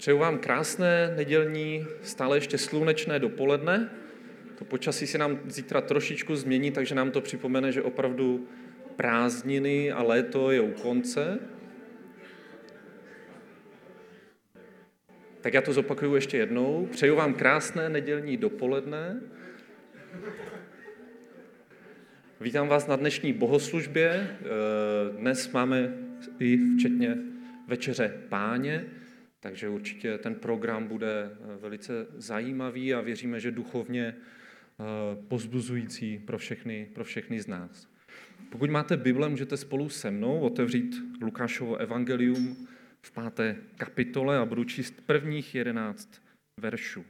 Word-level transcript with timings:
Přeju 0.00 0.18
vám 0.18 0.38
krásné 0.38 1.14
nedělní, 1.16 1.86
stále 2.02 2.36
ještě 2.36 2.58
slunečné 2.58 3.18
dopoledne. 3.18 3.90
To 4.58 4.64
počasí 4.64 5.06
se 5.06 5.18
nám 5.18 5.40
zítra 5.46 5.80
trošičku 5.80 6.36
změní, 6.36 6.70
takže 6.70 6.94
nám 6.94 7.10
to 7.10 7.20
připomene, 7.20 7.72
že 7.72 7.82
opravdu 7.82 8.48
prázdniny 8.96 9.92
a 9.92 10.02
léto 10.02 10.50
je 10.50 10.60
u 10.60 10.70
konce. 10.72 11.38
Tak 15.40 15.54
já 15.54 15.62
to 15.62 15.72
zopakuju 15.72 16.14
ještě 16.14 16.36
jednou. 16.36 16.88
Přeju 16.90 17.16
vám 17.16 17.34
krásné 17.34 17.88
nedělní 17.88 18.36
dopoledne. 18.36 19.20
Vítám 22.40 22.68
vás 22.68 22.86
na 22.86 22.96
dnešní 22.96 23.32
bohoslužbě. 23.32 24.36
Dnes 25.18 25.52
máme 25.52 25.94
i 26.38 26.58
včetně 26.78 27.18
večeře 27.66 28.14
páně, 28.28 28.84
takže 29.40 29.68
určitě 29.68 30.18
ten 30.18 30.34
program 30.34 30.88
bude 30.88 31.30
velice 31.60 32.06
zajímavý 32.14 32.94
a 32.94 33.00
věříme, 33.00 33.40
že 33.40 33.50
duchovně 33.50 34.16
pozbuzující 35.28 36.18
pro 36.18 36.38
všechny, 36.38 36.90
pro 36.94 37.04
všechny 37.04 37.40
z 37.40 37.46
nás. 37.46 37.88
Pokud 38.50 38.70
máte 38.70 38.96
Bible, 38.96 39.28
můžete 39.28 39.56
spolu 39.56 39.88
se 39.88 40.10
mnou 40.10 40.40
otevřít 40.40 40.96
Lukášovo 41.22 41.76
evangelium 41.76 42.68
v 43.02 43.10
páté 43.12 43.56
kapitole 43.76 44.38
a 44.38 44.44
budu 44.44 44.64
číst 44.64 45.00
prvních 45.06 45.54
jedenáct 45.54 46.22
veršů. 46.60 47.04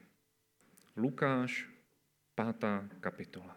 Lukáš, 0.96 1.68
pátá 2.34 2.88
kapitola. 3.00 3.56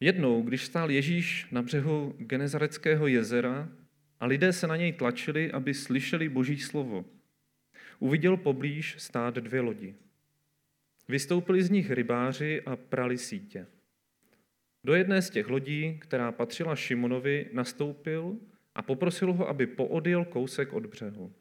Jednou, 0.00 0.42
když 0.42 0.64
stál 0.64 0.90
Ježíš 0.90 1.46
na 1.50 1.62
břehu 1.62 2.14
Genezareckého 2.18 3.06
jezera 3.06 3.68
a 4.20 4.26
lidé 4.26 4.52
se 4.52 4.66
na 4.66 4.76
něj 4.76 4.92
tlačili, 4.92 5.52
aby 5.52 5.74
slyšeli 5.74 6.28
Boží 6.28 6.58
slovo, 6.58 7.04
uviděl 7.98 8.36
poblíž 8.36 8.94
stát 8.98 9.34
dvě 9.34 9.60
lodi. 9.60 9.94
Vystoupili 11.08 11.62
z 11.62 11.70
nich 11.70 11.90
rybáři 11.90 12.62
a 12.66 12.76
prali 12.76 13.18
sítě. 13.18 13.66
Do 14.84 14.94
jedné 14.94 15.22
z 15.22 15.30
těch 15.30 15.48
lodí, 15.48 15.98
která 15.98 16.32
patřila 16.32 16.76
Šimonovi, 16.76 17.46
nastoupil 17.52 18.36
a 18.74 18.82
poprosil 18.82 19.32
ho, 19.32 19.48
aby 19.48 19.66
poodjel 19.66 20.24
kousek 20.24 20.72
od 20.72 20.86
břehu. 20.86 21.32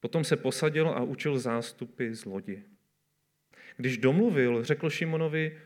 Potom 0.00 0.24
se 0.24 0.36
posadil 0.36 0.88
a 0.88 1.02
učil 1.02 1.38
zástupy 1.38 2.14
z 2.14 2.24
lodi. 2.24 2.62
Když 3.76 3.98
domluvil, 3.98 4.64
řekl 4.64 4.90
Šimonovi, 4.90 5.58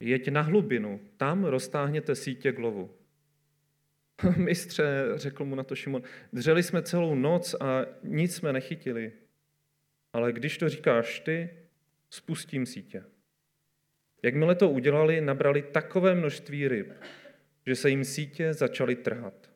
jeď 0.00 0.28
na 0.28 0.40
hlubinu, 0.40 1.00
tam 1.16 1.44
roztáhněte 1.44 2.14
sítě 2.14 2.52
k 2.52 2.58
lovu. 2.58 2.90
Mistře, 4.36 5.04
řekl 5.14 5.44
mu 5.44 5.54
na 5.54 5.62
to 5.62 5.76
Šimon, 5.76 6.02
dřeli 6.32 6.62
jsme 6.62 6.82
celou 6.82 7.14
noc 7.14 7.54
a 7.60 7.86
nic 8.02 8.34
jsme 8.34 8.52
nechytili. 8.52 9.12
Ale 10.12 10.32
když 10.32 10.58
to 10.58 10.68
říkáš 10.68 11.20
ty, 11.20 11.50
spustím 12.10 12.66
sítě. 12.66 13.04
Jakmile 14.22 14.54
to 14.54 14.70
udělali, 14.70 15.20
nabrali 15.20 15.62
takové 15.62 16.14
množství 16.14 16.68
ryb, 16.68 16.92
že 17.66 17.76
se 17.76 17.90
jim 17.90 18.04
sítě 18.04 18.54
začaly 18.54 18.96
trhat. 18.96 19.50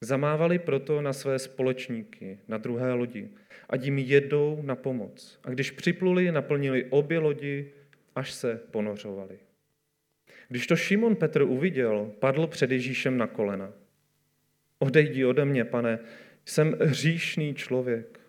Zamávali 0.00 0.58
proto 0.58 1.02
na 1.02 1.12
své 1.12 1.38
společníky 1.38 2.38
na 2.48 2.58
druhé 2.58 2.92
lodi, 2.92 3.30
ať 3.68 3.84
jim 3.84 3.98
jedou 3.98 4.62
na 4.62 4.76
pomoc. 4.76 5.40
A 5.44 5.50
když 5.50 5.70
připluli, 5.70 6.32
naplnili 6.32 6.84
obě 6.84 7.18
lodi, 7.18 7.72
až 8.14 8.32
se 8.32 8.60
ponořovali. 8.70 9.38
Když 10.48 10.66
to 10.66 10.76
Šimon 10.76 11.16
Petr 11.16 11.42
uviděl, 11.42 12.12
padl 12.18 12.46
před 12.46 12.70
Ježíšem 12.70 13.18
na 13.18 13.26
kolena. 13.26 13.72
Odejdi 14.78 15.24
ode 15.24 15.44
mě, 15.44 15.64
pane, 15.64 15.98
jsem 16.44 16.76
hříšný 16.80 17.54
člověk. 17.54 18.20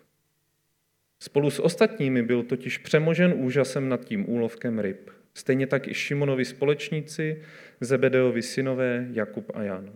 Spolu 1.20 1.50
s 1.50 1.58
ostatními 1.58 2.22
byl 2.22 2.42
totiž 2.42 2.78
přemožen 2.78 3.34
úžasem 3.36 3.88
nad 3.88 4.04
tím 4.04 4.30
úlovkem 4.30 4.78
ryb. 4.78 5.10
Stejně 5.34 5.66
tak 5.66 5.88
i 5.88 5.94
Šimonovi 5.94 6.44
společníci, 6.44 7.42
Zebedeovi 7.80 8.42
synové 8.42 9.08
Jakub 9.12 9.50
a 9.54 9.62
Jan. 9.62 9.92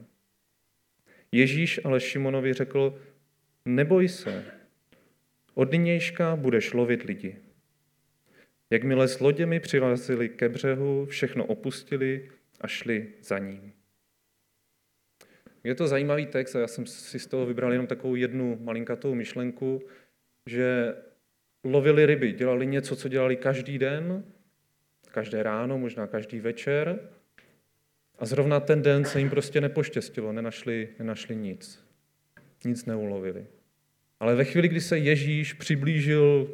Ježíš 1.33 1.81
ale 1.85 2.01
Šimonovi 2.01 2.53
řekl, 2.53 3.01
neboj 3.65 4.09
se, 4.09 4.45
od 5.55 5.73
nynějška 5.73 6.37
budeš 6.37 6.73
lovit 6.73 7.03
lidi. 7.03 7.37
Jakmile 8.73 9.09
s 9.09 9.21
loděmi 9.21 9.61
přirazili 9.61 10.29
ke 10.29 10.49
břehu, 10.49 11.07
všechno 11.07 11.47
opustili 11.47 12.31
a 12.61 12.67
šli 12.69 13.09
za 13.23 13.39
ním. 13.39 13.73
Je 15.65 15.75
to 15.75 15.87
zajímavý 15.87 16.27
text 16.27 16.57
a 16.57 16.61
já 16.61 16.67
jsem 16.67 16.87
si 16.87 17.19
z 17.19 17.27
toho 17.27 17.47
vybral 17.47 17.73
jenom 17.73 17.87
takovou 17.87 18.15
jednu 18.15 18.59
malinkatou 18.61 19.15
myšlenku, 19.15 19.83
že 20.47 20.95
lovili 21.65 22.07
ryby, 22.07 22.33
dělali 22.33 22.67
něco, 22.67 22.97
co 22.97 23.09
dělali 23.09 23.37
každý 23.37 23.79
den, 23.79 24.25
každé 25.11 25.43
ráno, 25.43 25.79
možná 25.79 26.07
každý 26.07 26.41
večer, 26.41 27.09
a 28.19 28.27
zrovna 28.27 28.61
ten 28.61 28.83
den 28.83 29.05
se 29.05 29.19
jim 29.19 29.31
prostě 29.31 29.61
nepoštěstilo, 29.61 30.33
nenašli, 30.33 30.89
nenašli 30.99 31.37
nic. 31.37 31.85
Nic 32.65 32.85
neulovili. 32.87 33.47
Ale 34.21 34.35
ve 34.35 34.45
chvíli, 34.45 34.69
kdy 34.69 34.81
se 34.81 34.99
Ježíš 34.99 35.53
přiblížil 35.53 36.49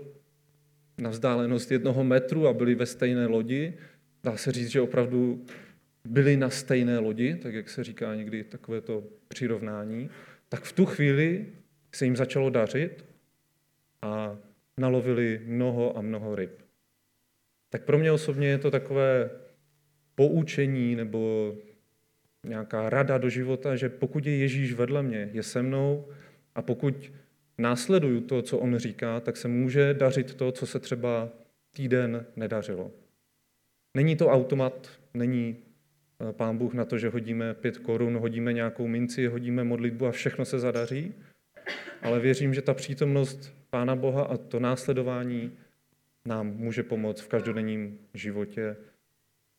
na 0.98 1.10
vzdálenost 1.10 1.70
jednoho 1.70 2.04
metru 2.04 2.48
a 2.48 2.53
byli 2.53 2.74
ve 2.74 2.86
stejné 2.86 3.27
lodi, 3.27 3.74
dá 4.24 4.36
se 4.36 4.53
říct, 4.53 4.68
že 4.68 4.80
opravdu 4.80 5.45
byli 6.04 6.36
na 6.36 6.50
stejné 6.50 6.98
lodi, 6.98 7.34
tak 7.34 7.54
jak 7.54 7.71
se 7.71 7.84
říká 7.84 8.15
někdy 8.15 8.45
takovéto 8.45 9.04
přirovnání, 9.28 10.10
tak 10.48 10.62
v 10.62 10.72
tu 10.72 10.86
chvíli 10.86 11.47
se 11.95 12.04
jim 12.04 12.16
začalo 12.16 12.50
dařit 12.50 13.04
a 14.03 14.39
nalovili 14.78 15.41
mnoho 15.45 15.98
a 15.98 16.00
mnoho 16.00 16.34
ryb. 16.34 16.62
Tak 17.71 17.84
pro 17.84 17.98
mě 17.98 18.12
osobně 18.12 18.48
je 18.48 18.59
to 18.59 18.71
takové 18.71 19.30
poučení 20.15 20.97
nebo 20.97 21.54
nějaká 22.47 22.91
rada 22.91 23.18
do 23.18 23.28
života, 23.28 23.77
že 23.77 23.89
pokud 23.89 24.27
je 24.27 24.36
Ježíš 24.36 24.72
vedle 24.72 25.03
mě, 25.03 25.30
je 25.33 25.42
se 25.42 25.62
mnou 25.62 26.09
a 26.54 26.62
pokud 26.62 27.12
následuju 27.59 28.21
to, 28.21 28.43
co 28.43 28.59
on 28.59 28.78
říká, 28.78 29.21
tak 29.21 29.37
se 29.37 29.49
může 29.49 29.95
dařit 29.95 30.34
to, 30.34 30.53
co 30.53 30.66
se 30.66 30.78
třeba 30.78 31.28
týden 31.77 32.27
nedařilo. 32.37 32.91
Není 33.97 34.16
to 34.16 34.28
automat, 34.28 34.89
není 35.15 35.57
eh, 36.21 36.33
pán 36.33 36.59
Bůh 36.59 36.75
na 36.75 36.84
to, 36.84 36.99
že 36.99 37.09
hodíme 37.09 37.55
pět 37.55 37.78
korun, 37.78 38.16
hodíme 38.16 38.53
nějakou 38.53 38.87
minci, 38.87 39.27
hodíme 39.27 39.65
modlitbu 39.65 40.07
a 40.07 40.10
všechno 40.10 40.45
se 40.45 40.59
zadaří, 40.59 41.15
ale 42.03 42.21
věřím, 42.21 42.55
že 42.55 42.63
ta 42.63 42.75
přítomnost 42.75 43.55
Pána 43.71 43.97
Boha 43.97 44.22
a 44.22 44.37
to 44.37 44.60
následování 44.60 45.53
nám 46.27 46.47
může 46.47 46.83
pomoct 46.83 47.21
v 47.21 47.28
každodenním 47.28 47.99
životě 48.15 48.77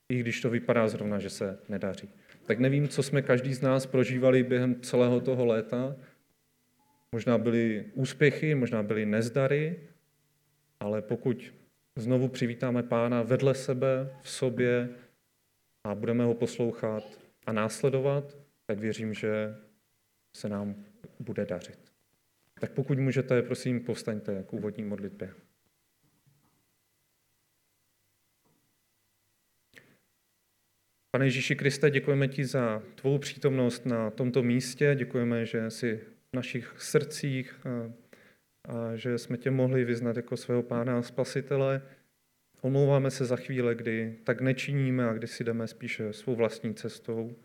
i 0.10 0.20
když 0.20 0.42
to 0.42 0.50
vypadá 0.50 0.88
zrovna, 0.88 1.20
že 1.20 1.30
se 1.30 1.58
nedaří. 1.70 2.10
Tak 2.46 2.60
nevím, 2.60 2.88
co 2.88 3.04
jsme 3.04 3.22
každý 3.22 3.54
z 3.54 3.62
nás 3.62 3.86
prožívali 3.86 4.44
během 4.44 4.82
celého 4.82 5.22
toho 5.22 5.46
léta. 5.46 5.96
Možná 7.12 7.38
byly 7.38 7.86
úspěchy, 7.94 8.56
možná 8.56 8.84
byly 8.84 9.06
nezdary, 9.06 9.80
ale 10.80 11.02
pokud 11.02 11.54
znovu 11.96 12.28
přivítáme 12.28 12.84
Pána 12.84 13.22
vedle 13.22 13.56
sebe, 13.56 14.18
v 14.22 14.30
sobě 14.30 14.90
a 15.84 15.96
budeme 15.96 16.24
ho 16.24 16.34
poslouchat 16.34 17.04
a 17.46 17.52
následovat, 17.52 18.38
tak 18.66 18.80
věřím, 18.80 19.14
že 19.14 19.56
se 20.36 20.50
nám 20.50 20.86
bude 21.20 21.46
dařit. 21.46 21.80
Tak 22.60 22.72
pokud 22.72 23.00
můžete, 23.00 23.42
prosím, 23.42 23.84
povstaňte 23.84 24.44
k 24.44 24.54
úvodní 24.54 24.84
modlitbě. 24.84 25.34
Pane 31.12 31.26
Ježíši 31.26 31.56
Kriste, 31.56 31.92
děkujeme 31.92 32.28
ti 32.28 32.46
za 32.46 32.84
tvou 32.96 33.18
přítomnost 33.18 33.86
na 33.86 34.12
tomto 34.12 34.44
místě, 34.44 34.96
děkujeme, 34.96 35.46
že 35.46 35.70
jsi 35.70 36.02
našich 36.36 36.74
srdcích 36.78 37.56
a, 37.66 37.92
a 38.66 38.96
že 38.96 39.18
jsme 39.18 39.38
tě 39.38 39.52
mohli 39.52 39.86
vyznat 39.86 40.16
jako 40.16 40.38
svého 40.38 40.64
pána 40.64 40.98
a 40.98 41.02
spasitele. 41.02 41.82
Omlouváme 42.62 43.12
se 43.12 43.26
za 43.26 43.36
chvíle, 43.36 43.76
kdy 43.76 44.18
tak 44.24 44.42
nečiníme 44.42 45.10
a 45.10 45.14
kdy 45.14 45.28
si 45.28 45.44
jdeme 45.44 45.68
spíše 45.68 46.14
svou 46.14 46.36
vlastní 46.36 46.74
cestou. 46.74 47.36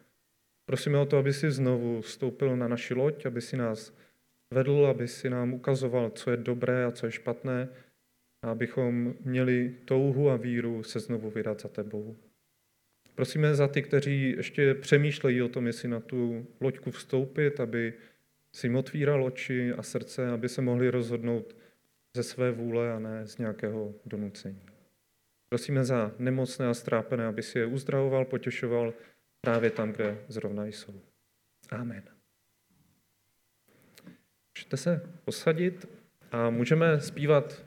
Prosíme 0.67 0.99
o 0.99 1.07
to, 1.07 1.17
aby 1.17 1.33
si 1.33 1.51
znovu 1.51 2.01
vstoupil 2.01 2.57
na 2.57 2.69
naši 2.69 2.95
loď, 2.95 3.27
aby 3.27 3.41
si 3.41 3.57
nás 3.57 3.93
vedl, 4.51 4.87
aby 4.87 5.09
si 5.09 5.31
nám 5.31 5.55
ukazoval, 5.55 6.11
co 6.11 6.31
je 6.31 6.37
dobré 6.37 6.85
a 6.85 6.91
co 6.91 7.07
je 7.07 7.13
špatné, 7.13 7.69
a 8.43 8.51
abychom 8.51 9.15
měli 9.25 9.75
touhu 9.85 10.31
a 10.31 10.37
víru 10.37 10.83
se 10.83 11.01
znovu 11.01 11.31
vydat 11.31 11.61
za 11.61 11.69
tebou. 11.69 12.17
Prosíme 13.15 13.55
za 13.55 13.69
ty, 13.69 13.83
kteří 13.83 14.35
ještě 14.37 14.75
přemýšlejí 14.75 15.43
o 15.43 15.49
tom, 15.49 15.67
jestli 15.67 15.89
na 15.89 16.01
tu 16.01 16.47
loďku 16.61 16.91
vstoupit, 16.91 17.61
aby 17.61 17.95
si 18.55 18.67
jim 18.67 18.77
otvíral 18.77 19.25
oči 19.25 19.73
a 19.73 19.83
srdce, 19.83 20.29
aby 20.29 20.49
se 20.49 20.63
mohli 20.63 20.91
rozhodnout 20.91 21.57
ze 22.17 22.23
své 22.23 22.51
vůle 22.51 22.93
a 22.93 22.99
ne 22.99 23.27
z 23.27 23.39
nějakého 23.39 23.95
donucení. 24.07 24.63
Prosíme 25.49 25.85
za 25.85 26.13
nemocné 26.19 26.67
a 26.67 26.75
strápené, 26.75 27.27
aby 27.27 27.43
si 27.43 27.59
je 27.59 27.67
uzdravoval, 27.67 28.25
potěšoval 28.25 28.95
právě 29.41 29.71
tam, 29.71 29.93
kde 29.93 30.19
zrovna 30.29 30.67
jsou. 30.67 31.01
Amen. 31.71 32.03
Můžete 34.57 34.77
se 34.77 35.11
posadit 35.25 35.89
a 36.33 36.51
můžeme 36.51 37.01
zpívat 37.01 37.65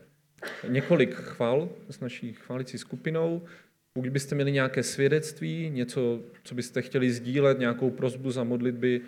několik 0.68 1.14
chval 1.14 1.70
s 1.90 2.00
naší 2.00 2.34
chválicí 2.34 2.78
skupinou. 2.78 3.46
Pokud 3.94 4.10
byste 4.10 4.36
měli 4.36 4.52
nějaké 4.52 4.84
svědectví, 4.84 5.70
něco, 5.70 6.24
co 6.44 6.56
byste 6.56 6.82
chtěli 6.82 7.12
sdílet, 7.12 7.60
nějakou 7.60 7.90
prozbu 7.90 8.32
za 8.32 8.44
modlitby, 8.44 9.02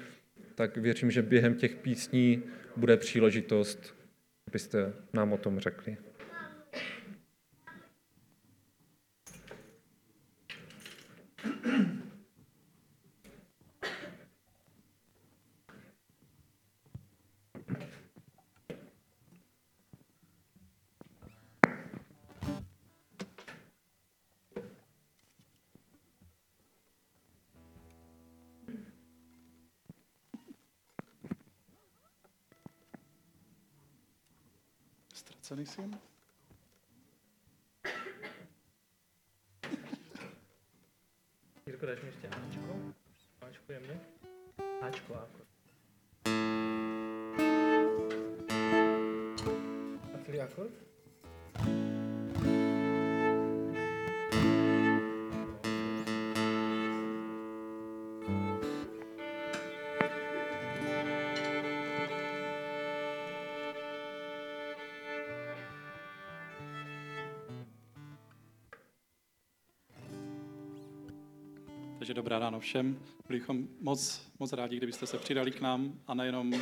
tak 0.59 0.77
věřím, 0.77 1.11
že 1.11 1.21
během 1.21 1.56
těch 1.56 1.75
písní 1.75 2.44
bude 2.75 2.97
příležitost, 2.97 3.95
abyste 4.47 4.94
nám 5.13 5.33
o 5.33 5.38
tom 5.38 5.59
řekli. 5.59 5.97
Elysium? 35.59 35.91
Dobrá 72.30 72.40
ráno 72.40 72.60
všem. 72.60 73.00
Byli 73.28 73.40
bychom 73.40 73.68
moc, 73.81 74.31
moc 74.40 74.54
rádi, 74.54 74.78
kdybyste 74.78 75.08
se 75.08 75.18
přidali 75.18 75.52
k 75.52 75.62
nám 75.62 76.00
a 76.08 76.14
nejenom, 76.14 76.54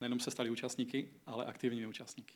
nejenom 0.00 0.20
se 0.20 0.30
stali 0.30 0.50
účastníky, 0.50 1.08
ale 1.26 1.44
aktivními 1.44 1.86
účastníky. 1.86 2.34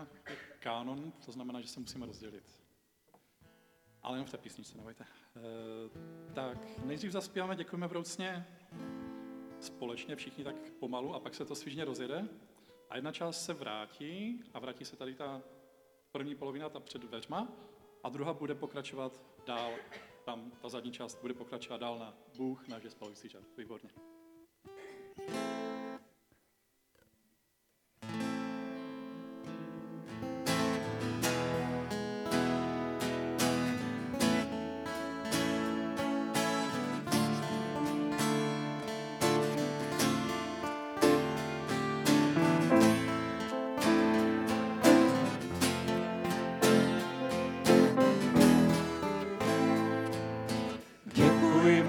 Písnička 0.00 0.06
kánon, 0.58 1.12
to 1.24 1.32
znamená, 1.32 1.60
že 1.60 1.68
se 1.68 1.80
musíme 1.80 2.06
rozdělit. 2.06 2.62
Ale 4.02 4.16
jenom 4.16 4.26
v 4.26 4.30
té 4.30 4.38
písničce, 4.38 4.76
nebojte. 4.76 5.04
E, 5.04 6.34
tak 6.34 6.78
nejdřív 6.84 7.12
zaspíváme 7.12 7.56
Děkujeme 7.56 7.86
vroucně 7.86 8.46
společně 9.60 10.16
všichni 10.16 10.44
tak 10.44 10.56
pomalu 10.80 11.14
a 11.14 11.20
pak 11.20 11.34
se 11.34 11.44
to 11.44 11.54
svížně 11.54 11.84
rozjede. 11.84 12.28
A 12.90 12.96
jedna 12.96 13.12
část 13.12 13.44
se 13.44 13.54
vrátí 13.54 14.42
a 14.54 14.58
vrátí 14.58 14.84
se 14.84 14.96
tady 14.96 15.14
ta 15.14 15.42
první 16.12 16.34
polovina, 16.34 16.68
ta 16.68 16.80
před 16.80 17.02
dveřma, 17.02 17.48
a 18.02 18.08
druhá 18.08 18.34
bude 18.34 18.54
pokračovat 18.54 19.20
dál. 19.46 19.72
Tam 20.24 20.50
ta 20.50 20.68
zadní 20.68 20.92
část 20.92 21.20
bude 21.20 21.34
pokračovat 21.34 21.80
dál 21.80 21.98
na 21.98 22.14
Bůh, 22.36 22.68
náš 22.68 22.82
je 22.82 22.90
žad. 23.28 23.42
Výborně. 23.58 23.90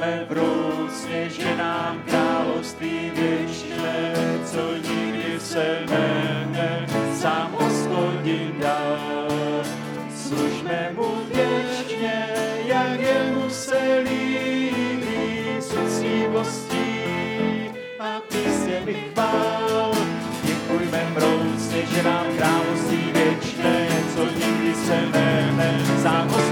Děkujme 0.04 0.26
vroucně, 0.30 1.30
že 1.30 1.56
nám 1.56 2.04
království 2.06 3.12
věčné, 3.16 4.14
co 4.46 4.74
nikdy 4.90 5.40
se 5.40 5.80
ne, 5.90 6.88
sám 7.14 7.52
hospodin 7.60 8.54
dal. 8.60 9.64
Služme 10.16 10.92
mu 10.96 11.08
věčně, 11.34 12.28
jak 12.66 13.00
jemu 13.00 13.50
se 13.50 14.04
líbí, 14.04 15.42
s 15.60 15.74
uctivostí 15.74 17.00
a 18.00 18.22
písněmi 18.28 18.94
chvál. 19.14 19.92
Děkujme 20.44 21.08
vroucně, 21.16 21.86
že 21.86 22.04
nám 22.04 22.26
království 22.38 23.12
věčné, 23.14 23.88
co 24.16 24.24
nikdy 24.24 24.76
se 24.76 25.02
ne, 25.12 25.82
sám 26.02 26.28
hospodin 26.28 26.43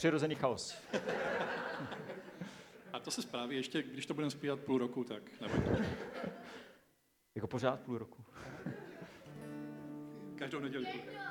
přirozený 0.00 0.34
chaos. 0.34 0.74
A 2.92 3.00
to 3.00 3.10
se 3.10 3.22
zpráví 3.22 3.56
ještě, 3.56 3.82
když 3.82 4.06
to 4.06 4.14
budeme 4.14 4.30
zpívat 4.30 4.60
půl 4.60 4.78
roku, 4.78 5.04
tak 5.04 5.40
nebojte. 5.40 5.86
Jako 7.34 7.46
pořád 7.46 7.80
půl 7.80 7.98
roku. 7.98 8.24
Každou 10.38 10.60
neděli. 10.60 10.86
Ježíši 10.86 11.29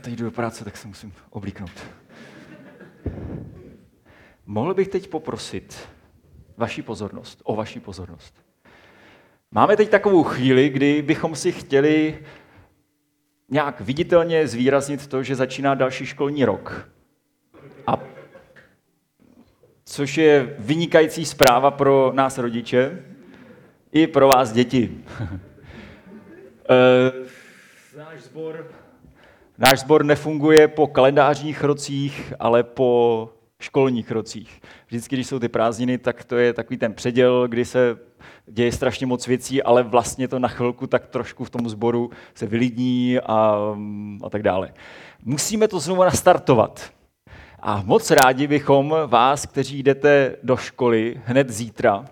teď 0.00 0.14
jdu 0.14 0.24
do 0.24 0.30
práce, 0.30 0.64
tak 0.64 0.76
se 0.76 0.88
musím 0.88 1.12
oblíknout. 1.30 1.86
Mohl 4.46 4.74
bych 4.74 4.88
teď 4.88 5.08
poprosit 5.08 5.88
vaši 6.56 6.82
pozornost, 6.82 7.40
o 7.44 7.56
vaši 7.56 7.80
pozornost. 7.80 8.34
Máme 9.50 9.76
teď 9.76 9.88
takovou 9.90 10.22
chvíli, 10.22 10.68
kdy 10.68 11.02
bychom 11.02 11.36
si 11.36 11.52
chtěli 11.52 12.18
nějak 13.48 13.80
viditelně 13.80 14.48
zvýraznit 14.48 15.06
to, 15.06 15.22
že 15.22 15.36
začíná 15.36 15.74
další 15.74 16.06
školní 16.06 16.44
rok. 16.44 16.88
A 17.86 17.98
což 19.84 20.16
je 20.18 20.56
vynikající 20.58 21.24
zpráva 21.24 21.70
pro 21.70 22.12
nás 22.14 22.38
rodiče 22.38 23.04
i 23.92 24.06
pro 24.06 24.28
vás 24.28 24.52
děti. 24.52 25.04
Eh, 26.72 27.98
náš 27.98 28.20
sbor 28.20 28.70
Náš 29.62 29.80
sbor 29.80 30.04
nefunguje 30.04 30.68
po 30.68 30.86
kalendářních 30.86 31.64
rocích, 31.64 32.32
ale 32.38 32.62
po 32.62 33.28
školních 33.58 34.10
rocích. 34.10 34.60
Vždycky, 34.86 35.16
když 35.16 35.26
jsou 35.26 35.38
ty 35.38 35.48
prázdniny, 35.48 35.98
tak 35.98 36.24
to 36.24 36.36
je 36.36 36.52
takový 36.52 36.76
ten 36.76 36.94
předěl, 36.94 37.48
kdy 37.48 37.64
se 37.64 37.98
děje 38.46 38.72
strašně 38.72 39.06
moc 39.06 39.26
věcí, 39.26 39.62
ale 39.62 39.82
vlastně 39.82 40.28
to 40.28 40.38
na 40.38 40.48
chvilku 40.48 40.86
tak 40.86 41.06
trošku 41.06 41.44
v 41.44 41.50
tom 41.50 41.68
sboru 41.68 42.10
se 42.34 42.46
vylidní 42.46 43.18
a, 43.18 43.56
a 44.22 44.30
tak 44.30 44.42
dále. 44.42 44.72
Musíme 45.24 45.68
to 45.68 45.80
znovu 45.80 46.04
nastartovat. 46.04 46.90
A 47.58 47.82
moc 47.86 48.10
rádi 48.10 48.46
bychom 48.46 48.94
vás, 49.06 49.46
kteří 49.46 49.82
jdete 49.82 50.36
do 50.42 50.56
školy 50.56 51.20
hned 51.24 51.50
zítra, 51.50 52.04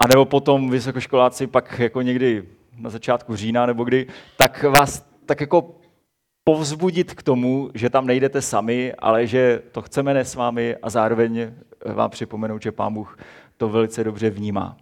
a 0.00 0.06
nebo 0.06 0.24
potom 0.24 0.70
vysokoškoláci 0.70 1.46
pak 1.46 1.78
jako 1.78 2.02
někdy 2.02 2.42
na 2.78 2.90
začátku 2.90 3.36
října 3.36 3.66
nebo 3.66 3.84
kdy, 3.84 4.06
tak 4.36 4.62
vás 4.62 5.06
tak 5.26 5.40
jako 5.40 5.76
povzbudit 6.48 7.14
k 7.14 7.22
tomu, 7.22 7.70
že 7.74 7.90
tam 7.90 8.06
nejdete 8.06 8.42
sami, 8.42 8.94
ale 8.98 9.26
že 9.26 9.62
to 9.72 9.82
chceme 9.82 10.14
ne 10.14 10.24
s 10.24 10.34
vámi 10.34 10.76
a 10.82 10.90
zároveň 10.90 11.52
vám 11.84 12.10
připomenout, 12.10 12.62
že 12.62 12.72
Pán 12.72 12.94
Bůh 12.94 13.18
to 13.56 13.68
velice 13.68 14.04
dobře 14.04 14.30
vnímá. 14.30 14.76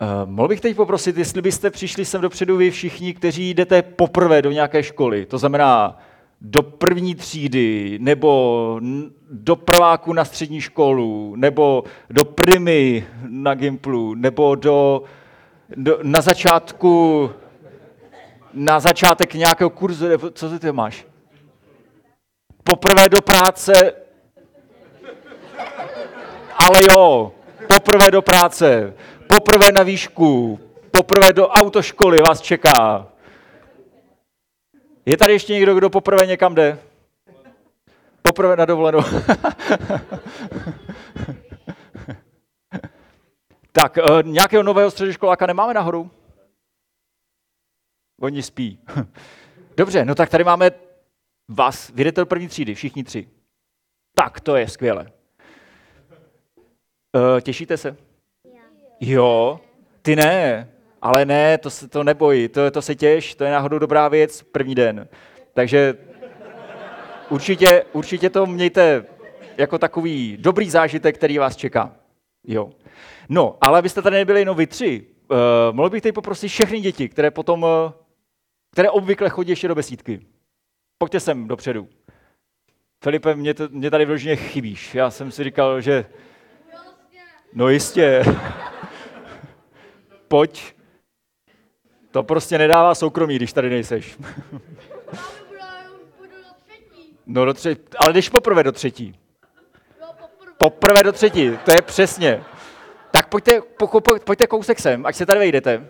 Uh, 0.00 0.30
mohl 0.30 0.48
bych 0.48 0.60
teď 0.60 0.76
poprosit, 0.76 1.16
jestli 1.16 1.42
byste 1.42 1.70
přišli 1.70 2.04
sem 2.04 2.20
dopředu 2.20 2.56
vy 2.56 2.70
všichni, 2.70 3.14
kteří 3.14 3.50
jdete 3.50 3.82
poprvé 3.82 4.42
do 4.42 4.50
nějaké 4.50 4.82
školy, 4.82 5.26
to 5.26 5.38
znamená 5.38 5.98
do 6.40 6.62
první 6.62 7.14
třídy, 7.14 7.98
nebo 8.00 8.80
do 9.30 9.56
prváku 9.56 10.12
na 10.12 10.24
střední 10.24 10.60
školu, 10.60 11.36
nebo 11.36 11.84
do 12.10 12.24
primy 12.24 13.06
na 13.28 13.54
Gimplu, 13.54 14.14
nebo 14.14 14.54
do, 14.54 15.02
do, 15.76 15.98
na 16.02 16.20
začátku 16.20 17.30
na 18.54 18.80
začátek 18.80 19.34
nějakého 19.34 19.70
kurzu, 19.70 20.06
co 20.32 20.58
ty 20.58 20.72
máš? 20.72 21.06
Poprvé 22.64 23.08
do 23.08 23.22
práce, 23.22 23.92
ale 26.54 26.78
jo, 26.90 27.32
poprvé 27.74 28.10
do 28.10 28.22
práce, 28.22 28.94
poprvé 29.26 29.72
na 29.72 29.82
výšku, 29.82 30.60
poprvé 30.90 31.32
do 31.32 31.48
autoškoly 31.48 32.20
vás 32.20 32.40
čeká. 32.40 33.06
Je 35.06 35.16
tady 35.16 35.32
ještě 35.32 35.52
někdo, 35.52 35.74
kdo 35.74 35.90
poprvé 35.90 36.26
někam 36.26 36.54
jde? 36.54 36.78
Poprvé 38.22 38.56
na 38.56 38.64
dovolenou. 38.64 39.00
tak, 43.72 43.98
uh, 44.10 44.22
nějakého 44.22 44.62
nového 44.62 44.90
středoškoláka 44.90 45.46
nemáme 45.46 45.74
nahoru? 45.74 46.10
Oni 48.24 48.42
spí. 48.42 48.78
Dobře, 49.76 50.04
no 50.04 50.14
tak 50.14 50.30
tady 50.30 50.44
máme 50.44 50.70
vás, 51.48 51.90
vy 51.94 52.04
jdete 52.04 52.20
do 52.20 52.26
první 52.26 52.48
třídy, 52.48 52.74
všichni 52.74 53.04
tři. 53.04 53.28
Tak, 54.14 54.40
to 54.40 54.56
je 54.56 54.68
skvěle. 54.68 55.06
Uh, 57.16 57.40
těšíte 57.40 57.76
se? 57.76 57.96
Jo, 59.00 59.60
ty 60.02 60.16
ne, 60.16 60.68
ale 61.02 61.24
ne, 61.24 61.58
to 61.58 61.70
se 61.70 61.88
to 61.88 62.04
nebojí, 62.04 62.48
to, 62.48 62.70
to 62.70 62.82
se 62.82 62.94
těš, 62.94 63.34
to 63.34 63.44
je 63.44 63.50
náhodou 63.50 63.78
dobrá 63.78 64.08
věc, 64.08 64.42
první 64.42 64.74
den. 64.74 65.08
Takže 65.54 65.94
určitě, 67.30 67.84
určitě 67.92 68.30
to 68.30 68.46
mějte 68.46 69.04
jako 69.56 69.78
takový 69.78 70.36
dobrý 70.40 70.70
zážitek, 70.70 71.14
který 71.14 71.38
vás 71.38 71.56
čeká. 71.56 71.96
Jo. 72.46 72.70
No, 73.28 73.56
ale 73.60 73.78
abyste 73.78 74.02
tady 74.02 74.16
nebyli 74.16 74.40
jenom 74.40 74.56
vy 74.56 74.66
tři, 74.66 75.06
uh, 75.30 75.36
mohl 75.72 75.90
bych 75.90 76.02
teď 76.02 76.14
poprosit 76.14 76.48
všechny 76.48 76.80
děti, 76.80 77.08
které 77.08 77.30
potom 77.30 77.62
uh, 77.62 77.68
které 78.74 78.90
obvykle 78.90 79.28
chodí 79.28 79.50
ještě 79.50 79.68
do 79.68 79.74
besídky. 79.74 80.20
Pojďte 80.98 81.20
sem 81.20 81.48
dopředu. 81.48 81.88
Filipe, 83.04 83.34
mě, 83.34 83.54
to, 83.54 83.68
mě 83.70 83.90
tady 83.90 84.04
vložně 84.04 84.36
chybíš. 84.36 84.94
Já 84.94 85.10
jsem 85.10 85.30
si 85.30 85.44
říkal, 85.44 85.80
že... 85.80 86.06
No 87.52 87.68
jistě. 87.68 88.24
Pojď. 90.28 90.74
To 92.10 92.22
prostě 92.22 92.58
nedává 92.58 92.94
soukromí, 92.94 93.36
když 93.36 93.52
tady 93.52 93.70
nejseš. 93.70 94.18
No 97.26 97.44
do 97.44 97.54
třetí. 97.54 97.82
Ale 97.98 98.12
jdeš 98.12 98.28
poprvé 98.28 98.62
do 98.62 98.72
třetí. 98.72 99.14
Poprvé 100.58 101.02
do 101.02 101.12
třetí, 101.12 101.58
to 101.64 101.72
je 101.72 101.82
přesně. 101.82 102.44
Tak 103.10 103.28
pojďte, 103.28 103.60
po, 103.60 104.00
po, 104.00 104.18
pojďte 104.24 104.46
kousek 104.46 104.78
sem, 104.78 105.06
ať 105.06 105.16
se 105.16 105.26
tady 105.26 105.38
vejdete. 105.38 105.88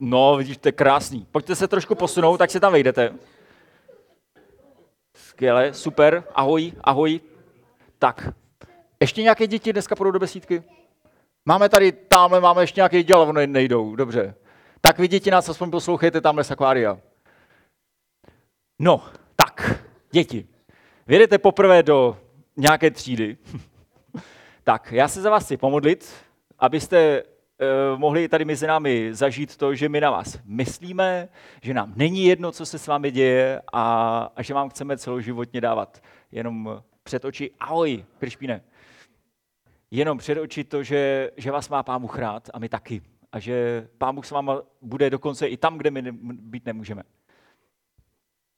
No, 0.00 0.36
vidíš, 0.36 0.56
to 0.56 0.68
je 0.68 0.72
krásný. 0.72 1.26
Pojďte 1.32 1.54
se 1.54 1.68
trošku 1.68 1.94
posunout, 1.94 2.36
tak 2.36 2.50
se 2.50 2.60
tam 2.60 2.72
vejdete. 2.72 3.14
Skvěle, 5.16 5.74
super, 5.74 6.24
ahoj, 6.34 6.72
ahoj. 6.80 7.20
Tak, 7.98 8.28
ještě 9.00 9.22
nějaké 9.22 9.46
děti 9.46 9.72
dneska 9.72 9.96
půjdou 9.96 10.10
do 10.10 10.18
besídky? 10.18 10.62
Máme 11.44 11.68
tady, 11.68 11.92
tamhle 11.92 12.40
máme 12.40 12.62
ještě 12.62 12.78
nějaké 12.78 13.02
děla, 13.02 13.22
ono 13.22 13.46
nejdou, 13.46 13.96
dobře. 13.96 14.34
Tak 14.80 14.98
vy 14.98 15.08
děti 15.08 15.30
nás 15.30 15.48
aspoň 15.48 15.70
poslouchejte 15.70 16.20
tamhle 16.20 16.44
z 16.44 16.50
akvária. 16.50 16.98
No, 18.78 19.04
tak, 19.36 19.84
děti. 20.10 20.46
Vědete 21.06 21.38
poprvé 21.38 21.82
do 21.82 22.18
nějaké 22.56 22.90
třídy. 22.90 23.36
tak, 24.64 24.92
já 24.92 25.08
se 25.08 25.22
za 25.22 25.30
vás 25.30 25.44
chci 25.44 25.56
pomodlit, 25.56 26.12
abyste 26.58 27.22
mohli 27.96 28.28
tady 28.28 28.44
mezi 28.44 28.66
námi 28.66 29.14
zažít 29.14 29.56
to, 29.56 29.74
že 29.74 29.88
my 29.88 30.00
na 30.00 30.10
vás 30.10 30.38
myslíme, 30.44 31.28
že 31.62 31.74
nám 31.74 31.92
není 31.96 32.24
jedno, 32.24 32.52
co 32.52 32.66
se 32.66 32.78
s 32.78 32.86
vámi 32.86 33.10
děje 33.10 33.62
a, 33.72 34.18
a 34.36 34.42
že 34.42 34.54
vám 34.54 34.68
chceme 34.68 34.98
celoživotně 34.98 35.60
dávat 35.60 36.02
jenom 36.32 36.82
před 37.02 37.24
oči, 37.24 37.50
ahoj, 37.60 38.04
Krišpíne, 38.18 38.62
jenom 39.90 40.18
před 40.18 40.38
oči 40.38 40.64
to, 40.64 40.82
že, 40.82 41.30
že 41.36 41.50
vás 41.50 41.68
má 41.68 41.82
Pán 41.82 42.00
Bůh 42.00 42.18
rád 42.18 42.50
a 42.54 42.58
my 42.58 42.68
taky. 42.68 43.02
A 43.32 43.38
že 43.38 43.88
Pán 43.98 44.14
Bůh 44.14 44.26
s 44.26 44.30
váma 44.30 44.62
bude 44.82 45.10
dokonce 45.10 45.46
i 45.46 45.56
tam, 45.56 45.78
kde 45.78 45.90
my 45.90 46.02
ne, 46.02 46.12
být 46.32 46.66
nemůžeme. 46.66 47.02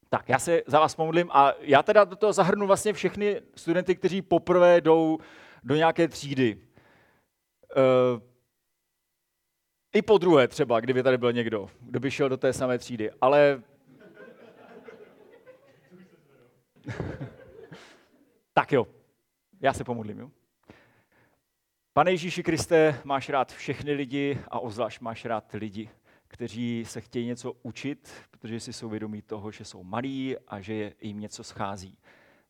Tak, 0.09 0.29
já 0.29 0.39
se 0.39 0.61
za 0.67 0.79
vás 0.79 0.95
pomodlím 0.95 1.29
a 1.31 1.53
já 1.59 1.83
teda 1.83 2.03
do 2.03 2.15
toho 2.15 2.33
zahrnu 2.33 2.67
vlastně 2.67 2.93
všechny 2.93 3.41
studenty, 3.55 3.95
kteří 3.95 4.21
poprvé 4.21 4.81
jdou 4.81 5.17
do 5.63 5.75
nějaké 5.75 6.07
třídy. 6.07 6.57
Uh, 7.75 8.32
i 9.93 10.01
po 10.01 10.17
druhé 10.17 10.47
třeba, 10.47 10.79
kdyby 10.79 11.03
tady 11.03 11.17
byl 11.17 11.33
někdo, 11.33 11.69
kdo 11.81 11.99
by 11.99 12.11
šel 12.11 12.29
do 12.29 12.37
té 12.37 12.53
samé 12.53 12.77
třídy. 12.77 13.11
Ale... 13.21 13.61
tak 18.53 18.71
jo, 18.71 18.87
já 19.61 19.73
se 19.73 19.83
pomodlím. 19.83 20.19
Jo? 20.19 20.31
Pane 21.93 22.11
Ježíši 22.11 22.43
Kriste, 22.43 23.01
máš 23.03 23.29
rád 23.29 23.53
všechny 23.53 23.93
lidi 23.93 24.39
a 24.47 24.59
ozvlášť 24.59 25.01
máš 25.01 25.25
rád 25.25 25.53
lidi, 25.53 25.89
kteří 26.27 26.85
se 26.87 27.01
chtějí 27.01 27.27
něco 27.27 27.53
učit, 27.61 28.11
protože 28.31 28.59
si 28.59 28.73
jsou 28.73 28.89
vědomí 28.89 29.21
toho, 29.21 29.51
že 29.51 29.65
jsou 29.65 29.83
malí 29.83 30.37
a 30.47 30.61
že 30.61 30.93
jim 31.01 31.19
něco 31.19 31.43
schází. 31.43 31.97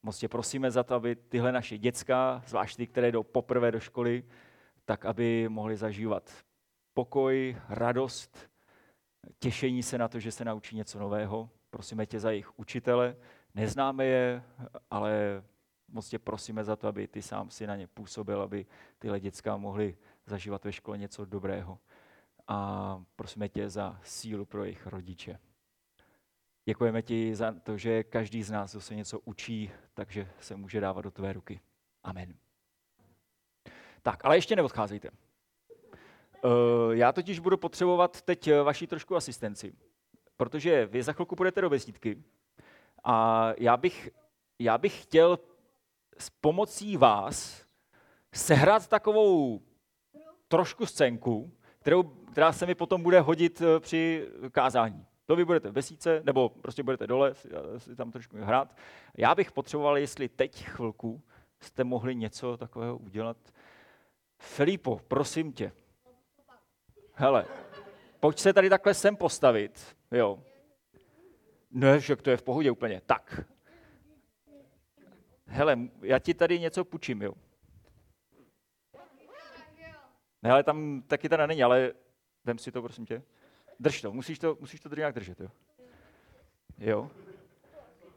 Moc 0.03 0.17
tě 0.17 0.27
prosíme 0.27 0.71
za 0.71 0.83
to, 0.83 0.95
aby 0.95 1.15
tyhle 1.15 1.51
naše 1.51 1.77
děcka, 1.77 2.43
zvlášť 2.47 2.77
ty, 2.77 2.87
které 2.87 3.11
jdou 3.11 3.23
poprvé 3.23 3.71
do 3.71 3.79
školy, 3.79 4.23
tak 4.85 5.05
aby 5.05 5.49
mohli 5.49 5.77
zažívat 5.77 6.31
pokoj, 6.93 7.57
radost, 7.69 8.37
těšení 9.39 9.83
se 9.83 9.97
na 9.97 10.07
to, 10.07 10.19
že 10.19 10.31
se 10.31 10.45
naučí 10.45 10.75
něco 10.75 10.99
nového. 10.99 11.49
Prosíme 11.69 12.05
tě 12.05 12.19
za 12.19 12.31
jejich 12.31 12.59
učitele. 12.59 13.15
Neznáme 13.55 14.05
je, 14.05 14.43
ale 14.91 15.43
moc 15.87 16.09
tě 16.09 16.19
prosíme 16.19 16.63
za 16.63 16.75
to, 16.75 16.87
aby 16.87 17.07
ty 17.07 17.21
sám 17.21 17.49
si 17.49 17.67
na 17.67 17.75
ně 17.75 17.87
působil, 17.87 18.41
aby 18.41 18.65
tyhle 18.99 19.19
děcka 19.19 19.57
mohly 19.57 19.97
zažívat 20.25 20.65
ve 20.65 20.73
škole 20.73 20.97
něco 20.97 21.25
dobrého. 21.25 21.79
A 22.47 23.03
prosíme 23.15 23.49
tě 23.49 23.69
za 23.69 23.99
sílu 24.03 24.45
pro 24.45 24.63
jejich 24.63 24.87
rodiče. 24.87 25.39
Děkujeme 26.65 27.01
ti 27.01 27.35
za 27.35 27.51
to, 27.51 27.77
že 27.77 28.03
každý 28.03 28.43
z 28.43 28.51
nás 28.51 28.75
se 28.79 28.95
něco 28.95 29.19
učí, 29.19 29.71
takže 29.93 30.29
se 30.39 30.55
může 30.55 30.79
dávat 30.79 31.01
do 31.01 31.11
tvé 31.11 31.33
ruky. 31.33 31.59
Amen. 32.03 32.35
Tak, 34.01 34.25
ale 34.25 34.37
ještě 34.37 34.55
neodcházejte. 34.55 35.09
Eh, 36.43 36.47
já 36.97 37.11
totiž 37.11 37.39
budu 37.39 37.57
potřebovat 37.57 38.21
teď 38.21 38.47
eh, 38.47 38.61
vaši 38.61 38.87
trošku 38.87 39.15
asistenci. 39.15 39.73
protože 40.37 40.85
vy 40.85 41.03
za 41.03 41.13
chvilku 41.13 41.35
půjdete 41.35 41.61
do 41.61 41.69
besídky 41.69 42.23
a 43.03 43.47
já 43.57 43.77
bych, 43.77 44.09
já 44.59 44.77
bych 44.77 45.03
chtěl 45.03 45.39
s 46.17 46.29
pomocí 46.29 46.97
vás 46.97 47.65
sehrát 48.33 48.87
takovou 48.87 49.61
trošku 50.47 50.85
scénku, 50.85 51.51
kterou, 51.79 52.03
která 52.03 52.53
se 52.53 52.65
mi 52.65 52.75
potom 52.75 53.03
bude 53.03 53.19
hodit 53.19 53.61
eh, 53.61 53.79
při 53.79 54.27
kázání. 54.51 55.05
To 55.25 55.35
vy 55.35 55.45
budete 55.45 55.71
v 55.71 56.23
nebo 56.23 56.49
prostě 56.49 56.83
budete 56.83 57.07
dole 57.07 57.33
si, 57.33 57.49
si 57.77 57.95
tam 57.95 58.11
trošku 58.11 58.37
hrát. 58.37 58.77
Já 59.17 59.35
bych 59.35 59.51
potřeboval, 59.51 59.97
jestli 59.97 60.29
teď 60.29 60.63
chvilku 60.65 61.21
jste 61.59 61.83
mohli 61.83 62.15
něco 62.15 62.57
takového 62.57 62.97
udělat. 62.97 63.37
Filipo, 64.39 65.01
prosím 65.07 65.53
tě. 65.53 65.71
Hele, 67.13 67.45
pojď 68.19 68.39
se 68.39 68.53
tady 68.53 68.69
takhle 68.69 68.93
sem 68.93 69.15
postavit. 69.15 69.95
Jo. 70.11 70.39
Ne, 71.71 71.99
že 71.99 72.15
to 72.15 72.29
je 72.29 72.37
v 72.37 72.43
pohodě 72.43 72.71
úplně. 72.71 73.01
Tak. 73.05 73.39
Hele, 75.45 75.79
já 76.01 76.19
ti 76.19 76.33
tady 76.33 76.59
něco 76.59 76.85
půjčím, 76.85 77.21
jo. 77.21 77.33
Ne, 80.41 80.51
ale 80.51 80.63
tam 80.63 81.01
taky 81.07 81.29
teda 81.29 81.47
není, 81.47 81.63
ale 81.63 81.91
vem 82.45 82.57
si 82.57 82.71
to, 82.71 82.81
prosím 82.81 83.05
tě. 83.05 83.23
Drž 83.79 84.01
to, 84.01 84.11
musíš 84.11 84.39
to, 84.39 84.57
musíš 84.59 84.79
to 84.79 84.95
nějak 84.95 85.15
držet, 85.15 85.39
jo. 85.39 85.49
Jo. 86.77 87.11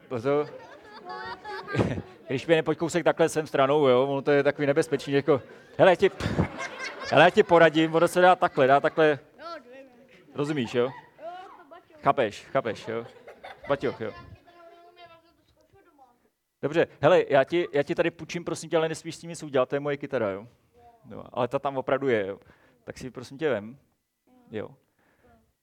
To, 0.09 0.47
když 2.27 2.47
mě 2.47 2.57
nepojď 2.57 2.79
kousek 2.79 3.05
takhle 3.05 3.29
sem 3.29 3.47
stranou, 3.47 3.87
jo, 3.87 4.07
ono 4.07 4.23
to 4.23 4.31
je 4.31 4.43
takový 4.43 4.67
nebezpečný, 4.67 5.13
jako, 5.13 5.43
hele, 5.79 5.97
ti, 5.97 6.11
hele, 7.11 7.25
já 7.25 7.31
ti 7.31 7.43
poradím, 7.43 7.95
ono 7.95 8.09
se 8.09 8.21
dá 8.21 8.37
takhle, 8.37 8.67
dá 8.67 8.81
takhle, 8.81 9.19
rozumíš, 10.35 10.75
jo? 10.75 10.91
Chápeš, 12.03 12.45
chápeš, 12.45 12.89
jo? 12.89 13.07
Baťoch, 13.69 14.01
jo. 14.01 14.13
Dobře, 16.63 16.87
hele, 17.01 17.25
já 17.29 17.45
ti, 17.45 17.69
já 17.73 17.83
ti 17.83 17.95
tady 17.95 18.11
půjčím, 18.11 18.45
prosím 18.45 18.71
tě, 18.71 18.77
ale 18.77 18.89
nesmíš 18.89 19.17
s 19.17 19.19
tím 19.19 19.31
nic 19.31 19.43
udělat, 19.43 19.69
to 19.69 19.77
je 19.77 19.81
moje 19.81 19.97
kytara, 19.97 20.31
jo? 20.31 20.49
jo? 21.11 21.25
Ale 21.33 21.49
ta 21.49 21.59
tam 21.59 21.77
opravdu 21.77 22.09
je, 22.09 22.27
jo? 22.27 22.41
Tak 22.85 22.99
si 22.99 23.11
prosím 23.11 23.39
tě 23.39 23.51
vem. 23.51 23.79
Jo. 24.51 24.69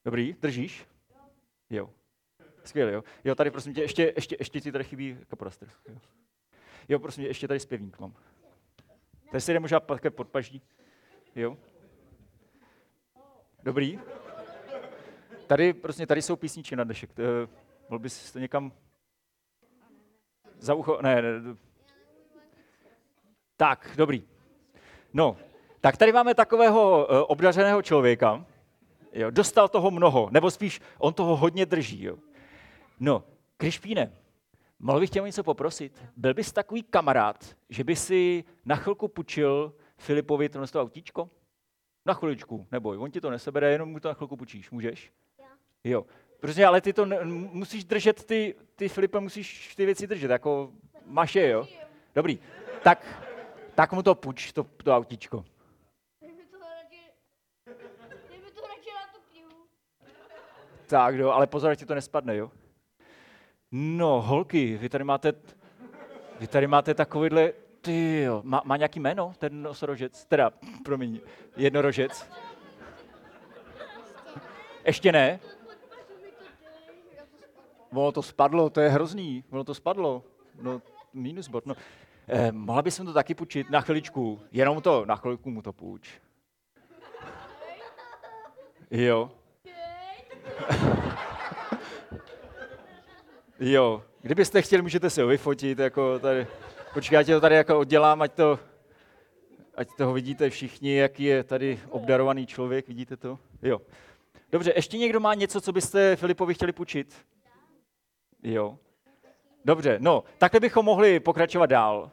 Dobrý, 0.05 0.33
držíš? 0.33 0.85
Jo. 1.69 1.89
Skvěle, 2.63 2.91
jo. 2.91 3.03
Jo, 3.23 3.35
tady 3.35 3.51
prosím 3.51 3.73
tě, 3.73 3.81
ještě, 3.81 4.13
ještě, 4.15 4.35
ještě 4.39 4.61
ti 4.61 4.71
tady 4.71 4.83
chybí 4.83 5.17
kaporaster. 5.27 5.69
Jo. 5.89 5.97
jo, 6.89 6.99
prosím 6.99 7.23
tě, 7.23 7.27
ještě 7.27 7.47
tady 7.47 7.59
zpěvník 7.59 7.99
mám. 7.99 8.13
Tady 9.31 9.41
si 9.41 9.53
jde 9.53 9.59
možná 9.59 9.79
také 9.79 10.09
podpaží. 10.09 10.61
Jo. 11.35 11.57
Dobrý. 13.63 13.99
Tady, 15.47 15.73
prostě, 15.73 16.07
tady 16.07 16.21
jsou 16.21 16.35
písničky 16.35 16.75
na 16.75 16.83
dnešek. 16.83 17.09
Mohl 17.89 17.99
bys 17.99 18.31
to 18.31 18.39
někam 18.39 18.71
za 20.59 20.73
ucho? 20.73 20.99
Ne, 21.01 21.21
ne. 21.21 21.29
Tak, 23.57 23.93
dobrý. 23.97 24.23
No, 25.13 25.37
tak 25.81 25.97
tady 25.97 26.11
máme 26.11 26.35
takového 26.35 27.07
uh, 27.09 27.17
obdařeného 27.27 27.81
člověka. 27.81 28.45
Jo, 29.13 29.31
dostal 29.31 29.67
toho 29.67 29.91
mnoho, 29.91 30.29
nebo 30.31 30.51
spíš 30.51 30.81
on 30.97 31.13
toho 31.13 31.35
hodně 31.35 31.65
drží. 31.65 32.03
Jo. 32.03 32.17
No, 32.99 33.23
Krišpíne, 33.57 34.11
mohl 34.79 34.99
bych 34.99 35.09
tě 35.09 35.21
o 35.21 35.25
něco 35.25 35.43
poprosit? 35.43 36.03
Byl 36.17 36.33
bys 36.33 36.51
takový 36.51 36.83
kamarád, 36.83 37.55
že 37.69 37.83
by 37.83 37.95
si 37.95 38.43
na 38.65 38.75
chvilku 38.75 39.07
půjčil 39.07 39.73
Filipovi 40.03 40.49
to 40.49 40.81
autíčko? 40.81 41.29
Na 42.05 42.13
chviličku, 42.13 42.67
neboj, 42.71 42.97
on 42.97 43.11
ti 43.11 43.21
to 43.21 43.29
nesebere, 43.29 43.71
jenom 43.71 43.89
mu 43.89 43.99
to 43.99 44.07
na 44.07 44.13
chvilku 44.13 44.37
půjčíš, 44.37 44.71
můžeš? 44.71 45.11
Jo. 45.83 46.05
Protože 46.39 46.65
ale 46.65 46.81
ty 46.81 46.93
to 46.93 47.05
ne, 47.05 47.25
musíš 47.25 47.83
držet, 47.83 48.23
ty, 48.23 48.55
ty 48.75 48.89
Filipe, 48.89 49.19
musíš 49.19 49.75
ty 49.75 49.85
věci 49.85 50.07
držet, 50.07 50.31
jako 50.31 50.71
máš 51.05 51.35
je, 51.35 51.49
jo? 51.49 51.67
Dobrý. 52.15 52.39
Tak, 52.83 53.23
tak 53.75 53.91
mu 53.91 54.03
to 54.03 54.15
půjč, 54.15 54.51
to, 54.51 54.63
to 54.83 54.95
autíčko. 54.95 55.45
Tak, 60.87 61.15
jo, 61.15 61.29
ale 61.29 61.47
pozor, 61.47 61.71
ať 61.71 61.79
ti 61.79 61.85
to 61.85 61.95
nespadne, 61.95 62.35
jo? 62.35 62.51
No, 63.71 64.21
holky, 64.21 64.77
vy 64.77 64.89
tady 64.89 65.03
máte, 65.03 65.33
vy 66.39 66.47
tady 66.47 66.67
máte 66.67 66.93
takovýhle, 66.93 67.53
ty 67.83 68.21
jo, 68.21 68.41
má, 68.45 68.61
má 68.65 68.77
nějaký 68.77 68.99
jméno 68.99 69.33
ten 69.37 69.61
nosorožec? 69.61 70.25
Teda, 70.25 70.51
promiň, 70.83 71.19
jednorožec. 71.57 72.29
Ještě 74.85 75.11
ne? 75.11 75.39
Ono 77.91 78.11
to 78.11 78.21
spadlo, 78.21 78.69
to 78.69 78.81
je 78.81 78.89
hrozný. 78.89 79.43
Ono 79.51 79.63
to 79.63 79.73
spadlo. 79.73 80.23
No, 80.61 80.81
minus 81.13 81.47
bod. 81.47 81.65
No. 81.65 81.75
Eh, 82.27 82.51
mohla 82.51 82.81
bys 82.81 82.97
to 82.97 83.13
taky 83.13 83.35
půjčit 83.35 83.69
na 83.69 83.81
chviličku. 83.81 84.39
Jenom 84.51 84.81
to, 84.81 85.05
na 85.05 85.15
chvilku 85.15 85.49
mu 85.49 85.61
to 85.61 85.73
půjč. 85.73 86.09
Jo. 88.91 89.31
jo. 93.59 94.03
Kdybyste 94.21 94.61
chtěli, 94.61 94.81
můžete 94.81 95.09
si 95.09 95.21
ho 95.21 95.27
vyfotit. 95.27 95.79
Jako 95.79 96.19
tady. 96.19 96.47
Počkej, 96.93 97.15
já 97.15 97.23
to 97.23 97.41
tady 97.41 97.55
jako 97.55 97.79
oddělám, 97.79 98.21
ať 98.21 98.33
to, 98.33 98.59
ať 99.75 99.87
toho 99.97 100.13
vidíte 100.13 100.49
všichni, 100.49 100.95
jaký 100.95 101.23
je 101.23 101.43
tady 101.43 101.79
obdarovaný 101.89 102.47
člověk. 102.47 102.87
Vidíte 102.87 103.17
to? 103.17 103.39
Jo. 103.61 103.81
Dobře, 104.51 104.73
ještě 104.75 104.97
někdo 104.97 105.19
má 105.19 105.33
něco, 105.33 105.61
co 105.61 105.71
byste 105.71 106.15
Filipovi 106.15 106.53
chtěli 106.53 106.71
půjčit? 106.71 107.25
Jo. 108.43 108.79
Dobře, 109.65 109.97
no, 110.01 110.23
takhle 110.37 110.59
bychom 110.59 110.85
mohli 110.85 111.19
pokračovat 111.19 111.65
dál. 111.65 112.11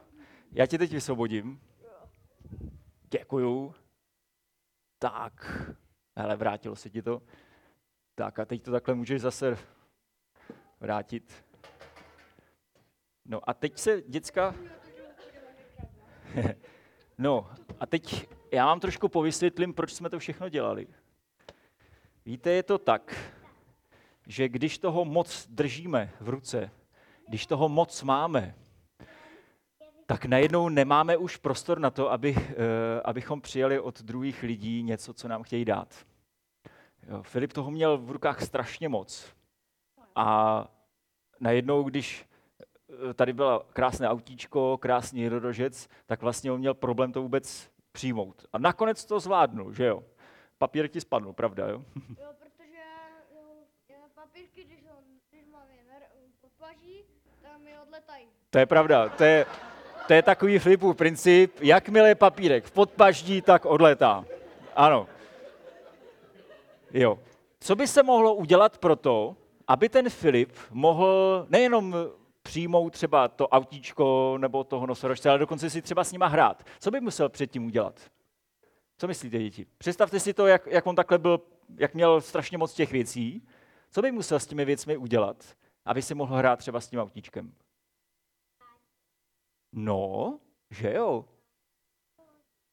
Já 0.52 0.66
tě 0.66 0.78
teď 0.78 0.92
vysvobodím. 0.92 1.60
Děkuju. 3.10 3.74
Tak, 4.98 5.62
hele, 6.16 6.36
vrátilo 6.36 6.76
se 6.76 6.90
ti 6.90 7.02
to. 7.02 7.22
Tak 8.14 8.38
a 8.38 8.44
teď 8.44 8.62
to 8.62 8.70
takhle 8.70 8.94
můžeš 8.94 9.20
zase 9.20 9.58
vrátit. 10.80 11.49
No 13.30 13.50
a 13.50 13.54
teď 13.54 13.78
se 13.78 14.02
děcka... 14.02 14.54
no 17.18 17.50
a 17.80 17.86
teď 17.86 18.28
já 18.52 18.66
vám 18.66 18.80
trošku 18.80 19.08
povysvětlím, 19.08 19.74
proč 19.74 19.92
jsme 19.92 20.10
to 20.10 20.18
všechno 20.18 20.48
dělali. 20.48 20.86
Víte, 22.24 22.50
je 22.50 22.62
to 22.62 22.78
tak, 22.78 23.32
že 24.26 24.48
když 24.48 24.78
toho 24.78 25.04
moc 25.04 25.46
držíme 25.50 26.12
v 26.20 26.28
ruce, 26.28 26.70
když 27.28 27.46
toho 27.46 27.68
moc 27.68 28.02
máme, 28.02 28.54
tak 30.06 30.24
najednou 30.24 30.68
nemáme 30.68 31.16
už 31.16 31.36
prostor 31.36 31.78
na 31.78 31.90
to, 31.90 32.12
aby, 32.12 32.34
uh, 32.36 32.42
abychom 33.04 33.40
přijali 33.40 33.80
od 33.80 34.02
druhých 34.02 34.42
lidí 34.42 34.82
něco, 34.82 35.14
co 35.14 35.28
nám 35.28 35.42
chtějí 35.42 35.64
dát. 35.64 36.06
Jo, 37.08 37.22
Filip 37.22 37.52
toho 37.52 37.70
měl 37.70 37.98
v 37.98 38.10
rukách 38.10 38.42
strašně 38.42 38.88
moc. 38.88 39.34
A 40.16 40.68
najednou, 41.40 41.82
když 41.82 42.24
eh, 42.24 42.29
tady 43.14 43.32
byla 43.32 43.62
krásné 43.72 44.08
autíčko, 44.08 44.78
krásný 44.78 45.28
rodožec, 45.28 45.88
tak 46.06 46.22
vlastně 46.22 46.52
on 46.52 46.58
měl 46.58 46.74
problém 46.74 47.12
to 47.12 47.22
vůbec 47.22 47.70
přijmout. 47.92 48.46
A 48.52 48.58
nakonec 48.58 49.04
to 49.04 49.20
zvládnul, 49.20 49.72
že 49.72 49.84
jo? 49.84 50.04
Papír 50.58 50.88
ti 50.88 51.00
spadnul, 51.00 51.32
pravda, 51.32 51.68
jo? 51.68 51.82
jo 52.20 52.26
protože 52.38 52.82
jo, 53.88 54.00
papírky, 54.14 54.64
když, 54.64 54.78
on, 54.90 55.04
když 55.30 55.46
mám 55.52 55.66
je 55.70 56.00
pod 56.40 56.50
paží, 56.58 57.04
tam 57.42 57.62
mi 57.62 57.70
odletají. 57.86 58.26
To 58.50 58.58
je 58.58 58.66
pravda, 58.66 59.08
to 59.08 59.24
je, 59.24 59.46
to 60.06 60.12
je 60.12 60.22
takový 60.22 60.58
Filipův 60.58 60.96
princip, 60.96 61.60
jakmile 61.60 62.08
je 62.08 62.14
papírek 62.14 62.64
v 62.64 62.70
podpaždí, 62.70 63.42
tak 63.42 63.64
odletá. 63.64 64.24
Ano. 64.76 65.08
Jo. 66.90 67.18
Co 67.60 67.76
by 67.76 67.86
se 67.86 68.02
mohlo 68.02 68.34
udělat 68.34 68.78
pro 68.78 68.96
to, 68.96 69.36
aby 69.68 69.88
ten 69.88 70.10
Filip 70.10 70.52
mohl 70.70 71.46
nejenom 71.48 71.94
přijmout 72.42 72.90
třeba 72.90 73.28
to 73.28 73.48
autíčko 73.48 74.38
nebo 74.38 74.64
toho 74.64 74.86
nosorožce, 74.86 75.30
ale 75.30 75.38
dokonce 75.38 75.70
si 75.70 75.82
třeba 75.82 76.04
s 76.04 76.12
nima 76.12 76.26
hrát. 76.26 76.64
Co 76.80 76.90
by 76.90 77.00
musel 77.00 77.28
předtím 77.28 77.66
udělat? 77.66 78.10
Co 78.98 79.06
myslíte, 79.06 79.38
děti? 79.38 79.66
Představte 79.78 80.20
si 80.20 80.34
to, 80.34 80.46
jak, 80.46 80.66
jak 80.66 80.86
on 80.86 80.96
takhle 80.96 81.18
byl, 81.18 81.40
jak 81.76 81.94
měl 81.94 82.20
strašně 82.20 82.58
moc 82.58 82.74
těch 82.74 82.92
věcí. 82.92 83.48
Co 83.90 84.02
by 84.02 84.12
musel 84.12 84.40
s 84.40 84.46
těmi 84.46 84.64
věcmi 84.64 84.96
udělat, 84.96 85.56
aby 85.84 86.02
si 86.02 86.14
mohl 86.14 86.36
hrát 86.36 86.58
třeba 86.58 86.80
s 86.80 86.88
tím 86.88 87.00
autíčkem? 87.00 87.54
No, 89.72 90.38
že 90.70 90.92
jo. 90.92 91.24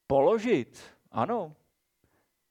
Položit, 0.07 0.83
ano. 1.11 1.55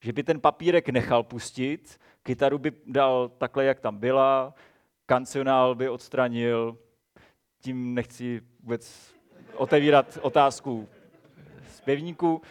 Že 0.03 0.13
by 0.13 0.23
ten 0.23 0.41
papírek 0.41 0.89
nechal 0.89 1.23
pustit, 1.23 1.99
kytaru 2.23 2.57
by 2.57 2.71
dal 2.85 3.29
takhle, 3.29 3.65
jak 3.65 3.79
tam 3.79 3.97
byla, 3.97 4.53
kancionál 5.05 5.75
by 5.75 5.89
odstranil, 5.89 6.77
tím 7.59 7.93
nechci 7.93 8.41
vůbec 8.59 9.13
otevírat 9.55 10.17
otázku 10.21 10.89
zpěvníku. 11.69 12.41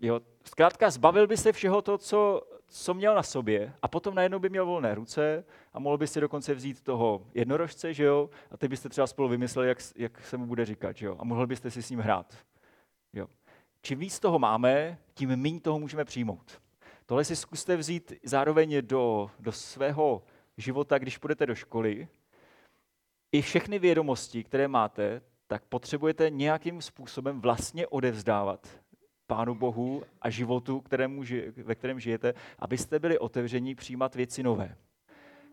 Jo, 0.00 0.20
zkrátka 0.44 0.90
zbavil 0.90 1.26
by 1.26 1.36
se 1.36 1.52
všeho 1.52 1.82
to, 1.82 1.98
co, 1.98 2.42
co 2.66 2.94
měl 2.94 3.14
na 3.14 3.22
sobě 3.22 3.74
a 3.82 3.88
potom 3.88 4.14
najednou 4.14 4.38
by 4.38 4.48
měl 4.48 4.66
volné 4.66 4.94
ruce 4.94 5.44
a 5.72 5.78
mohl 5.78 5.98
by 5.98 6.06
si 6.06 6.20
dokonce 6.20 6.54
vzít 6.54 6.80
toho 6.80 7.26
jednorožce, 7.34 7.94
že 7.94 8.04
jo, 8.04 8.30
a 8.50 8.56
ty 8.56 8.68
byste 8.68 8.88
třeba 8.88 9.06
spolu 9.06 9.28
vymysleli, 9.28 9.68
jak, 9.68 9.78
jak 9.96 10.20
se 10.26 10.36
mu 10.36 10.46
bude 10.46 10.64
říkat, 10.64 10.96
že 10.96 11.06
jo, 11.06 11.16
a 11.18 11.24
mohl 11.24 11.46
byste 11.46 11.70
si 11.70 11.82
s 11.82 11.90
ním 11.90 12.00
hrát. 12.00 12.36
Jo. 13.12 13.26
Čím 13.82 13.98
víc 13.98 14.20
toho 14.20 14.38
máme, 14.38 14.98
tím 15.14 15.36
méně 15.36 15.60
toho 15.60 15.78
můžeme 15.78 16.04
přijmout. 16.04 16.60
Tohle 17.06 17.24
si 17.24 17.36
zkuste 17.36 17.76
vzít 17.76 18.12
zároveň 18.24 18.78
do, 18.80 19.30
do 19.38 19.52
svého 19.52 20.22
života, 20.56 20.98
když 20.98 21.18
půjdete 21.18 21.46
do 21.46 21.54
školy. 21.54 22.08
I 23.32 23.42
všechny 23.42 23.78
vědomosti, 23.78 24.44
které 24.44 24.68
máte, 24.68 25.20
tak 25.46 25.64
potřebujete 25.64 26.30
nějakým 26.30 26.82
způsobem 26.82 27.40
vlastně 27.40 27.86
odevzdávat 27.86 28.68
Pánu 29.26 29.54
Bohu 29.54 30.02
a 30.20 30.30
životu, 30.30 30.80
kterému, 30.80 31.22
ve 31.56 31.74
kterém 31.74 32.00
žijete, 32.00 32.34
abyste 32.58 32.98
byli 32.98 33.18
otevření 33.18 33.74
přijímat 33.74 34.14
věci 34.14 34.42
nové. 34.42 34.76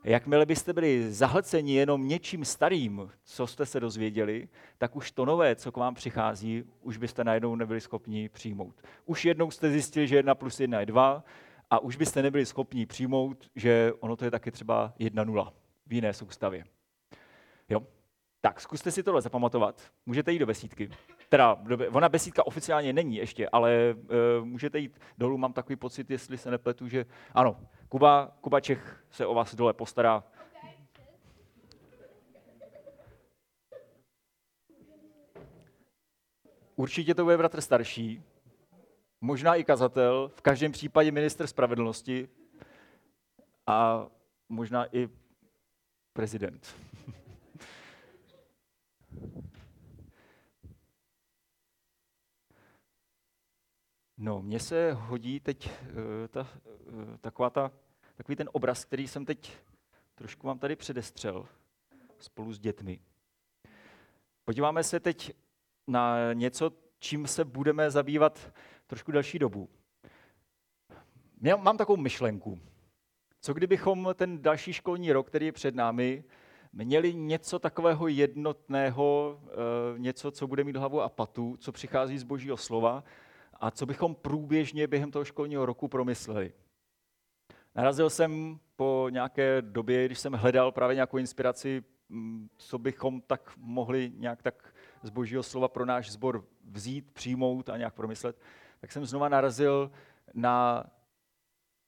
Jakmile 0.04 0.46
byste 0.46 0.74
byli 0.74 1.14
zahlceni 1.14 1.74
jenom 1.74 2.08
něčím 2.08 2.46
starým, 2.46 3.12
co 3.24 3.48
jste 3.48 3.66
se 3.66 3.80
dozvěděli, 3.80 4.50
tak 4.78 4.96
už 4.96 5.12
to 5.12 5.26
nové, 5.26 5.56
co 5.56 5.72
k 5.72 5.78
vám 5.78 5.96
přichází, 5.96 6.64
už 6.82 6.98
byste 6.98 7.24
najednou 7.24 7.56
nebyli 7.56 7.82
schopni 7.82 8.30
přijmout. 8.30 8.82
Už 9.06 9.26
jednou 9.26 9.52
jste 9.52 9.72
zjistili, 9.72 10.08
že 10.08 10.16
jedna 10.16 10.36
plus 10.36 10.60
jedna 10.60 10.80
je 10.80 10.86
dva 10.86 11.24
a 11.70 11.80
už 11.80 11.96
byste 11.96 12.22
nebyli 12.22 12.46
schopni 12.46 12.86
přijmout, 12.86 13.50
že 13.56 13.94
ono 14.00 14.16
to 14.16 14.26
je 14.26 14.32
taky 14.32 14.52
třeba 14.52 14.94
jedna 15.00 15.24
nula 15.24 15.54
v 15.88 15.94
jiné 15.94 16.14
soustavě. 16.14 16.64
Jo? 17.70 17.82
Tak, 18.42 18.62
zkuste 18.62 18.92
si 18.92 19.04
tohle 19.04 19.22
zapamatovat. 19.22 19.82
Můžete 20.06 20.32
jít 20.32 20.40
do 20.40 20.46
besídky. 20.46 20.90
Teda, 21.30 21.58
ona 21.92 22.10
besídka 22.10 22.48
oficiálně 22.48 22.94
není 22.94 23.16
ještě, 23.16 23.50
ale 23.50 23.96
uh, 24.40 24.46
můžete 24.46 24.80
jít 24.80 25.00
dolů, 25.18 25.38
mám 25.38 25.54
takový 25.54 25.76
pocit, 25.76 26.12
jestli 26.12 26.38
se 26.38 26.52
nepletu, 26.52 26.88
že 26.88 27.06
ano, 27.34 27.60
Kuba, 27.90 28.38
Kuba 28.42 28.60
Čech 28.60 29.04
se 29.12 29.26
o 29.26 29.34
vás 29.34 29.56
dole 29.56 29.74
postará. 29.74 30.24
Určitě 36.76 37.16
to 37.16 37.24
bude 37.24 37.38
bratr 37.38 37.62
starší, 37.62 38.24
možná 39.22 39.56
i 39.56 39.64
kazatel, 39.64 40.32
v 40.36 40.42
každém 40.42 40.72
případě 40.72 41.12
minister 41.12 41.48
spravedlnosti 41.48 42.30
a 43.68 44.08
možná 44.50 44.96
i 44.96 45.10
prezident. 46.14 46.76
No, 54.22 54.42
mně 54.42 54.60
se 54.60 54.94
hodí 54.94 55.40
teď 55.40 55.70
uh, 55.82 55.94
ta, 56.30 56.42
uh, 56.42 57.18
taková 57.22 57.50
ta, 57.50 57.72
takový 58.16 58.36
ten 58.36 58.50
obraz, 58.54 58.86
který 58.86 59.08
jsem 59.08 59.26
teď 59.26 59.58
trošku 60.16 60.48
vám 60.48 60.60
tady 60.60 60.76
předestřel 60.76 61.46
spolu 62.20 62.54
s 62.54 62.60
dětmi. 62.60 63.00
Podíváme 64.46 64.84
se 64.84 65.00
teď 65.00 65.34
na 65.88 66.34
něco, 66.34 66.72
čím 67.00 67.28
se 67.28 67.46
budeme 67.46 67.92
zabývat 67.92 68.54
trošku 68.88 69.12
další 69.12 69.40
dobu. 69.40 69.70
Já 71.42 71.56
mám 71.56 71.78
takovou 71.78 71.98
myšlenku. 71.98 72.60
Co 73.42 73.54
kdybychom 73.54 74.10
ten 74.16 74.42
další 74.42 74.74
školní 74.74 75.12
rok, 75.12 75.28
který 75.28 75.46
je 75.46 75.52
před 75.52 75.76
námi, 75.76 76.24
měli 76.74 77.14
něco 77.14 77.60
takového 77.60 78.08
jednotného, 78.08 79.40
eh, 79.46 80.00
něco, 80.00 80.32
co 80.32 80.48
bude 80.48 80.64
mít 80.64 80.76
hlavu 80.76 81.02
a 81.02 81.10
patu, 81.10 81.58
co 81.60 81.72
přichází 81.72 82.18
z 82.18 82.24
božího 82.24 82.58
slova 82.58 83.04
a 83.60 83.72
co 83.72 83.86
bychom 83.86 84.16
průběžně 84.16 84.88
během 84.88 85.12
toho 85.12 85.26
školního 85.26 85.66
roku 85.66 85.88
promysleli. 85.88 86.54
Narazil 87.76 88.10
jsem 88.10 88.60
po 88.76 89.08
nějaké 89.10 89.62
době, 89.62 90.06
když 90.06 90.20
jsem 90.20 90.34
hledal 90.34 90.72
právě 90.72 90.96
nějakou 90.96 91.18
inspiraci, 91.18 91.84
mm, 92.10 92.50
co 92.58 92.78
bychom 92.78 93.22
tak 93.22 93.54
mohli 93.58 94.12
nějak 94.16 94.42
tak 94.42 94.74
z 95.04 95.10
božího 95.10 95.44
slova 95.44 95.68
pro 95.68 95.86
náš 95.86 96.12
sbor 96.12 96.46
vzít, 96.72 97.12
přijmout 97.14 97.70
a 97.70 97.78
nějak 97.78 97.94
promyslet, 97.94 98.42
tak 98.82 98.92
jsem 98.92 99.06
znova 99.06 99.30
narazil 99.30 99.92
na, 100.34 100.84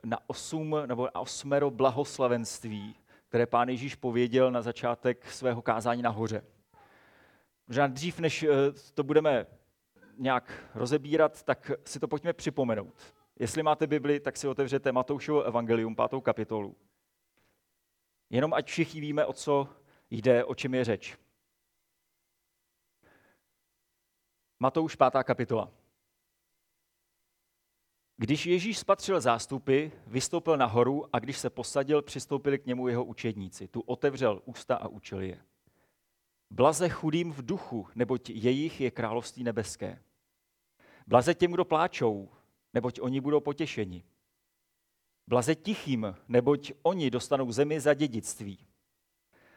na 0.03 0.17
osm 0.27 0.75
nebo 0.85 1.09
osmero 1.13 1.71
blahoslavenství, 1.71 2.95
které 3.29 3.45
pán 3.45 3.69
Ježíš 3.69 3.95
pověděl 3.95 4.51
na 4.51 4.61
začátek 4.61 5.31
svého 5.31 5.61
kázání 5.61 6.01
nahoře. 6.01 6.43
Možná 7.67 7.87
dřív, 7.87 8.19
než 8.19 8.43
eh, 8.43 8.47
to 8.93 9.03
budeme 9.03 9.45
nějak 10.17 10.69
rozebírat, 10.75 11.43
tak 11.43 11.71
si 11.85 11.99
to 11.99 12.07
pojďme 12.07 12.33
připomenout. 12.33 13.15
Jestli 13.39 13.63
máte 13.63 13.87
Bibli, 13.87 14.19
tak 14.19 14.37
si 14.37 14.47
otevřete 14.47 14.91
Matoušovo 14.91 15.43
evangelium, 15.43 15.95
pátou 15.95 16.21
kapitolu. 16.21 16.75
Jenom 18.29 18.53
ať 18.53 18.67
všichni 18.67 19.01
víme, 19.01 19.25
o 19.25 19.33
co 19.33 19.67
jde, 20.09 20.45
o 20.45 20.55
čem 20.55 20.73
je 20.73 20.83
řeč. 20.83 21.17
Matouš, 24.59 24.95
pátá 24.95 25.23
kapitola. 25.23 25.71
Když 28.17 28.45
Ježíš 28.45 28.77
spatřil 28.77 29.21
zástupy, 29.21 29.87
vystoupil 30.07 30.57
nahoru 30.57 31.15
a 31.15 31.19
když 31.19 31.37
se 31.37 31.49
posadil, 31.49 32.01
přistoupili 32.01 32.59
k 32.59 32.65
němu 32.65 32.87
jeho 32.87 33.03
učedníci. 33.03 33.67
Tu 33.67 33.81
otevřel 33.81 34.41
ústa 34.45 34.75
a 34.75 34.87
učil 34.87 35.21
je. 35.21 35.41
Blaze 36.51 36.89
chudým 36.89 37.31
v 37.31 37.41
duchu, 37.41 37.87
neboť 37.95 38.29
jejich 38.29 38.81
je 38.81 38.91
království 38.91 39.43
nebeské. 39.43 40.03
Blaze 41.07 41.33
těm, 41.33 41.51
kdo 41.51 41.65
pláčou, 41.65 42.29
neboť 42.73 42.99
oni 42.99 43.21
budou 43.21 43.39
potěšeni. 43.39 44.03
Blaze 45.27 45.55
tichým, 45.55 46.15
neboť 46.27 46.71
oni 46.83 47.11
dostanou 47.11 47.51
zemi 47.51 47.79
za 47.79 47.93
dědictví. 47.93 48.67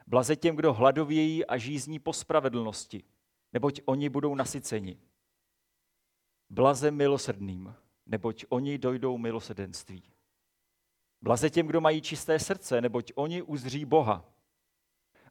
Blaze 0.07 0.37
těm, 0.37 0.57
kdo 0.57 0.73
hladovějí 0.73 1.47
a 1.47 1.57
žízní 1.57 1.99
po 1.99 2.13
spravedlnosti, 2.13 3.05
neboť 3.53 3.81
oni 3.85 4.09
budou 4.09 4.35
nasyceni. 4.35 4.99
Blaze 6.51 6.91
milosrdným, 6.91 7.75
neboť 8.07 8.45
oni 8.49 8.79
dojdou 8.79 9.19
milosedenství. 9.19 10.03
Blaze 11.23 11.51
těm, 11.51 11.67
kdo 11.67 11.81
mají 11.81 12.01
čisté 12.01 12.39
srdce, 12.39 12.81
neboť 12.81 13.13
oni 13.15 13.43
uzří 13.43 13.85
Boha. 13.85 14.34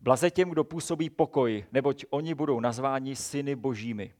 Blaze 0.03 0.31
těm, 0.31 0.49
kdo 0.49 0.63
působí 0.63 1.09
pokoj, 1.09 1.65
neboť 1.71 2.05
oni 2.09 2.33
budou 2.35 2.59
nazváni 2.59 3.15
syny 3.15 3.55
božími. 3.55 4.13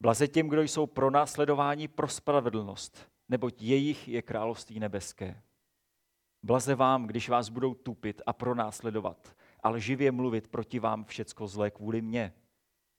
Blaze 0.00 0.28
těm, 0.28 0.48
kdo 0.48 0.62
jsou 0.62 0.86
pro 0.86 1.10
následování 1.10 1.88
pro 1.88 2.08
spravedlnost, 2.08 3.08
neboť 3.28 3.62
jejich 3.62 4.08
je 4.08 4.22
království 4.22 4.80
nebeské. 4.80 5.42
Blaze 6.42 6.74
vám, 6.74 7.06
když 7.06 7.28
vás 7.28 7.48
budou 7.48 7.74
tupit 7.74 8.22
a 8.26 8.32
pronásledovat, 8.32 9.36
ale 9.60 9.80
živě 9.80 10.12
mluvit 10.12 10.48
proti 10.48 10.78
vám 10.78 11.04
všecko 11.04 11.46
zlé 11.46 11.70
kvůli 11.70 12.02
mně. 12.02 12.32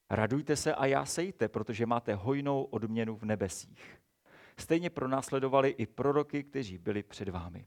Radujte 0.09 0.55
se 0.55 0.75
a 0.75 0.85
já 0.85 1.05
sejte, 1.05 1.47
protože 1.47 1.85
máte 1.85 2.15
hojnou 2.15 2.63
odměnu 2.63 3.15
v 3.15 3.23
nebesích. 3.23 4.01
Stejně 4.59 4.89
pronásledovali 4.89 5.69
i 5.69 5.85
proroky, 5.85 6.43
kteří 6.43 6.77
byli 6.77 7.03
před 7.03 7.29
vámi. 7.29 7.65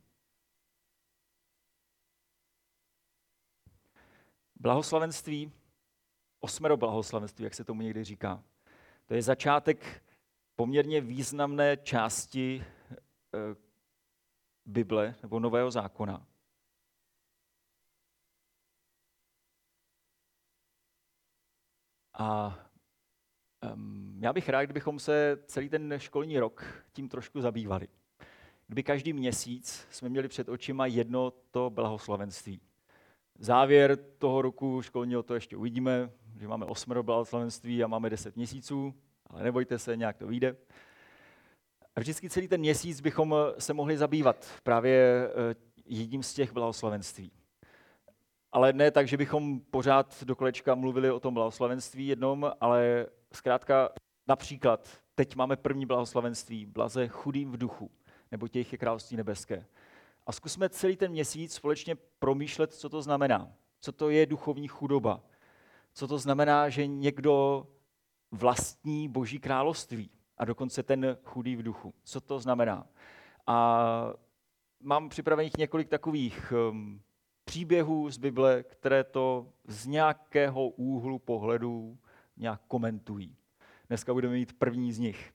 Blahoslavenství, 4.61 5.53
osmero 6.41 6.77
blahoslavenství, 6.77 7.45
jak 7.45 7.55
se 7.55 7.65
tomu 7.65 7.83
někdy 7.83 8.05
říká, 8.05 8.45
to 9.07 9.15
je 9.15 9.23
začátek 9.23 10.03
poměrně 10.57 11.01
významné 11.01 11.77
části 11.77 12.65
eh, 12.65 13.57
Bible 14.67 15.15
nebo 15.23 15.41
Nového 15.41 15.71
zákona. 15.71 16.27
A 22.15 22.59
um, 23.75 24.19
já 24.23 24.33
bych 24.33 24.49
rád, 24.49 24.65
kdybychom 24.65 24.99
se 24.99 25.43
celý 25.47 25.69
ten 25.69 25.95
školní 25.99 26.39
rok 26.39 26.85
tím 26.93 27.09
trošku 27.09 27.41
zabývali. 27.41 27.89
Kdyby 28.67 28.83
každý 28.83 29.13
měsíc 29.13 29.87
jsme 29.91 30.09
měli 30.09 30.29
před 30.29 30.49
očima 30.49 30.87
jedno 30.87 31.31
to 31.31 31.71
blahoslavenství. 31.71 32.70
Závěr 33.43 33.97
toho 34.19 34.43
roku 34.43 34.83
školního 34.83 35.23
to 35.23 35.35
ještě 35.35 35.57
uvidíme, 35.57 36.11
že 36.37 36.49
máme 36.49 36.67
osmero 36.67 37.03
blahoslavenství 37.03 37.85
a 37.85 37.87
máme 37.87 38.11
deset 38.11 38.37
měsíců, 38.37 38.95
ale 39.27 39.43
nebojte 39.43 39.79
se, 39.79 39.97
nějak 39.97 40.17
to 40.17 40.27
vyjde. 40.27 40.57
A 41.97 42.01
vždycky 42.01 42.31
celý 42.31 42.49
ten 42.49 42.61
měsíc 42.61 43.01
bychom 43.01 43.35
se 43.59 43.75
mohli 43.75 43.97
zabývat 43.97 44.47
právě 44.63 45.29
eh, 45.29 45.55
jedním 45.85 46.23
z 46.23 46.35
těch 46.35 46.53
blahoslavenství. 46.53 47.33
Ale 48.53 48.73
ne 48.73 48.91
tak, 48.91 49.09
že 49.09 49.17
bychom 49.17 49.61
pořád 49.61 50.25
do 50.25 50.37
kolečka 50.37 50.75
mluvili 50.75 51.11
o 51.11 51.21
tom 51.21 51.35
blahoslavenství 51.35 52.07
jednom, 52.07 52.53
ale 52.61 53.07
zkrátka 53.33 53.91
například 54.29 54.89
teď 55.15 55.37
máme 55.37 55.57
první 55.57 55.87
blahoslavenství, 55.87 56.67
blaze 56.67 57.09
chudým 57.09 57.51
v 57.53 57.57
duchu, 57.57 57.91
nebo 58.33 58.49
těch 58.49 58.73
je 58.73 58.79
království 58.79 59.17
nebeské. 59.17 59.67
A 60.31 60.33
zkusme 60.33 60.69
celý 60.69 60.97
ten 60.97 61.13
měsíc 61.13 61.55
společně 61.55 61.95
promýšlet, 62.19 62.75
co 62.75 62.89
to 62.89 63.03
znamená. 63.03 63.53
Co 63.81 63.93
to 63.93 64.11
je 64.11 64.27
duchovní 64.27 64.69
chudoba. 64.69 65.21
Co 65.93 66.09
to 66.09 66.19
znamená, 66.19 66.69
že 66.69 66.87
někdo 66.87 67.67
vlastní 68.31 69.09
boží 69.09 69.39
království 69.39 70.11
a 70.39 70.45
dokonce 70.45 70.83
ten 70.83 71.19
chudý 71.25 71.57
v 71.57 71.63
duchu. 71.63 71.95
Co 72.05 72.21
to 72.21 72.39
znamená? 72.39 72.87
A 73.47 74.13
mám 74.81 75.09
připravených 75.09 75.57
několik 75.57 75.89
takových 75.89 76.53
um, 76.71 77.01
příběhů 77.45 78.11
z 78.11 78.19
Bible, 78.19 78.63
které 78.63 79.05
to 79.05 79.53
z 79.65 79.87
nějakého 79.87 80.69
úhlu 80.69 81.19
pohledu 81.19 81.99
nějak 82.37 82.61
komentují. 82.69 83.37
Dneska 83.89 84.13
budeme 84.13 84.35
mít 84.35 84.59
první 84.59 84.93
z 84.93 84.99
nich. 84.99 85.33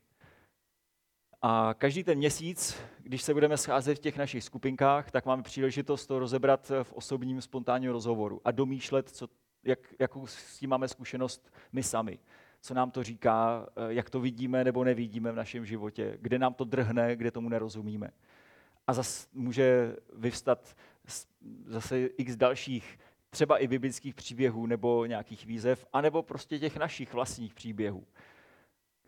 A 1.48 1.74
každý 1.78 2.04
ten 2.04 2.18
měsíc, 2.18 2.76
když 2.98 3.22
se 3.22 3.34
budeme 3.34 3.56
scházet 3.56 3.94
v 3.94 4.00
těch 4.00 4.16
našich 4.16 4.44
skupinkách, 4.44 5.10
tak 5.10 5.26
máme 5.26 5.42
příležitost 5.42 6.06
to 6.06 6.18
rozebrat 6.18 6.72
v 6.82 6.92
osobním 6.92 7.40
spontánním 7.42 7.90
rozhovoru 7.90 8.40
a 8.44 8.50
domýšlet, 8.50 9.08
co, 9.08 9.28
jak, 9.64 9.78
jakou 9.98 10.26
s 10.26 10.58
tím 10.58 10.70
máme 10.70 10.88
zkušenost 10.88 11.52
my 11.72 11.82
sami. 11.82 12.18
Co 12.60 12.74
nám 12.74 12.90
to 12.90 13.02
říká, 13.02 13.66
jak 13.88 14.10
to 14.10 14.20
vidíme 14.20 14.64
nebo 14.64 14.84
nevidíme 14.84 15.32
v 15.32 15.36
našem 15.36 15.66
životě, 15.66 16.18
kde 16.20 16.38
nám 16.38 16.54
to 16.54 16.64
drhne, 16.64 17.16
kde 17.16 17.30
tomu 17.30 17.48
nerozumíme. 17.48 18.10
A 18.86 18.92
zase 18.92 19.28
může 19.34 19.96
vyvstat 20.12 20.76
zase 21.66 22.06
x 22.06 22.36
dalších, 22.36 22.98
třeba 23.30 23.58
i 23.58 23.68
biblických 23.68 24.14
příběhů 24.14 24.66
nebo 24.66 25.06
nějakých 25.06 25.46
výzev, 25.46 25.86
anebo 25.92 26.22
prostě 26.22 26.58
těch 26.58 26.76
našich 26.76 27.14
vlastních 27.14 27.54
příběhů. 27.54 28.06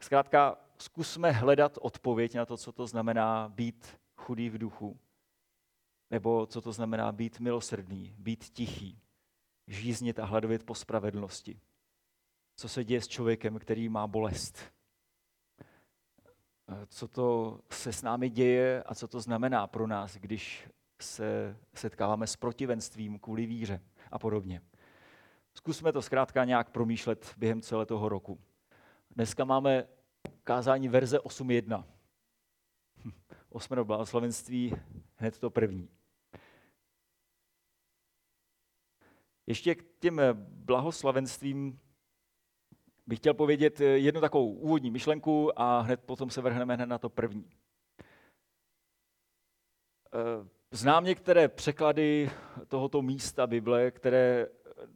Zkrátka, 0.01 0.59
zkusme 0.83 1.31
hledat 1.31 1.79
odpověď 1.81 2.35
na 2.35 2.47
to, 2.47 2.57
co 2.57 2.73
to 2.73 2.87
znamená 2.87 3.49
být 3.49 3.99
chudý 4.17 4.51
v 4.51 4.59
duchu, 4.59 5.01
nebo 6.11 6.47
co 6.47 6.61
to 6.61 6.73
znamená 6.73 7.13
být 7.13 7.41
milosrdný, 7.41 8.15
být 8.19 8.45
tichý, 8.45 9.01
žíznit 9.67 10.19
a 10.19 10.25
hledovět 10.25 10.65
po 10.65 10.75
spravedlnosti. 10.75 11.61
Co 12.57 12.69
se 12.69 12.85
děje 12.85 13.01
s 13.01 13.09
člověkem, 13.09 13.59
který 13.59 13.89
má 13.89 14.07
bolest. 14.07 14.59
Co 16.87 17.09
to 17.09 17.61
se 17.71 17.93
s 17.93 18.03
námi 18.03 18.31
děje 18.31 18.83
a 18.83 18.95
co 18.95 19.09
to 19.09 19.21
znamená 19.21 19.67
pro 19.67 19.87
nás, 19.87 20.17
když 20.17 20.69
se 21.01 21.57
setkáváme 21.75 22.27
s 22.27 22.37
protivenstvím 22.37 23.19
kvůli 23.19 23.47
víře 23.47 23.83
a 24.11 24.19
podobně. 24.19 24.63
Zkusme 25.55 25.93
to 25.93 26.03
zkrátka 26.03 26.45
nějak 26.45 26.71
promýšlet 26.71 27.35
během 27.37 27.63
celého 27.63 27.87
toho 27.87 28.09
roku. 28.09 28.41
Dneska 29.11 29.45
máme 29.45 29.89
kázání 30.45 30.89
verze 30.89 31.19
8.1. 31.19 31.85
Osmero 33.49 33.85
blahoslavenství, 33.85 34.75
hned 35.17 35.39
to 35.39 35.51
první. 35.51 35.89
Ještě 39.47 39.75
k 39.75 39.99
těm 39.99 40.21
blahoslavenstvím 40.41 41.81
bych 43.07 43.19
chtěl 43.19 43.35
povědět 43.35 43.81
jednu 43.81 44.21
takovou 44.21 44.53
úvodní 44.53 44.91
myšlenku 44.91 45.61
a 45.61 45.81
hned 45.81 46.01
potom 46.01 46.31
se 46.31 46.41
vrhneme 46.41 46.75
hned 46.75 46.87
na 46.87 46.99
to 46.99 47.09
první. 47.09 47.51
Znám 50.71 51.05
některé 51.05 51.49
překlady 51.49 52.31
tohoto 52.69 53.03
místa 53.03 53.47
Bible, 53.47 53.91
které 53.91 54.47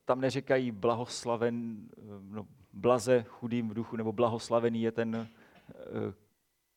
tam 0.04 0.20
neříkají 0.20 0.70
blahoslaven, 0.70 1.88
no, 2.20 2.46
blaze 2.72 3.24
chudým 3.28 3.68
v 3.68 3.74
duchu, 3.74 3.96
nebo 3.96 4.12
blahoslavený 4.12 4.82
je 4.82 4.92
ten 4.92 5.16
uh, 5.16 6.14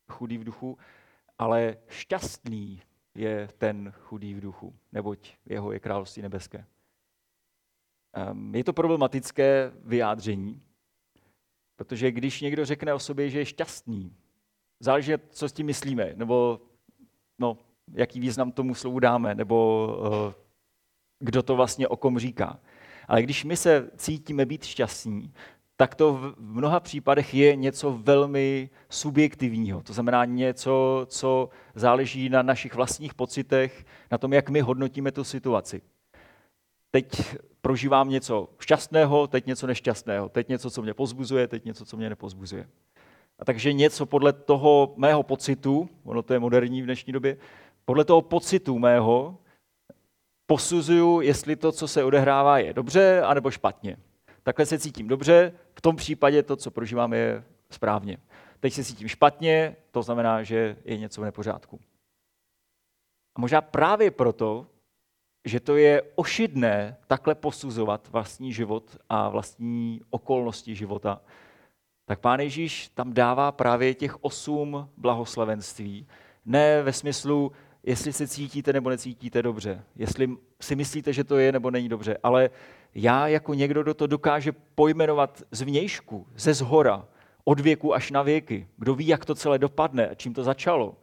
chudý 0.08 0.38
v 0.38 0.44
duchu, 0.44 0.78
ale 1.38 1.76
šťastný 1.88 2.82
je 3.14 3.48
ten 3.58 3.92
chudý 3.98 4.34
v 4.34 4.40
duchu, 4.40 4.74
neboť 4.92 5.32
jeho 5.46 5.72
je 5.72 5.80
království 5.80 6.22
nebeské. 6.22 6.66
Um, 8.30 8.54
je 8.54 8.64
to 8.64 8.72
problematické 8.72 9.72
vyjádření, 9.84 10.62
protože 11.76 12.10
když 12.10 12.40
někdo 12.40 12.64
řekne 12.64 12.94
o 12.94 12.98
sobě, 12.98 13.30
že 13.30 13.38
je 13.38 13.46
šťastný, 13.46 14.16
záleží, 14.80 15.12
co 15.30 15.48
s 15.48 15.52
tím 15.52 15.66
myslíme, 15.66 16.12
nebo 16.14 16.60
no, 17.38 17.58
jaký 17.92 18.20
význam 18.20 18.52
tomu 18.52 18.74
slovu 18.74 18.98
dáme, 18.98 19.34
nebo 19.34 19.88
uh, 20.00 20.32
kdo 21.18 21.42
to 21.42 21.56
vlastně 21.56 21.88
o 21.88 21.96
kom 21.96 22.18
říká. 22.18 22.60
Ale 23.08 23.22
když 23.22 23.44
my 23.44 23.56
se 23.56 23.90
cítíme 23.96 24.46
být 24.46 24.64
šťastní, 24.64 25.32
tak 25.76 25.94
to 25.94 26.12
v 26.12 26.34
mnoha 26.38 26.80
případech 26.80 27.34
je 27.34 27.56
něco 27.56 27.92
velmi 27.92 28.70
subjektivního. 28.88 29.82
To 29.82 29.92
znamená 29.92 30.24
něco, 30.24 31.06
co 31.08 31.48
záleží 31.74 32.28
na 32.28 32.42
našich 32.42 32.74
vlastních 32.74 33.14
pocitech, 33.14 33.84
na 34.10 34.18
tom, 34.18 34.32
jak 34.32 34.50
my 34.50 34.60
hodnotíme 34.60 35.12
tu 35.12 35.24
situaci. 35.24 35.82
Teď 36.90 37.36
prožívám 37.60 38.08
něco 38.08 38.48
šťastného, 38.60 39.26
teď 39.26 39.46
něco 39.46 39.66
nešťastného, 39.66 40.28
teď 40.28 40.48
něco, 40.48 40.70
co 40.70 40.82
mě 40.82 40.94
pozbuzuje, 40.94 41.48
teď 41.48 41.64
něco, 41.64 41.84
co 41.84 41.96
mě 41.96 42.08
nepozbuzuje. 42.08 42.68
A 43.38 43.44
takže 43.44 43.72
něco 43.72 44.06
podle 44.06 44.32
toho 44.32 44.94
mého 44.96 45.22
pocitu, 45.22 45.88
ono 46.04 46.22
to 46.22 46.32
je 46.32 46.38
moderní 46.38 46.82
v 46.82 46.84
dnešní 46.84 47.12
době, 47.12 47.36
podle 47.84 48.04
toho 48.04 48.22
pocitu 48.22 48.78
mého 48.78 49.38
posuzuju, 50.46 51.20
jestli 51.20 51.56
to, 51.56 51.72
co 51.72 51.88
se 51.88 52.04
odehrává, 52.04 52.58
je 52.58 52.72
dobře 52.72 53.22
anebo 53.22 53.50
špatně. 53.50 53.96
Takhle 54.46 54.66
se 54.66 54.78
cítím 54.78 55.08
dobře, 55.08 55.52
v 55.74 55.80
tom 55.80 55.96
případě 55.96 56.42
to, 56.42 56.56
co 56.56 56.70
prožívám, 56.70 57.12
je 57.12 57.44
správně. 57.70 58.18
Teď 58.60 58.72
se 58.72 58.84
cítím 58.84 59.08
špatně, 59.08 59.76
to 59.90 60.02
znamená, 60.02 60.42
že 60.42 60.76
je 60.84 60.98
něco 60.98 61.20
v 61.20 61.24
nepořádku. 61.24 61.80
A 63.36 63.40
možná 63.40 63.60
právě 63.60 64.10
proto, 64.10 64.66
že 65.44 65.60
to 65.60 65.76
je 65.76 66.02
ošidné 66.14 66.96
takhle 67.06 67.34
posuzovat 67.34 68.08
vlastní 68.08 68.52
život 68.52 68.96
a 69.08 69.28
vlastní 69.28 70.00
okolnosti 70.10 70.74
života, 70.74 71.20
tak 72.04 72.20
pán 72.20 72.40
Ježíš 72.40 72.88
tam 72.88 73.12
dává 73.12 73.52
právě 73.52 73.94
těch 73.94 74.24
osm 74.24 74.90
blahoslavenství. 74.96 76.06
Ne 76.44 76.82
ve 76.82 76.92
smyslu, 76.92 77.52
jestli 77.82 78.12
se 78.12 78.28
cítíte 78.28 78.72
nebo 78.72 78.90
necítíte 78.90 79.42
dobře, 79.42 79.84
jestli 79.96 80.36
si 80.60 80.76
myslíte, 80.76 81.12
že 81.12 81.24
to 81.24 81.38
je 81.38 81.52
nebo 81.52 81.70
není 81.70 81.88
dobře, 81.88 82.18
ale 82.22 82.50
já 82.98 83.28
jako 83.28 83.54
někdo, 83.54 83.82
kdo 83.82 83.94
to 83.94 84.06
dokáže 84.06 84.52
pojmenovat 84.52 85.42
z 85.50 85.62
vnějšku, 85.62 86.26
ze 86.36 86.54
zhora, 86.54 87.08
od 87.44 87.60
věku 87.60 87.94
až 87.94 88.10
na 88.10 88.22
věky, 88.22 88.68
kdo 88.76 88.94
ví, 88.94 89.06
jak 89.06 89.24
to 89.24 89.34
celé 89.34 89.58
dopadne 89.58 90.08
a 90.08 90.14
čím 90.14 90.34
to 90.34 90.44
začalo, 90.44 90.96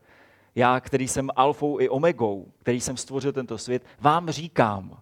já, 0.55 0.79
který 0.79 1.07
jsem 1.07 1.29
alfou 1.35 1.79
i 1.79 1.89
omegou, 1.89 2.51
který 2.57 2.81
jsem 2.81 2.97
stvořil 2.97 3.33
tento 3.33 3.57
svět, 3.57 3.85
vám 3.99 4.29
říkám, 4.29 5.01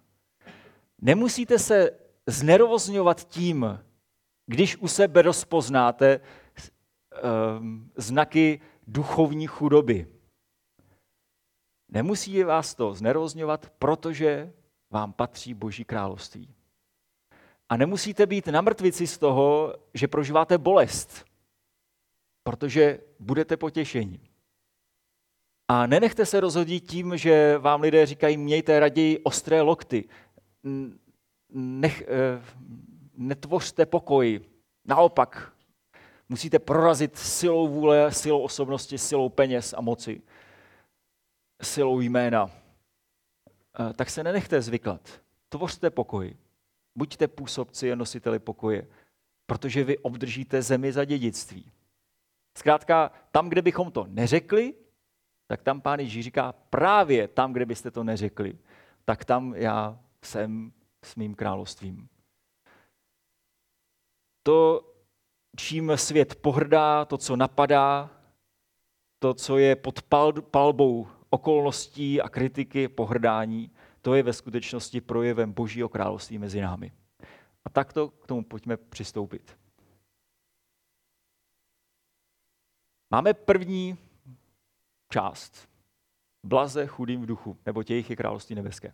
nemusíte 1.02 1.60
se 1.60 1.92
znervozňovat 2.28 3.24
tím, 3.24 3.80
když 4.46 4.78
u 4.78 4.88
sebe 4.88 5.22
rozpoznáte 5.22 6.20
um, 7.60 7.92
znaky 7.96 8.62
duchovní 8.88 9.48
chudoby. 9.48 10.08
Nemusí 11.90 12.44
vás 12.44 12.76
to 12.76 12.94
znervozňovat, 12.94 13.70
protože 13.70 14.54
vám 14.90 15.14
patří 15.14 15.54
Boží 15.54 15.84
království. 15.84 16.56
A 17.72 17.78
nemusíte 17.78 18.26
být 18.26 18.48
na 18.48 18.62
mrtvici 18.62 19.08
z 19.08 19.18
toho, 19.18 19.76
že 19.94 20.08
prožíváte 20.08 20.58
bolest, 20.58 21.26
protože 22.44 23.00
budete 23.20 23.58
potěšení. 23.58 24.20
A 25.68 25.88
nenechte 25.88 26.26
se 26.26 26.40
rozhodit 26.40 26.90
tím, 26.90 27.18
že 27.18 27.58
vám 27.58 27.82
lidé 27.82 28.06
říkají, 28.06 28.38
mějte 28.38 28.80
raději 28.80 29.20
ostré 29.20 29.62
lokty. 29.62 30.10
Nech, 31.54 32.02
eh, 32.02 32.44
netvořte 33.14 33.86
pokoj. 33.86 34.40
Naopak, 34.86 35.54
musíte 36.30 36.60
prorazit 36.60 37.18
silou 37.18 37.68
vůle, 37.68 38.12
silou 38.12 38.42
osobnosti, 38.42 38.98
silou 38.98 39.30
peněz 39.30 39.74
a 39.78 39.82
moci, 39.82 40.22
silou 41.62 42.00
jména. 42.00 42.52
Eh, 43.80 43.94
tak 43.94 44.10
se 44.10 44.24
nenechte 44.24 44.62
zvyklat. 44.62 45.22
Tvořte 45.50 45.90
pokoj. 45.90 46.36
Buďte 46.96 47.28
působci 47.28 47.92
a 47.92 47.96
nositeli 47.96 48.40
pokoje, 48.40 48.88
protože 49.46 49.84
vy 49.84 49.98
obdržíte 49.98 50.62
zemi 50.62 50.92
za 50.92 51.06
dědictví. 51.06 51.72
Zkrátka, 52.58 53.12
tam, 53.32 53.50
kde 53.50 53.62
bychom 53.62 53.92
to 53.92 54.06
neřekli, 54.10 54.74
tak 55.48 55.62
tam 55.62 55.82
pán 55.82 56.00
Ježíš 56.00 56.26
říká, 56.26 56.52
právě 56.52 57.28
tam, 57.28 57.54
kde 57.54 57.66
byste 57.66 57.92
to 57.92 58.04
neřekli, 58.04 58.58
tak 59.06 59.26
tam 59.26 59.54
já 59.56 60.00
jsem 60.26 60.74
s 61.06 61.16
mým 61.16 61.36
královstvím. 61.36 62.10
To, 64.44 64.88
čím 65.58 65.92
svět 65.96 66.36
pohrdá, 66.36 67.06
to, 67.06 67.18
co 67.18 67.36
napadá, 67.36 68.10
to, 69.20 69.34
co 69.34 69.58
je 69.58 69.76
pod 69.76 70.02
palbou 70.42 71.08
okolností 71.30 72.22
a 72.22 72.30
kritiky, 72.30 72.88
pohrdání, 72.88 73.72
to 74.02 74.16
je 74.16 74.24
ve 74.24 74.34
skutečnosti 74.34 75.02
projevem 75.02 75.54
Božího 75.54 75.90
království 75.90 76.38
mezi 76.38 76.62
námi. 76.62 76.92
A 77.66 77.70
takto 77.70 78.10
k 78.10 78.28
tomu 78.28 78.44
pojďme 78.44 78.78
přistoupit. 78.78 79.58
Máme 83.10 83.34
první 83.34 83.98
část. 85.10 85.70
Blaze 86.44 86.88
chudým 86.88 87.22
v 87.22 87.26
duchu, 87.26 87.58
nebo 87.66 87.84
těch 87.84 88.10
je 88.10 88.16
království 88.16 88.56
nebeské. 88.56 88.94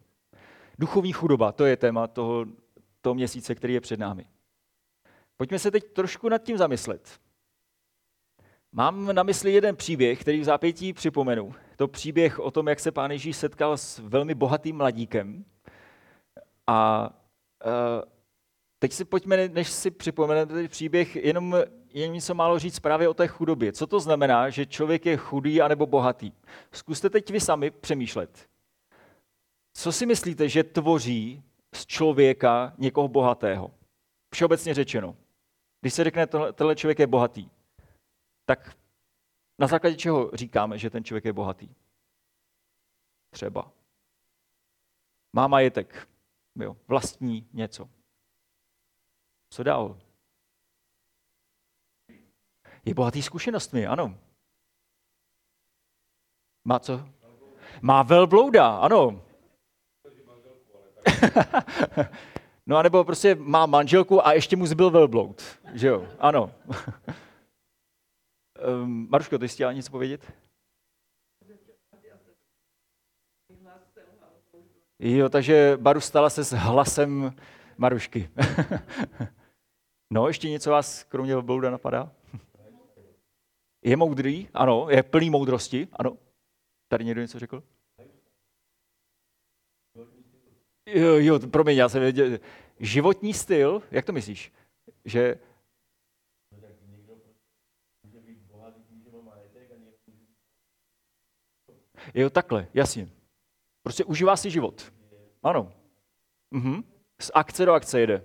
Duchovní 0.80 1.14
chudoba, 1.14 1.52
to 1.52 1.66
je 1.66 1.78
téma 1.78 2.08
toho, 2.08 2.46
toho 3.02 3.14
měsíce, 3.14 3.56
který 3.56 3.74
je 3.74 3.82
před 3.82 4.00
námi. 4.00 4.26
Pojďme 5.38 5.60
se 5.60 5.72
teď 5.72 5.94
trošku 5.94 6.30
nad 6.30 6.38
tím 6.38 6.58
zamyslet. 6.58 7.20
Mám 8.72 9.16
na 9.16 9.24
mysli 9.24 9.54
jeden 9.54 9.76
příběh, 9.76 10.22
který 10.22 10.40
v 10.40 10.44
zápětí 10.44 10.94
připomenu. 10.94 11.56
To 11.78 11.88
příběh 11.88 12.40
o 12.40 12.52
tom, 12.52 12.68
jak 12.68 12.80
se 12.80 12.92
pán 12.92 13.12
Ježíš 13.12 13.38
setkal 13.38 13.78
s 13.78 14.00
velmi 14.00 14.36
bohatým 14.36 14.78
mladíkem. 14.78 15.46
A 16.68 17.10
uh, 17.66 17.72
teď 18.80 18.94
si 18.94 19.06
pojďme, 19.06 19.48
než 19.48 19.70
si 19.70 19.92
připomeneme 19.92 20.54
ten 20.54 20.68
příběh, 20.68 21.16
jenom, 21.16 21.58
jenom 21.94 22.14
něco 22.14 22.34
málo 22.34 22.60
říct 22.60 22.80
právě 22.80 23.10
o 23.10 23.14
té 23.14 23.28
chudobě. 23.28 23.74
Co 23.74 23.88
to 23.88 24.00
znamená, 24.00 24.50
že 24.50 24.66
člověk 24.66 25.06
je 25.06 25.18
chudý 25.18 25.62
anebo 25.62 25.86
bohatý? 25.86 26.32
Zkuste 26.72 27.10
teď 27.10 27.32
vy 27.32 27.40
sami 27.40 27.72
přemýšlet. 27.72 28.48
Co 29.74 29.92
si 29.92 30.06
myslíte, 30.06 30.50
že 30.50 30.64
tvoří 30.64 31.44
z 31.76 31.86
člověka 31.86 32.74
někoho 32.78 33.08
bohatého? 33.08 33.72
Všeobecně 34.34 34.74
řečeno. 34.74 35.16
Když 35.82 35.94
se 35.94 36.04
řekne, 36.04 36.28
tohle, 36.28 36.54
tohle 36.54 36.76
člověk 36.76 37.00
je 37.00 37.08
bohatý, 37.08 37.50
tak 38.46 38.76
na 39.60 39.68
základě 39.68 39.96
čeho 39.96 40.32
říkáme, 40.34 40.78
že 40.78 40.90
ten 40.90 41.04
člověk 41.04 41.26
je 41.26 41.34
bohatý? 41.34 41.70
Třeba. 43.30 43.72
Má 45.34 45.48
majetek, 45.48 46.10
jo, 46.56 46.78
vlastní 46.88 47.50
něco. 47.54 47.90
Co 49.50 49.64
dál? 49.64 49.98
Je 52.86 52.94
bohatý 52.94 53.22
zkušenostmi, 53.22 53.88
ano. 53.88 54.18
Má 56.66 56.80
co? 56.80 57.10
Má 57.82 58.04
velblouda, 58.04 58.78
ano. 58.78 59.22
no 62.66 62.78
a 62.78 62.82
nebo 62.82 63.04
prostě 63.04 63.36
má 63.36 63.66
manželku 63.66 64.28
a 64.28 64.34
ještě 64.34 64.56
mu 64.56 64.66
zbyl 64.66 64.90
velbloud, 64.90 65.44
že 65.74 65.88
jo? 65.88 66.08
Ano. 66.20 66.52
um, 68.60 69.08
Maruško, 69.10 69.38
ty 69.38 69.48
jsi 69.48 69.56
chtěla 69.56 69.74
něco 69.74 69.92
povědět? 69.92 70.34
Jo, 75.00 75.30
takže 75.30 75.78
Baru 75.82 76.02
stala 76.02 76.30
se 76.30 76.44
s 76.44 76.52
hlasem 76.52 77.36
Marušky. 77.78 78.30
no, 80.14 80.28
ještě 80.28 80.50
něco 80.50 80.72
vás 80.72 81.04
kromě 81.04 81.34
velblouda 81.34 81.72
napadá? 81.72 82.12
Je 83.84 83.98
moudrý? 83.98 84.50
Ano. 84.54 84.88
Je 84.90 85.04
plný 85.04 85.30
moudrosti? 85.30 85.88
Ano. 85.94 86.18
Tady 86.88 87.06
někdo 87.06 87.22
něco 87.22 87.40
řekl? 87.40 87.64
Jo, 90.86 91.16
jo, 91.16 91.40
promiň, 91.40 91.78
já 91.78 91.90
jsem 91.90 92.02
věděl. 92.02 92.40
Životní 92.80 93.34
styl, 93.34 93.82
jak 93.92 94.06
to 94.06 94.14
myslíš? 94.14 94.54
Že... 95.06 95.40
Jo, 102.14 102.30
takhle, 102.30 102.68
jasně. 102.74 103.10
Prostě 103.84 104.04
užívá 104.04 104.36
si 104.36 104.52
život. 104.52 104.94
Ano. 105.44 105.72
Mhm. 106.52 106.84
Z 107.22 107.32
akce 107.34 107.66
do 107.66 107.74
akce 107.74 108.00
jede. 108.00 108.24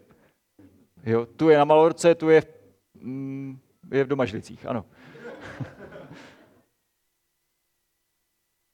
Jo, 1.05 1.27
tu 1.27 1.49
je 1.49 1.59
na 1.59 1.65
Malorce, 1.65 2.15
tu 2.15 2.29
je, 2.29 2.43
mm, 2.95 3.59
je 3.93 4.05
v 4.05 4.09
Domažlicích, 4.09 4.67
ano. 4.67 4.85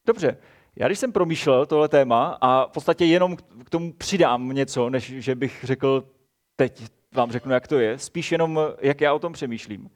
Dobře, 0.07 0.39
já 0.77 0.87
když 0.87 0.99
jsem 0.99 1.13
promýšlel 1.13 1.67
tohle 1.67 1.89
téma 1.89 2.39
a 2.41 2.67
v 2.67 2.71
podstatě 2.71 3.05
jenom 3.05 3.37
k 3.37 3.71
tomu 3.71 3.93
přidám 3.93 4.49
něco, 4.49 4.91
než 4.91 5.05
že 5.05 5.35
bych 5.35 5.65
řekl, 5.65 6.09
teď 6.57 6.83
vám 7.15 7.33
řeknu, 7.33 7.53
jak 7.53 7.69
to 7.69 7.79
je, 7.79 7.99
spíš 7.99 8.33
jenom, 8.33 8.61
jak 8.81 9.01
já 9.01 9.13
o 9.15 9.19
tom 9.19 9.33
přemýšlím. 9.33 9.91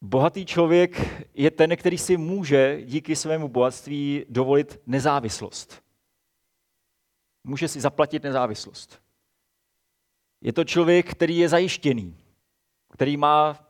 Bohatý 0.00 0.46
člověk 0.46 1.24
je 1.34 1.50
ten, 1.50 1.76
který 1.76 1.98
si 1.98 2.16
může 2.16 2.82
díky 2.82 3.16
svému 3.16 3.48
bohatství 3.48 4.24
dovolit 4.28 4.80
nezávislost. 4.86 5.82
Může 7.44 7.68
si 7.68 7.80
zaplatit 7.80 8.22
nezávislost. 8.22 9.02
Je 10.40 10.52
to 10.52 10.64
člověk, 10.64 11.10
který 11.10 11.38
je 11.38 11.48
zajištěný, 11.48 12.16
který 12.92 13.16
má, 13.16 13.66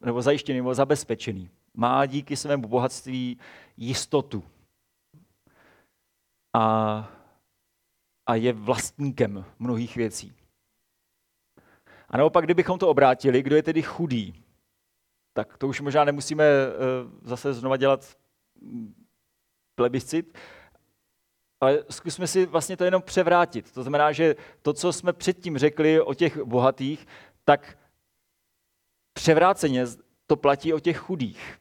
nebo 0.00 0.22
zajištěný, 0.22 0.58
nebo 0.58 0.74
zabezpečený. 0.74 1.50
Má 1.74 2.06
díky 2.06 2.36
svému 2.36 2.68
bohatství 2.68 3.38
jistotu. 3.76 4.44
A, 6.52 6.62
a 8.26 8.34
je 8.34 8.52
vlastníkem 8.52 9.44
mnohých 9.58 9.96
věcí. 9.96 10.32
A 12.08 12.16
naopak, 12.16 12.44
kdybychom 12.44 12.78
to 12.78 12.88
obrátili, 12.88 13.42
kdo 13.42 13.56
je 13.56 13.62
tedy 13.62 13.82
chudý, 13.82 14.43
tak 15.34 15.58
to 15.58 15.68
už 15.68 15.80
možná 15.80 16.04
nemusíme 16.04 16.44
uh, 16.44 17.10
zase 17.22 17.54
znova 17.54 17.76
dělat 17.76 18.16
plebiscit, 19.74 20.38
ale 21.60 21.84
zkusme 21.90 22.26
si 22.26 22.46
vlastně 22.46 22.76
to 22.76 22.84
jenom 22.84 23.02
převrátit. 23.02 23.72
To 23.72 23.82
znamená, 23.82 24.12
že 24.12 24.36
to, 24.62 24.72
co 24.72 24.92
jsme 24.92 25.12
předtím 25.12 25.58
řekli 25.58 26.00
o 26.00 26.14
těch 26.14 26.38
bohatých, 26.44 27.06
tak 27.44 27.78
převráceně 29.12 29.84
to 30.26 30.36
platí 30.36 30.72
o 30.72 30.80
těch 30.80 30.98
chudých. 30.98 31.60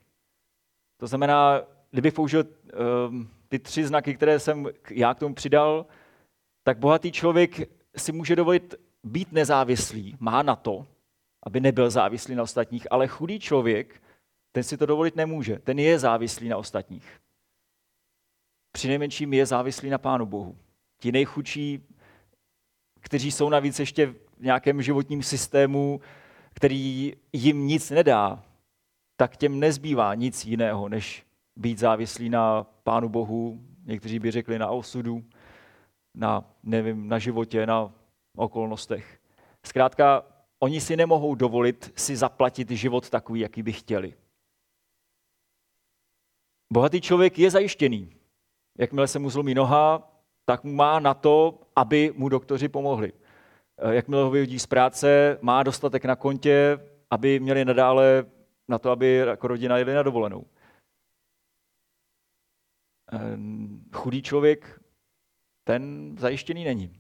To 0.98 1.08
znamená, 1.08 1.62
kdybych 1.92 2.14
použil 2.14 2.44
um, 2.44 3.30
ty 3.50 3.60
tři 3.60 3.86
znaky, 3.86 4.16
které 4.16 4.40
jsem 4.40 4.68
já 4.90 5.14
k 5.14 5.20
tomu 5.20 5.36
přidal, 5.36 5.86
tak 6.64 6.78
bohatý 6.78 7.12
člověk 7.12 7.70
si 7.98 8.12
může 8.12 8.36
dovolit 8.36 8.76
být 9.04 9.32
nezávislý, 9.32 10.18
má 10.20 10.44
na 10.44 10.56
to, 10.56 10.86
aby 11.44 11.60
nebyl 11.60 11.90
závislý 11.90 12.36
na 12.36 12.44
ostatních, 12.44 12.88
ale 12.92 13.08
chudý 13.08 13.40
člověk, 13.40 14.02
ten 14.52 14.64
si 14.64 14.78
to 14.78 14.86
dovolit 14.86 15.16
nemůže, 15.16 15.60
ten 15.60 15.80
je 15.80 16.00
závislý 16.00 16.50
na 16.50 16.58
ostatních. 16.58 17.20
Při 18.72 18.88
nejmenším 18.88 19.34
je 19.34 19.46
závislý 19.46 19.90
na 19.90 19.98
Pánu 19.98 20.26
Bohu. 20.26 20.58
Ti 21.00 21.12
nejchudší, 21.12 21.84
kteří 23.02 23.32
jsou 23.32 23.50
navíc 23.50 23.80
ještě 23.80 24.06
v 24.06 24.16
nějakém 24.40 24.82
životním 24.82 25.24
systému, 25.24 26.02
který 26.54 27.14
jim 27.34 27.68
nic 27.68 27.90
nedá, 27.90 28.44
tak 29.18 29.38
těm 29.38 29.60
nezbývá 29.60 30.16
nic 30.16 30.46
jiného, 30.46 30.90
než 30.90 31.26
být 31.56 31.80
závislý 31.80 32.30
na 32.30 32.64
Pánu 32.64 33.10
Bohu, 33.10 33.60
někteří 33.86 34.20
by 34.20 34.32
řekli 34.32 34.60
na 34.60 34.70
osudu, 34.70 35.24
na, 36.16 36.44
nevím, 36.64 37.08
na 37.08 37.20
životě, 37.20 37.66
na 37.66 37.92
okolnostech. 38.36 39.20
Zkrátka, 39.66 40.24
oni 40.64 40.82
si 40.82 40.98
nemohou 40.98 41.36
dovolit 41.36 41.94
si 41.96 42.16
zaplatit 42.16 42.72
život 42.72 43.10
takový, 43.10 43.40
jaký 43.40 43.64
by 43.64 43.74
chtěli. 43.74 44.14
Bohatý 46.74 47.02
člověk 47.02 47.40
je 47.40 47.52
zajištěný. 47.52 48.16
Jakmile 48.78 49.08
se 49.08 49.20
mu 49.20 49.30
zlomí 49.30 49.54
noha, 49.54 50.12
tak 50.46 50.64
mu 50.64 50.74
má 50.74 51.00
na 51.00 51.14
to, 51.14 51.62
aby 51.76 52.14
mu 52.16 52.30
doktoři 52.30 52.70
pomohli. 52.70 53.14
Jakmile 53.92 54.24
ho 54.24 54.32
vyhodí 54.32 54.60
z 54.60 54.66
práce, 54.66 55.38
má 55.42 55.64
dostatek 55.64 56.06
na 56.06 56.16
kontě, 56.16 56.80
aby 57.12 57.40
měli 57.40 57.66
nadále 57.66 58.26
na 58.68 58.80
to, 58.80 58.92
aby 58.92 59.16
jako 59.16 59.48
rodina 59.48 59.78
jeli 59.78 59.94
na 59.94 60.04
dovolenou. 60.04 60.46
Ehm, 63.12 63.84
chudý 63.94 64.22
člověk, 64.22 64.82
ten 65.64 66.16
zajištěný 66.20 66.64
není. 66.64 67.00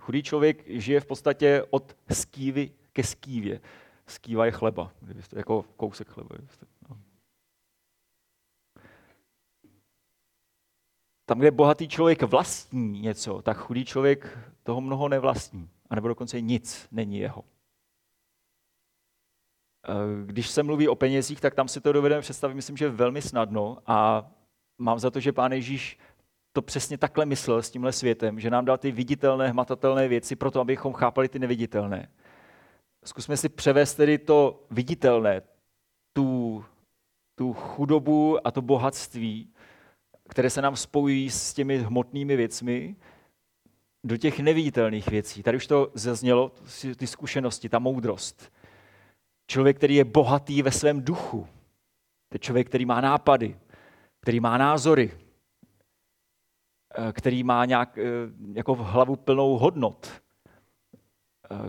Chudý 0.00 0.22
člověk 0.22 0.64
žije 0.66 1.00
v 1.00 1.06
podstatě 1.06 1.64
od 1.70 1.96
skývy 2.12 2.70
ke 2.96 3.04
skývě. 3.04 3.60
Skýva 4.06 4.46
je 4.46 4.52
chleba, 4.52 4.92
jako 5.36 5.62
kousek 5.62 6.08
chleba. 6.08 6.36
No. 6.88 6.96
Tam, 11.26 11.38
kde 11.38 11.50
bohatý 11.50 11.88
člověk 11.88 12.22
vlastní 12.22 13.00
něco, 13.00 13.42
tak 13.42 13.56
chudý 13.56 13.84
člověk 13.84 14.38
toho 14.62 14.80
mnoho 14.80 15.08
nevlastní. 15.08 15.68
A 15.90 15.94
nebo 15.94 16.08
dokonce 16.08 16.40
nic 16.40 16.88
není 16.90 17.18
jeho. 17.18 17.44
Eh, 19.88 20.26
když 20.26 20.48
se 20.48 20.62
mluví 20.62 20.88
o 20.88 20.94
penězích, 20.94 21.40
tak 21.40 21.54
tam 21.54 21.68
si 21.68 21.80
to 21.80 21.92
dovedeme 21.92 22.20
představit, 22.20 22.54
myslím, 22.54 22.76
že 22.76 22.88
velmi 22.88 23.22
snadno 23.22 23.78
a 23.86 24.26
mám 24.78 24.98
za 24.98 25.10
to, 25.10 25.20
že 25.20 25.32
pán 25.32 25.52
Ježíš 25.52 25.98
to 26.52 26.62
přesně 26.62 26.98
takhle 26.98 27.26
myslel 27.26 27.62
s 27.62 27.70
tímhle 27.70 27.92
světem, 27.92 28.40
že 28.40 28.50
nám 28.50 28.64
dal 28.64 28.78
ty 28.78 28.92
viditelné, 28.92 29.48
hmatatelné 29.48 30.08
věci 30.08 30.36
pro 30.36 30.50
to, 30.50 30.60
abychom 30.60 30.92
chápali 30.92 31.28
ty 31.28 31.38
neviditelné. 31.38 32.08
Zkusme 33.06 33.36
si 33.36 33.48
převést 33.48 33.94
tedy 33.94 34.18
to 34.18 34.66
viditelné, 34.70 35.42
tu, 36.12 36.64
tu 37.34 37.52
chudobu 37.52 38.46
a 38.46 38.50
to 38.50 38.62
bohatství, 38.62 39.52
které 40.28 40.50
se 40.50 40.62
nám 40.62 40.76
spojují 40.76 41.30
s 41.30 41.54
těmi 41.54 41.78
hmotnými 41.78 42.36
věcmi, 42.36 42.96
do 44.04 44.16
těch 44.16 44.40
neviditelných 44.40 45.08
věcí. 45.08 45.42
Tady 45.42 45.56
už 45.56 45.66
to 45.66 45.90
zaznělo, 45.94 46.52
ty 46.96 47.06
zkušenosti, 47.06 47.68
ta 47.68 47.78
moudrost. 47.78 48.52
Člověk, 49.46 49.76
který 49.76 49.94
je 49.94 50.04
bohatý 50.04 50.62
ve 50.62 50.72
svém 50.72 51.02
duchu. 51.02 51.48
To 52.28 52.34
je 52.34 52.38
člověk, 52.38 52.68
který 52.68 52.86
má 52.86 53.00
nápady, 53.00 53.58
který 54.20 54.40
má 54.40 54.58
názory, 54.58 55.12
eh, 56.98 57.12
který 57.12 57.42
má 57.42 57.64
nějak, 57.64 57.98
eh, 57.98 58.02
jako 58.52 58.74
v 58.74 58.78
hlavu 58.78 59.16
plnou 59.16 59.58
hodnot, 59.58 60.25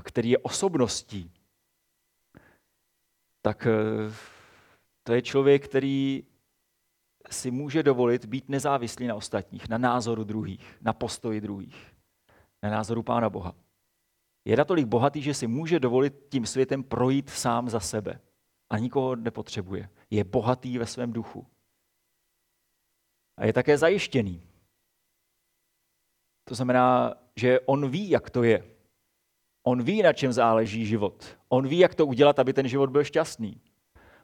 který 0.03 0.29
je 0.29 0.37
osobností. 0.37 1.31
Tak 3.41 3.67
to 5.03 5.13
je 5.13 5.21
člověk, 5.21 5.67
který 5.67 6.23
si 7.31 7.51
může 7.51 7.83
dovolit 7.83 8.25
být 8.25 8.49
nezávislý 8.49 9.07
na 9.07 9.15
ostatních, 9.15 9.69
na 9.69 9.77
názoru 9.77 10.23
druhých, 10.23 10.77
na 10.81 10.93
postoji 10.93 11.41
druhých, 11.41 11.95
na 12.63 12.69
názoru 12.69 13.03
Pána 13.03 13.29
Boha. 13.29 13.55
Je 14.45 14.57
natolik 14.57 14.85
bohatý, 14.85 15.21
že 15.21 15.33
si 15.33 15.47
může 15.47 15.79
dovolit 15.79 16.13
tím 16.29 16.45
světem 16.45 16.83
projít 16.83 17.29
sám 17.29 17.69
za 17.69 17.79
sebe 17.79 18.21
a 18.69 18.77
nikoho 18.77 19.15
nepotřebuje. 19.15 19.89
Je 20.09 20.23
bohatý 20.23 20.77
ve 20.77 20.85
svém 20.85 21.13
duchu. 21.13 21.47
A 23.37 23.45
je 23.45 23.53
také 23.53 23.77
zajištěný. 23.77 24.47
To 26.43 26.55
znamená, 26.55 27.15
že 27.35 27.59
on 27.59 27.89
ví, 27.89 28.09
jak 28.09 28.29
to 28.29 28.43
je. 28.43 28.76
On 29.67 29.83
ví, 29.83 30.01
na 30.01 30.13
čem 30.13 30.33
záleží 30.33 30.85
život. 30.85 31.37
On 31.49 31.67
ví, 31.67 31.77
jak 31.77 31.95
to 31.95 32.05
udělat, 32.05 32.39
aby 32.39 32.53
ten 32.53 32.67
život 32.67 32.89
byl 32.89 33.03
šťastný. 33.03 33.61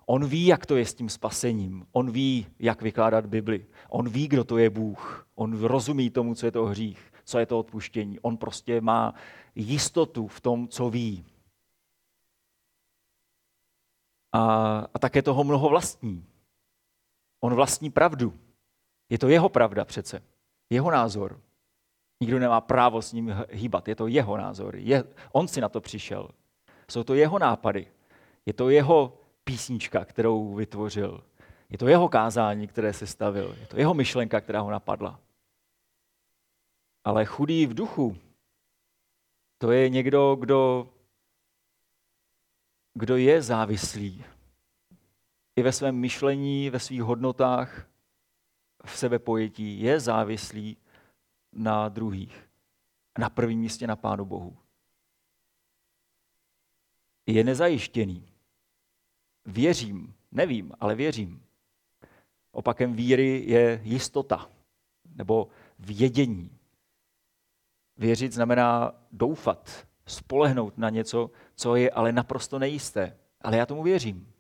On 0.06 0.26
ví, 0.26 0.46
jak 0.46 0.66
to 0.66 0.76
je 0.76 0.86
s 0.86 0.94
tím 0.94 1.10
spasením. 1.10 1.86
On 1.92 2.12
ví, 2.12 2.48
jak 2.60 2.82
vykládat 2.82 3.26
Bibli. 3.26 3.66
On 3.90 4.10
ví, 4.10 4.28
kdo 4.28 4.44
to 4.44 4.58
je 4.58 4.70
Bůh. 4.70 5.28
On 5.36 5.64
rozumí 5.64 6.10
tomu, 6.10 6.36
co 6.36 6.46
je 6.46 6.52
to 6.52 6.66
hřích, 6.66 7.14
co 7.24 7.40
je 7.40 7.46
to 7.46 7.60
odpuštění. 7.60 8.20
On 8.20 8.38
prostě 8.38 8.82
má 8.82 9.14
jistotu 9.56 10.28
v 10.28 10.42
tom, 10.42 10.68
co 10.68 10.90
ví. 10.90 11.26
A, 14.32 14.42
a 14.94 15.00
také 15.00 15.22
toho 15.22 15.44
mnoho 15.44 15.70
vlastní. 15.70 16.26
On 17.40 17.54
vlastní 17.54 17.92
pravdu. 17.92 18.34
Je 19.10 19.20
to 19.20 19.28
jeho 19.28 19.50
pravda 19.50 19.86
přece. 19.86 20.24
Jeho 20.70 20.92
názor. 20.92 21.40
Nikdo 22.24 22.40
nemá 22.40 22.62
právo 22.62 23.02
s 23.02 23.14
ním 23.14 23.36
hýbat. 23.52 23.88
Je 23.88 23.96
to 23.96 24.08
jeho 24.08 24.38
názor. 24.38 24.76
Je, 24.76 25.04
on 25.32 25.48
si 25.48 25.62
na 25.62 25.70
to 25.70 25.82
přišel. 25.82 26.30
Jsou 26.92 27.04
to 27.04 27.14
jeho 27.14 27.40
nápady. 27.40 27.88
Je 28.46 28.54
to 28.54 28.70
jeho 28.70 29.18
písnička, 29.44 30.06
kterou 30.06 30.54
vytvořil. 30.54 31.24
Je 31.70 31.78
to 31.78 31.88
jeho 31.88 32.10
kázání, 32.10 32.68
které 32.68 32.94
se 32.94 33.08
stavil. 33.08 33.56
Je 33.60 33.68
to 33.68 33.80
jeho 33.80 33.94
myšlenka, 33.94 34.42
která 34.42 34.62
ho 34.62 34.72
napadla. 34.72 35.20
Ale 37.04 37.26
chudý 37.26 37.66
v 37.66 37.74
duchu, 37.74 38.18
to 39.58 39.72
je 39.72 39.90
někdo, 39.90 40.36
kdo, 40.40 40.90
kdo 42.94 43.18
je 43.18 43.42
závislý. 43.42 44.24
I 45.56 45.62
ve 45.62 45.72
svém 45.72 45.96
myšlení, 45.96 46.70
ve 46.70 46.80
svých 46.80 47.04
hodnotách, 47.04 47.88
v 48.86 48.98
sebepojetí 48.98 49.82
je 49.82 50.00
závislý 50.00 50.78
na 51.56 51.90
druhých. 51.90 52.50
Na 53.20 53.30
prvním 53.30 53.60
místě 53.60 53.88
na 53.88 53.96
Pánu 53.96 54.26
Bohu. 54.26 54.58
Je 57.26 57.44
nezajištěný. 57.44 58.28
Věřím, 59.46 60.14
nevím, 60.32 60.72
ale 60.80 60.96
věřím. 60.96 61.44
Opakem 62.52 62.94
víry 62.94 63.44
je 63.48 63.82
jistota 63.84 64.50
nebo 65.16 65.48
vědění. 65.80 66.50
Věřit 67.98 68.34
znamená 68.34 68.92
doufat, 69.12 69.88
spolehnout 70.06 70.78
na 70.78 70.90
něco, 70.90 71.32
co 71.56 71.76
je 71.76 71.92
ale 71.92 72.12
naprosto 72.12 72.60
nejisté. 72.60 73.18
Ale 73.42 73.58
já 73.58 73.66
tomu 73.66 73.84
věřím. 73.84 74.34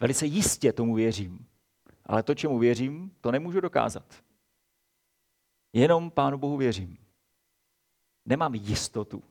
Velice 0.00 0.26
jistě 0.26 0.72
tomu 0.72 0.94
věřím. 0.94 1.46
Ale 2.06 2.22
to, 2.22 2.34
čemu 2.34 2.58
věřím, 2.58 3.12
to 3.20 3.30
nemůžu 3.30 3.60
dokázat. 3.60 4.22
Jenom 5.72 6.10
Pánu 6.10 6.38
Bohu 6.38 6.56
věřím. 6.56 6.96
Nemám 8.26 8.54
jistotu, 8.54 9.22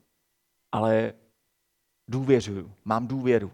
ale 0.71 1.13
důvěřuju, 2.07 2.73
mám 2.85 3.07
důvěru. 3.07 3.51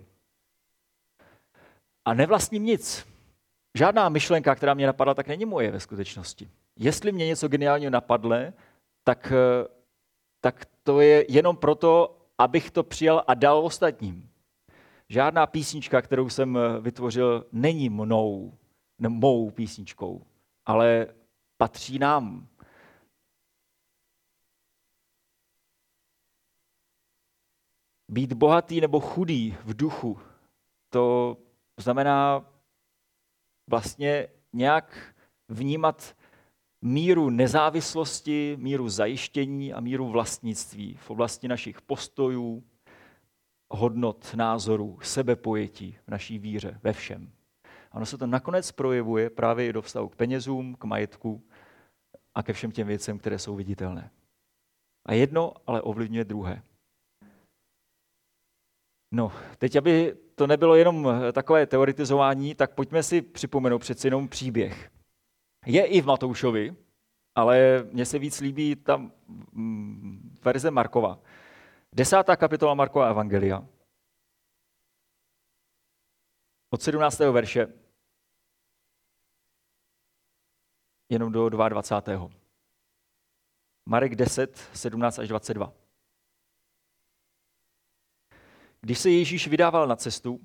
A 2.05 2.13
nevlastním 2.13 2.63
nic. 2.63 3.07
Žádná 3.73 4.09
myšlenka, 4.09 4.55
která 4.55 4.73
mě 4.73 4.87
napadla, 4.87 5.13
tak 5.13 5.27
není 5.27 5.45
moje 5.45 5.71
ve 5.71 5.79
skutečnosti. 5.79 6.49
Jestli 6.75 7.11
mě 7.11 7.25
něco 7.27 7.47
geniálního 7.47 7.91
napadle, 7.91 8.53
tak, 9.03 9.33
tak 10.41 10.65
to 10.83 11.01
je 11.01 11.25
jenom 11.29 11.57
proto, 11.57 12.17
abych 12.37 12.71
to 12.71 12.83
přijal 12.83 13.23
a 13.27 13.33
dal 13.33 13.57
ostatním. 13.57 14.29
Žádná 15.09 15.47
písnička, 15.47 16.01
kterou 16.01 16.29
jsem 16.29 16.59
vytvořil, 16.81 17.45
není 17.51 17.89
mnou, 17.89 18.57
mou 19.07 19.49
písničkou, 19.49 20.25
ale 20.65 21.07
patří 21.57 21.99
nám. 21.99 22.47
Být 28.07 28.33
bohatý 28.33 28.81
nebo 28.81 28.99
chudý 28.99 29.57
v 29.63 29.75
duchu, 29.75 30.19
to 30.89 31.37
znamená 31.77 32.45
vlastně 33.67 34.27
nějak 34.53 35.15
vnímat 35.49 36.15
míru 36.81 37.29
nezávislosti, 37.29 38.57
míru 38.59 38.89
zajištění 38.89 39.73
a 39.73 39.79
míru 39.79 40.09
vlastnictví 40.09 40.95
v 40.95 41.09
oblasti 41.09 41.47
našich 41.47 41.81
postojů, 41.81 42.63
hodnot, 43.69 44.33
názorů, 44.35 44.99
sebepojetí 45.01 45.97
v 46.07 46.11
naší 46.11 46.39
víře, 46.39 46.79
ve 46.83 46.93
všem. 46.93 47.31
A 47.91 47.95
ono 47.95 48.05
se 48.05 48.17
to 48.17 48.27
nakonec 48.27 48.71
projevuje 48.71 49.29
právě 49.29 49.67
i 49.67 49.73
do 49.73 49.81
vztahu 49.81 50.09
k 50.09 50.15
penězům, 50.15 50.75
k 50.75 50.83
majetku 50.83 51.43
a 52.35 52.43
ke 52.43 52.53
všem 52.53 52.71
těm 52.71 52.87
věcem, 52.87 53.17
které 53.17 53.39
jsou 53.39 53.55
viditelné. 53.55 54.11
A 55.05 55.13
jedno 55.13 55.53
ale 55.67 55.81
ovlivňuje 55.81 56.25
druhé. 56.25 56.61
No, 59.15 59.31
teď, 59.57 59.75
aby 59.75 60.17
to 60.35 60.47
nebylo 60.47 60.75
jenom 60.75 61.07
eh, 61.09 61.31
takové 61.31 61.65
teoretizování, 61.65 62.55
tak 62.55 62.75
pojďme 62.75 63.03
si 63.03 63.21
připomenout 63.21 63.79
přeci 63.79 64.07
jenom 64.07 64.27
příběh. 64.27 64.91
Je 65.65 65.85
i 65.85 66.01
v 66.01 66.05
Matoušovi, 66.05 66.75
ale 67.35 67.83
mně 67.91 68.05
se 68.05 68.19
víc 68.19 68.39
líbí 68.39 68.75
ta 68.75 68.97
mm, 68.97 70.37
verze 70.45 70.71
Markova. 70.71 71.19
Desátá 71.93 72.35
kapitola 72.35 72.73
Markova 72.73 73.09
Evangelia. 73.09 73.67
Od 76.69 76.81
17. 76.81 77.19
verše 77.19 77.67
jenom 81.09 81.31
do 81.31 81.49
22. 81.49 82.29
Marek 83.85 84.15
10, 84.15 84.57
17 84.73 85.19
až 85.19 85.27
22. 85.27 85.84
Když 88.85 88.99
se 88.99 89.09
Ježíš 89.09 89.47
vydával 89.47 89.87
na 89.87 89.95
cestu, 89.95 90.41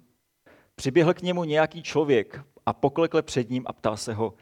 přiběhl 0.75 1.15
k 1.15 1.23
němu 1.23 1.45
nějaký 1.45 1.83
člověk 1.83 2.41
a 2.67 2.73
poklekl 2.73 3.23
před 3.23 3.51
ním 3.51 3.65
a 3.67 3.73
ptal 3.73 3.97
se 3.97 4.15
ho, 4.15 4.35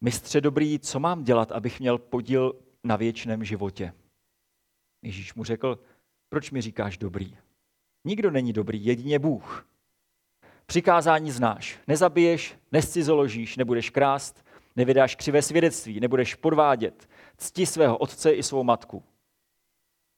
mistře 0.00 0.40
dobrý, 0.40 0.78
co 0.78 1.00
mám 1.00 1.24
dělat, 1.24 1.52
abych 1.52 1.80
měl 1.80 1.98
podíl 1.98 2.52
na 2.84 2.96
věčném 2.96 3.44
životě? 3.44 3.92
Ježíš 5.02 5.34
mu 5.34 5.44
řekl, 5.44 5.78
proč 6.28 6.50
mi 6.50 6.60
říkáš 6.60 6.98
dobrý? 6.98 7.36
Nikdo 8.04 8.30
není 8.30 8.52
dobrý, 8.52 8.84
jedině 8.84 9.18
Bůh. 9.18 9.66
Přikázání 10.66 11.30
znáš. 11.30 11.78
Nezabiješ, 11.86 12.54
nescizoložíš, 12.72 13.56
nebudeš 13.56 13.90
krást, 13.90 14.44
nevydáš 14.76 15.16
křivé 15.16 15.42
svědectví, 15.42 16.00
nebudeš 16.00 16.34
podvádět, 16.34 17.08
cti 17.36 17.66
svého 17.66 17.98
otce 17.98 18.32
i 18.32 18.42
svou 18.42 18.64
matku. 18.64 19.02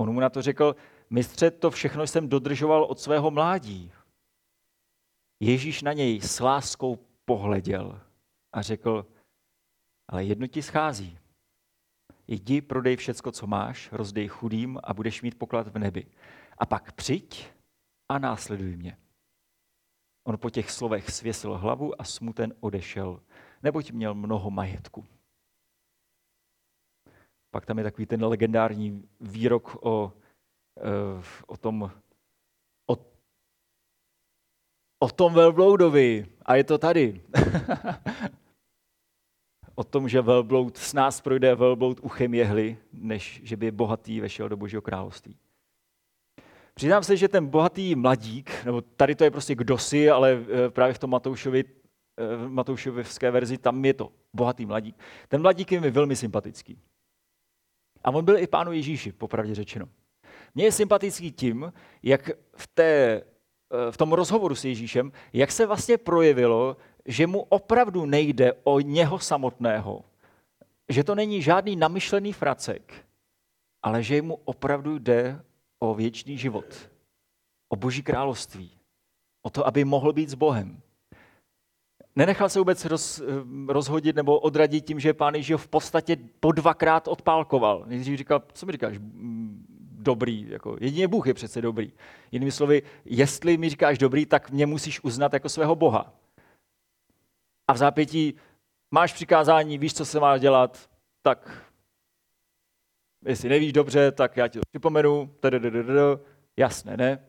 On 0.01 0.13
mu 0.13 0.21
na 0.21 0.31
to 0.31 0.43
řekl, 0.43 0.77
mistře, 1.11 1.51
to 1.51 1.71
všechno 1.71 2.07
jsem 2.07 2.29
dodržoval 2.29 2.85
od 2.85 3.01
svého 3.01 3.31
mládí. 3.31 3.93
Ježíš 5.41 5.83
na 5.83 5.93
něj 5.93 6.21
s 6.21 6.41
láskou 6.41 6.99
pohleděl 7.25 8.01
a 8.53 8.63
řekl, 8.63 9.07
ale 10.09 10.25
jedno 10.25 10.47
ti 10.47 10.63
schází. 10.63 11.19
Jdi, 12.27 12.61
prodej 12.61 12.97
všecko, 12.97 13.33
co 13.33 13.47
máš, 13.47 13.93
rozdej 13.93 14.29
chudým 14.29 14.79
a 14.85 14.95
budeš 14.95 15.23
mít 15.23 15.39
poklad 15.39 15.69
v 15.69 15.79
nebi. 15.79 16.07
A 16.59 16.67
pak 16.67 16.93
přijď 16.93 17.51
a 18.09 18.19
následuj 18.19 18.77
mě. 18.77 18.97
On 20.27 20.39
po 20.39 20.51
těch 20.51 20.71
slovech 20.71 21.11
svěsil 21.11 21.59
hlavu 21.59 22.01
a 22.01 22.05
smuten 22.05 22.55
odešel, 22.61 23.23
neboť 23.63 23.93
měl 23.93 24.15
mnoho 24.15 24.51
majetku. 24.51 25.07
Pak 27.51 27.67
tam 27.67 27.79
je 27.79 27.85
takový 27.85 28.07
ten 28.07 28.25
legendární 28.25 29.09
výrok 29.21 29.77
o 29.81 30.13
o 31.47 31.57
tom, 31.57 31.91
o, 32.87 32.97
o 34.99 35.09
tom 35.09 35.35
velbloudovi. 35.35 36.27
A 36.43 36.57
je 36.57 36.65
to 36.65 36.79
tady. 36.79 37.21
o 39.75 39.85
tom, 39.85 40.09
že 40.09 40.21
velbloud 40.21 40.77
s 40.77 40.93
nás 40.93 41.21
projde 41.21 41.55
velbloud 41.55 42.01
uchem 42.03 42.35
jehly, 42.35 42.77
než 42.93 43.41
že 43.45 43.57
by 43.57 43.71
bohatý 43.71 44.21
vešel 44.21 44.49
do 44.49 44.57
Božího 44.57 44.83
království. 44.83 45.37
Přiznám 46.75 47.03
se, 47.03 47.17
že 47.17 47.29
ten 47.29 47.47
bohatý 47.47 47.95
mladík, 47.95 48.65
nebo 48.65 48.81
tady 48.81 49.15
to 49.15 49.25
je 49.25 49.31
prostě 49.31 49.55
kdosi, 49.55 50.11
ale 50.11 50.45
eh, 50.67 50.71
právě 50.71 50.95
v 50.95 50.99
tom 50.99 51.11
Matoušovi, 51.11 51.65
eh, 51.65 52.37
v 52.37 52.49
Matoušovské 52.49 53.31
verzi, 53.31 53.59
tam 53.59 53.85
je 53.85 53.95
to 53.95 54.13
bohatý 54.33 54.67
mladík. 54.67 54.97
Ten 55.29 55.43
mladík 55.43 55.73
je 55.73 55.81
mi 55.81 55.91
velmi 55.91 56.17
sympatický. 56.17 56.79
A 58.05 58.11
on 58.11 58.25
byl 58.25 58.39
i 58.39 58.47
pánu 58.47 58.73
Ježíši, 58.73 59.13
popravdě 59.13 59.55
řečeno. 59.55 59.89
Mně 60.55 60.65
je 60.65 60.73
sympatický 60.73 61.33
tím, 61.33 61.73
jak 62.03 62.31
v, 62.57 62.67
té, 62.67 62.85
eh, 62.85 63.23
v 63.91 63.97
tom 63.97 64.13
rozhovoru 64.13 64.55
s 64.55 64.65
Ježíšem, 64.65 65.13
jak 65.33 65.53
se 65.53 65.67
vlastně 65.67 65.99
projevilo, 65.99 66.77
že 67.05 67.27
mu 67.27 67.41
opravdu 67.41 68.07
nejde 68.07 68.53
o 68.65 68.81
něho 68.81 69.19
samotného, 69.19 70.05
že 70.89 71.05
to 71.05 71.15
není 71.15 71.43
žádný 71.43 71.77
namyšlený 71.77 72.33
fracek, 72.33 72.95
ale 73.83 74.03
že 74.03 74.23
mu 74.23 74.39
opravdu 74.45 74.99
jde 74.99 75.41
o 75.79 75.95
věčný 75.95 76.39
život, 76.39 76.91
o 77.69 77.77
boží 77.77 78.03
království, 78.03 78.71
o 79.43 79.51
to, 79.51 79.67
aby 79.67 79.85
mohl 79.85 80.13
být 80.13 80.29
s 80.29 80.35
Bohem. 80.35 80.83
Nenechal 82.17 82.49
se 82.49 82.59
vůbec 82.59 82.85
roz, 82.85 83.23
rozhodit 83.69 84.17
nebo 84.17 84.41
odradit 84.41 84.85
tím, 84.85 85.01
že 85.01 85.15
pán 85.15 85.35
Ježíš 85.35 85.57
v 85.57 85.69
podstatě 85.69 86.17
po 86.41 86.53
dvakrát 86.53 87.09
odpálkoval. 87.09 87.85
Nejdřív 87.87 88.19
říkal, 88.19 88.43
co 88.53 88.67
mi 88.67 88.73
říkáš, 88.73 88.97
dobrý, 90.03 90.51
jako 90.51 90.77
jedině 90.81 91.09
Bůh 91.09 91.27
je 91.27 91.35
přece 91.35 91.63
dobrý. 91.63 91.93
Jinými 92.33 92.53
slovy, 92.53 92.83
jestli 93.05 93.57
mi 93.57 93.69
říkáš 93.69 93.99
dobrý, 93.99 94.27
tak 94.27 94.51
mě 94.51 94.67
musíš 94.67 95.05
uznat 95.05 95.33
jako 95.33 95.49
svého 95.49 95.77
Boha. 95.77 96.13
A 97.69 97.73
v 97.73 97.77
zápětí 97.77 98.35
máš 98.91 99.13
přikázání, 99.13 99.79
víš, 99.79 99.95
co 99.95 100.05
se 100.05 100.21
má 100.21 100.39
dělat, 100.39 100.91
tak 101.23 101.71
jestli 103.25 103.49
nevíš 103.49 103.73
dobře, 103.73 104.13
tak 104.13 104.37
já 104.37 104.49
ti 104.49 104.59
to 104.59 104.63
připomenu, 104.71 105.35
jasné, 106.57 106.97
ne? 106.97 107.27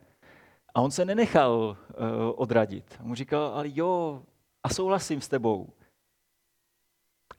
A 0.74 0.80
on 0.80 0.90
se 0.90 1.04
nenechal 1.04 1.52
uh, 1.52 2.06
odradit. 2.36 2.98
On 3.00 3.08
mu 3.08 3.14
říkal, 3.14 3.44
ale 3.44 3.64
jo, 3.68 4.22
a 4.62 4.68
souhlasím 4.68 5.20
s 5.20 5.28
tebou. 5.28 5.72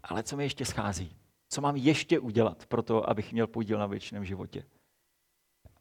Ale 0.04 0.24
co 0.24 0.38
mi 0.38 0.44
ještě 0.44 0.66
schází? 0.66 1.18
Co 1.50 1.62
mám 1.62 1.76
ještě 1.76 2.20
udělat 2.20 2.66
pro 2.66 2.84
to, 2.84 3.10
abych 3.10 3.32
měl 3.32 3.48
podíl 3.48 3.80
na 3.80 3.86
věčném 3.86 4.26
životě? 4.26 4.66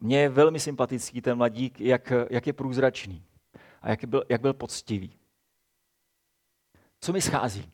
Mně 0.02 0.20
je 0.20 0.28
velmi 0.28 0.60
sympatický 0.60 1.20
ten 1.20 1.38
mladík, 1.38 1.80
jak, 1.80 2.12
jak 2.30 2.46
je 2.46 2.52
průzračný 2.52 3.24
a 3.82 3.90
jak 3.90 4.04
byl, 4.04 4.24
jak 4.28 4.40
byl 4.40 4.54
poctivý. 4.54 5.18
Co 7.00 7.12
mi 7.12 7.20
schází? 7.20 7.72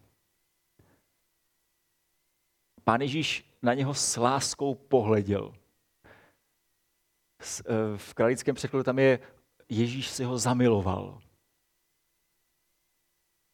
Pán 2.85 3.01
Ježíš 3.01 3.59
na 3.63 3.75
něho 3.75 3.95
s 3.95 4.17
láskou 4.17 4.75
pohleděl. 4.75 5.55
Eh, 7.61 7.65
v 7.97 8.15
kralickém 8.15 8.55
překladu 8.55 8.85
tam 8.85 8.99
je 8.99 9.19
Ježíš 9.69 10.09
si 10.09 10.25
ho 10.25 10.39
zamiloval. 10.39 11.21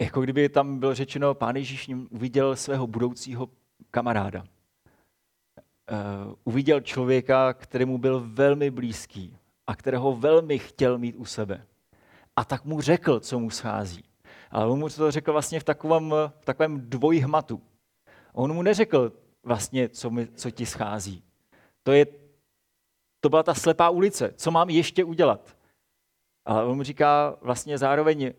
Jako 0.00 0.20
kdyby 0.20 0.48
tam 0.48 0.78
bylo 0.78 0.94
řečeno, 0.94 1.34
pán 1.34 1.56
Ježíš 1.56 1.90
uviděl 2.10 2.56
svého 2.56 2.86
budoucího 2.86 3.50
kamaráda. 3.90 4.44
Uh, 5.90 6.34
uviděl 6.44 6.80
člověka, 6.80 7.52
kterému 7.52 7.98
byl 7.98 8.20
velmi 8.26 8.70
blízký 8.70 9.36
a 9.66 9.76
kterého 9.76 10.16
velmi 10.16 10.58
chtěl 10.58 10.98
mít 10.98 11.16
u 11.16 11.24
sebe. 11.24 11.66
A 12.36 12.44
tak 12.44 12.64
mu 12.64 12.80
řekl, 12.80 13.20
co 13.20 13.38
mu 13.38 13.50
schází. 13.50 14.04
Ale 14.50 14.66
on 14.66 14.78
mu 14.78 14.88
to 14.88 15.10
řekl 15.10 15.32
vlastně 15.32 15.60
v 15.60 15.64
takovém, 15.64 16.10
v 16.40 16.44
takovém 16.44 16.90
dvojhmatu. 16.90 17.62
On 18.32 18.52
mu 18.52 18.62
neřekl 18.62 19.12
vlastně, 19.42 19.88
co, 19.88 20.10
mi, 20.10 20.26
co 20.26 20.50
ti 20.50 20.66
schází. 20.66 21.22
To, 21.82 21.92
je, 21.92 22.06
to 23.20 23.28
byla 23.28 23.42
ta 23.42 23.54
slepá 23.54 23.90
ulice. 23.90 24.32
Co 24.36 24.50
mám 24.50 24.70
ještě 24.70 25.04
udělat? 25.04 25.56
Ale 26.44 26.64
on 26.64 26.76
mu 26.76 26.82
říká 26.82 27.36
vlastně 27.40 27.78
zároveň, 27.78 28.32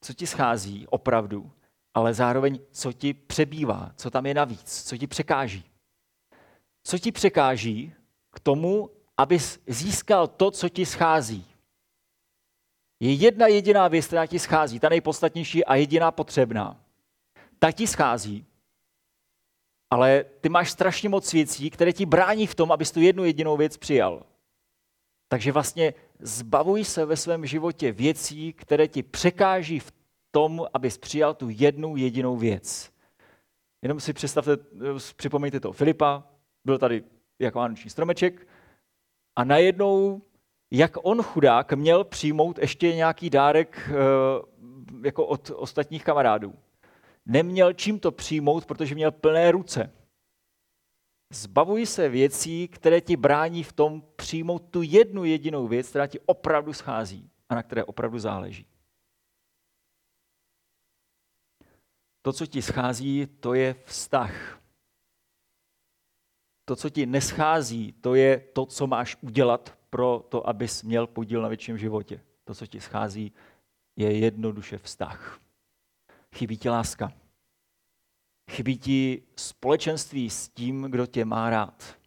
co 0.00 0.12
ti 0.12 0.26
schází 0.26 0.86
opravdu, 0.86 1.52
ale 1.94 2.14
zároveň, 2.14 2.60
co 2.70 2.92
ti 2.92 3.14
přebývá, 3.14 3.92
co 3.96 4.10
tam 4.10 4.26
je 4.26 4.34
navíc, 4.34 4.88
co 4.88 4.96
ti 4.96 5.06
překáží. 5.06 5.73
Co 6.84 6.98
ti 6.98 7.12
překáží 7.12 7.94
k 8.30 8.40
tomu, 8.40 8.90
abys 9.16 9.60
získal 9.66 10.26
to, 10.26 10.50
co 10.50 10.68
ti 10.68 10.86
schází. 10.86 11.46
Je 13.00 13.12
jedna 13.12 13.46
jediná 13.46 13.88
věc, 13.88 14.06
která 14.06 14.26
ti 14.26 14.38
schází, 14.38 14.80
ta 14.80 14.88
nejpodstatnější 14.88 15.64
a 15.64 15.74
jediná 15.74 16.10
potřebná. 16.10 16.80
Ta 17.58 17.72
ti 17.72 17.86
schází, 17.86 18.46
ale 19.90 20.24
ty 20.40 20.48
máš 20.48 20.70
strašně 20.70 21.08
moc 21.08 21.32
věcí, 21.32 21.70
které 21.70 21.92
ti 21.92 22.06
brání 22.06 22.46
v 22.46 22.54
tom, 22.54 22.72
abys 22.72 22.90
tu 22.90 23.00
jednu 23.00 23.24
jedinou 23.24 23.56
věc 23.56 23.76
přijal. 23.76 24.26
Takže 25.28 25.52
vlastně 25.52 25.94
zbavuj 26.18 26.84
se 26.84 27.04
ve 27.04 27.16
svém 27.16 27.46
životě 27.46 27.92
věcí, 27.92 28.52
které 28.52 28.88
ti 28.88 29.02
překáží 29.02 29.78
v 29.78 29.92
tom, 30.30 30.66
abys 30.74 30.98
přijal 30.98 31.34
tu 31.34 31.48
jednu 31.48 31.96
jedinou 31.96 32.36
věc. 32.36 32.92
Jenom 33.82 34.00
si 34.00 34.12
představte, 34.12 34.56
připomeňte 35.16 35.60
to. 35.60 35.72
Filipa 35.72 36.33
byl 36.64 36.78
tady 36.78 37.04
jako 37.38 37.58
vánoční 37.58 37.90
stromeček 37.90 38.48
a 39.36 39.44
najednou, 39.44 40.22
jak 40.70 40.96
on 41.02 41.22
chudák 41.22 41.72
měl 41.72 42.04
přijmout 42.04 42.58
ještě 42.58 42.94
nějaký 42.94 43.30
dárek 43.30 43.90
eh, 43.90 43.94
jako 45.04 45.26
od 45.26 45.50
ostatních 45.54 46.04
kamarádů. 46.04 46.54
Neměl 47.26 47.72
čím 47.72 48.00
to 48.00 48.12
přijmout, 48.12 48.66
protože 48.66 48.94
měl 48.94 49.10
plné 49.10 49.50
ruce. 49.50 49.92
Zbavuj 51.32 51.86
se 51.86 52.08
věcí, 52.08 52.68
které 52.68 53.00
ti 53.00 53.16
brání 53.16 53.62
v 53.62 53.72
tom 53.72 54.02
přijmout 54.16 54.62
tu 54.70 54.82
jednu 54.82 55.24
jedinou 55.24 55.68
věc, 55.68 55.88
která 55.88 56.06
ti 56.06 56.20
opravdu 56.26 56.72
schází 56.72 57.30
a 57.48 57.54
na 57.54 57.62
které 57.62 57.84
opravdu 57.84 58.18
záleží. 58.18 58.66
To, 62.22 62.32
co 62.32 62.46
ti 62.46 62.62
schází, 62.62 63.26
to 63.40 63.54
je 63.54 63.74
vztah. 63.84 64.60
To, 66.64 66.76
co 66.76 66.90
ti 66.90 67.06
neschází, 67.06 67.92
to 67.92 68.14
je 68.14 68.38
to, 68.52 68.66
co 68.66 68.86
máš 68.86 69.16
udělat 69.20 69.78
pro 69.90 70.24
to, 70.28 70.48
abys 70.48 70.82
měl 70.82 71.06
podíl 71.06 71.42
na 71.42 71.48
větším 71.48 71.78
životě. 71.78 72.20
To, 72.44 72.54
co 72.54 72.66
ti 72.66 72.80
schází, 72.80 73.32
je 73.96 74.18
jednoduše 74.18 74.78
vztah. 74.78 75.40
Chybí 76.34 76.56
ti 76.56 76.68
láska. 76.68 77.12
Chybí 78.50 78.78
ti 78.78 79.22
společenství 79.36 80.30
s 80.30 80.48
tím, 80.48 80.82
kdo 80.82 81.06
tě 81.06 81.24
má 81.24 81.50
rád. 81.50 81.98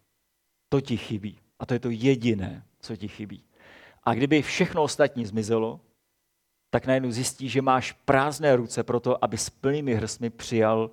To 0.68 0.80
ti 0.80 0.96
chybí. 0.96 1.38
A 1.58 1.66
to 1.66 1.74
je 1.74 1.80
to 1.80 1.90
jediné, 1.90 2.64
co 2.80 2.96
ti 2.96 3.08
chybí. 3.08 3.44
A 4.02 4.14
kdyby 4.14 4.42
všechno 4.42 4.82
ostatní 4.82 5.26
zmizelo, 5.26 5.80
tak 6.70 6.86
najednou 6.86 7.10
zjistí, 7.10 7.48
že 7.48 7.62
máš 7.62 7.92
prázdné 7.92 8.56
ruce 8.56 8.82
pro 8.82 9.00
to, 9.00 9.24
aby 9.24 9.38
s 9.38 9.50
plnými 9.50 9.94
hrstmi 9.94 10.30
přijal 10.30 10.90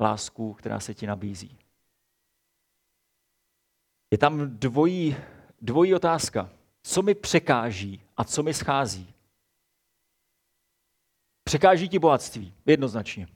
lásku, 0.00 0.52
která 0.54 0.80
se 0.80 0.94
ti 0.94 1.06
nabízí. 1.06 1.58
Je 4.14 4.18
tam 4.18 4.58
dvojí, 4.58 5.16
dvojí 5.60 5.94
otázka. 5.94 6.50
Co 6.82 7.02
mi 7.02 7.14
překáží 7.14 8.00
a 8.16 8.24
co 8.24 8.42
mi 8.42 8.54
schází? 8.54 9.14
Překáží 11.44 11.88
ti 11.88 11.98
bohatství, 11.98 12.54
jednoznačně. 12.66 13.28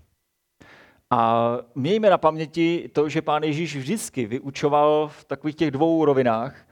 A 1.10 1.48
mějme 1.74 2.10
na 2.10 2.18
paměti 2.18 2.90
to, 2.92 3.08
že 3.08 3.22
pán 3.22 3.42
Ježíš 3.42 3.76
vždycky 3.76 4.26
vyučoval 4.26 5.08
v 5.08 5.24
takových 5.24 5.56
těch 5.56 5.70
dvou 5.70 6.04
rovinách, 6.04 6.66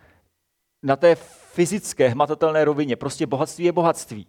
na 0.83 0.97
té 0.97 1.15
fyzické, 1.55 2.09
hmatatelné 2.09 2.65
rovině. 2.65 2.97
Prostě 2.97 3.27
bohatství 3.27 3.65
je 3.65 3.73
bohatství. 3.73 4.27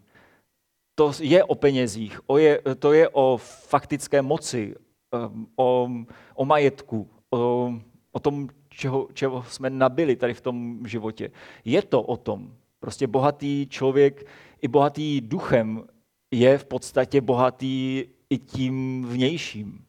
To 0.96 1.12
je 1.20 1.44
o 1.44 1.56
penězích, 1.56 2.20
o 2.30 2.38
je, 2.38 2.62
to 2.80 2.94
je 2.94 3.10
o 3.10 3.38
faktické 3.38 4.22
moci, 4.22 4.76
um, 5.12 5.48
o, 5.56 5.90
o 6.36 6.46
majetku, 6.46 7.10
o, 7.30 7.74
o 8.12 8.20
tom, 8.20 8.50
čeho, 8.78 9.08
čeho 9.14 9.44
jsme 9.44 9.70
nabili 9.70 10.16
tady 10.16 10.34
v 10.34 10.42
tom 10.42 10.88
životě. 10.88 11.32
Je 11.66 11.82
to 11.82 12.02
o 12.02 12.18
tom. 12.18 12.54
Prostě 12.80 13.08
bohatý 13.08 13.68
člověk, 13.70 14.28
i 14.62 14.68
bohatý 14.68 15.22
duchem, 15.22 15.84
je 16.32 16.58
v 16.58 16.66
podstatě 16.66 17.22
bohatý 17.22 18.06
i 18.30 18.38
tím 18.38 19.06
vnějším. 19.06 19.86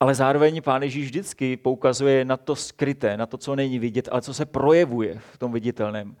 Ale 0.00 0.14
zároveň 0.14 0.62
Pán 0.62 0.82
Ježíš 0.82 1.04
vždycky 1.04 1.56
poukazuje 1.56 2.24
na 2.24 2.36
to 2.36 2.56
skryté, 2.56 3.16
na 3.16 3.26
to, 3.26 3.38
co 3.38 3.56
není 3.56 3.78
vidět, 3.78 4.08
ale 4.12 4.22
co 4.22 4.34
se 4.34 4.46
projevuje 4.46 5.18
v 5.18 5.38
tom 5.38 5.52
viditelném. 5.52 6.16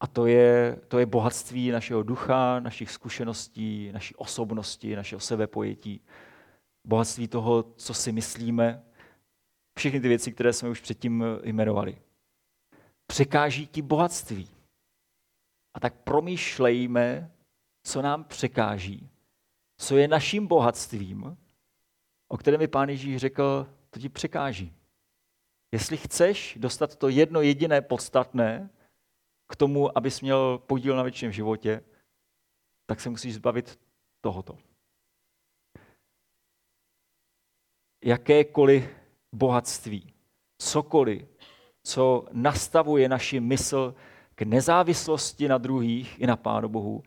A 0.00 0.06
to 0.06 0.26
je, 0.26 0.76
to 0.88 0.98
je 0.98 1.06
bohatství 1.06 1.70
našeho 1.70 2.02
ducha, 2.02 2.60
našich 2.60 2.90
zkušeností, 2.90 3.90
naší 3.92 4.14
osobnosti, 4.14 4.96
našeho 4.96 5.20
sebepojetí. 5.20 6.00
Bohatství 6.84 7.28
toho, 7.28 7.64
co 7.76 7.94
si 7.94 8.12
myslíme. 8.12 8.82
Všechny 9.80 10.00
ty 10.00 10.08
věci, 10.08 10.32
které 10.32 10.52
jsme 10.52 10.68
už 10.68 10.80
předtím 10.80 11.24
jmenovali. 11.42 12.02
Překáží 13.06 13.66
ti 13.66 13.82
bohatství. 13.82 14.48
A 15.74 15.80
tak 15.80 15.94
promýšlejme, 15.94 17.32
co 17.82 18.02
nám 18.02 18.24
překáží, 18.24 19.10
co 19.76 19.96
je 19.96 20.08
naším 20.08 20.46
bohatstvím, 20.46 21.38
o 22.28 22.36
kterém 22.36 22.60
mi 22.60 22.68
pán 22.68 22.88
Ježíš 22.88 23.16
řekl, 23.16 23.66
to 23.90 24.00
ti 24.00 24.08
překáží. 24.08 24.74
Jestli 25.72 25.96
chceš 25.96 26.58
dostat 26.60 26.96
to 26.96 27.08
jedno 27.08 27.40
jediné 27.40 27.80
podstatné 27.80 28.70
k 29.48 29.56
tomu, 29.56 29.98
abys 29.98 30.20
měl 30.20 30.58
podíl 30.58 30.96
na 30.96 31.02
větším 31.02 31.32
životě, 31.32 31.84
tak 32.86 33.00
se 33.00 33.10
musíš 33.10 33.34
zbavit 33.34 33.80
tohoto. 34.20 34.58
Jakékoliv 38.04 38.99
bohatství, 39.32 40.12
cokoliv, 40.58 41.28
co 41.82 42.26
nastavuje 42.32 43.08
naši 43.08 43.40
mysl 43.40 43.94
k 44.34 44.42
nezávislosti 44.42 45.48
na 45.48 45.58
druhých 45.58 46.20
i 46.20 46.26
na 46.26 46.36
Pánu 46.36 46.68
Bohu, 46.68 47.02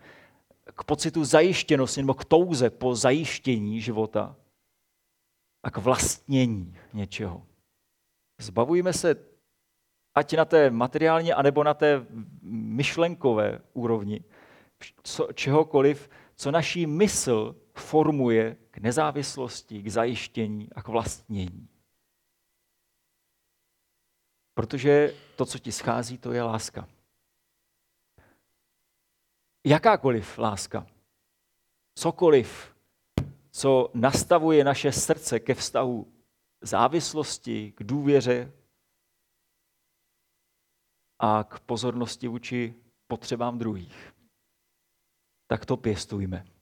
k 0.76 0.84
pocitu 0.84 1.26
zajištěnosti 1.26 2.02
nebo 2.02 2.14
k 2.14 2.26
touze 2.26 2.70
po 2.70 2.96
zajištění 2.96 3.82
života 3.82 4.36
a 5.64 5.72
k 5.72 5.78
vlastnění 5.78 6.78
něčeho. 6.94 7.46
Zbavujeme 8.42 8.94
se 8.94 9.16
ať 10.16 10.34
na 10.34 10.46
té 10.46 10.70
materiální, 10.70 11.34
anebo 11.34 11.64
na 11.64 11.74
té 11.74 12.06
myšlenkové 12.52 13.60
úrovni, 13.74 14.24
co, 15.04 15.28
čehokoliv, 15.34 16.10
co 16.36 16.52
naší 16.52 16.86
mysl 16.86 17.56
formuje 17.76 18.58
k 18.72 18.78
nezávislosti, 18.78 19.84
k 19.84 19.92
zajištění 19.92 20.70
a 20.76 20.82
k 20.82 20.88
vlastnění. 20.88 21.68
Protože 24.54 25.14
to, 25.36 25.46
co 25.46 25.60
ti 25.60 25.72
schází, 25.72 26.18
to 26.18 26.32
je 26.32 26.44
láska. 26.44 26.90
Jakákoliv 29.66 30.38
láska, 30.38 30.88
cokoliv, 31.96 32.76
co 33.52 33.92
nastavuje 33.94 34.64
naše 34.64 34.92
srdce 34.92 35.40
ke 35.40 35.54
vztahu 35.54 36.14
závislosti, 36.62 37.72
k 37.72 37.84
důvěře 37.84 38.52
a 41.20 41.44
k 41.44 41.60
pozornosti 41.60 42.28
vůči 42.28 42.76
potřebám 43.08 43.58
druhých, 43.58 44.14
tak 45.48 45.66
to 45.66 45.78
pěstujme. 45.78 46.53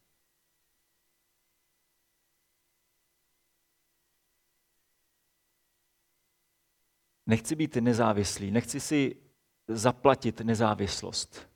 Nechci 7.32 7.56
být 7.56 7.76
nezávislý, 7.76 8.52
nechci 8.52 8.80
si 8.80 9.16
zaplatit 9.68 10.42
nezávislost. 10.42 11.50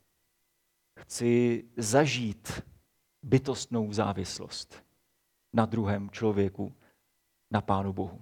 Chci 1.00 1.64
zažít 1.78 2.64
bytostnou 3.24 3.94
závislost 3.94 4.84
na 5.54 5.66
druhém 5.66 6.10
člověku, 6.10 6.74
na 7.52 7.62
Pánu 7.62 7.94
Bohu. 7.94 8.22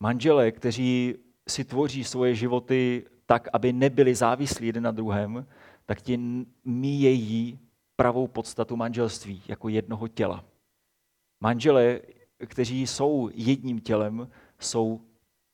Manželé, 0.00 0.52
kteří 0.52 1.14
si 1.48 1.64
tvoří 1.64 2.04
svoje 2.04 2.34
životy 2.34 3.06
tak, 3.26 3.48
aby 3.52 3.72
nebyli 3.72 4.14
závislí 4.14 4.66
jeden 4.66 4.82
na 4.82 4.90
druhém, 4.90 5.46
tak 5.86 6.02
ti 6.02 6.18
míjejí 6.64 7.58
pravou 7.96 8.26
podstatu 8.26 8.76
manželství 8.76 9.42
jako 9.48 9.68
jednoho 9.68 10.08
těla. 10.08 10.44
Manželé, 11.40 12.00
kteří 12.46 12.86
jsou 12.86 13.30
jedním 13.34 13.80
tělem, 13.80 14.28
jsou 14.58 15.00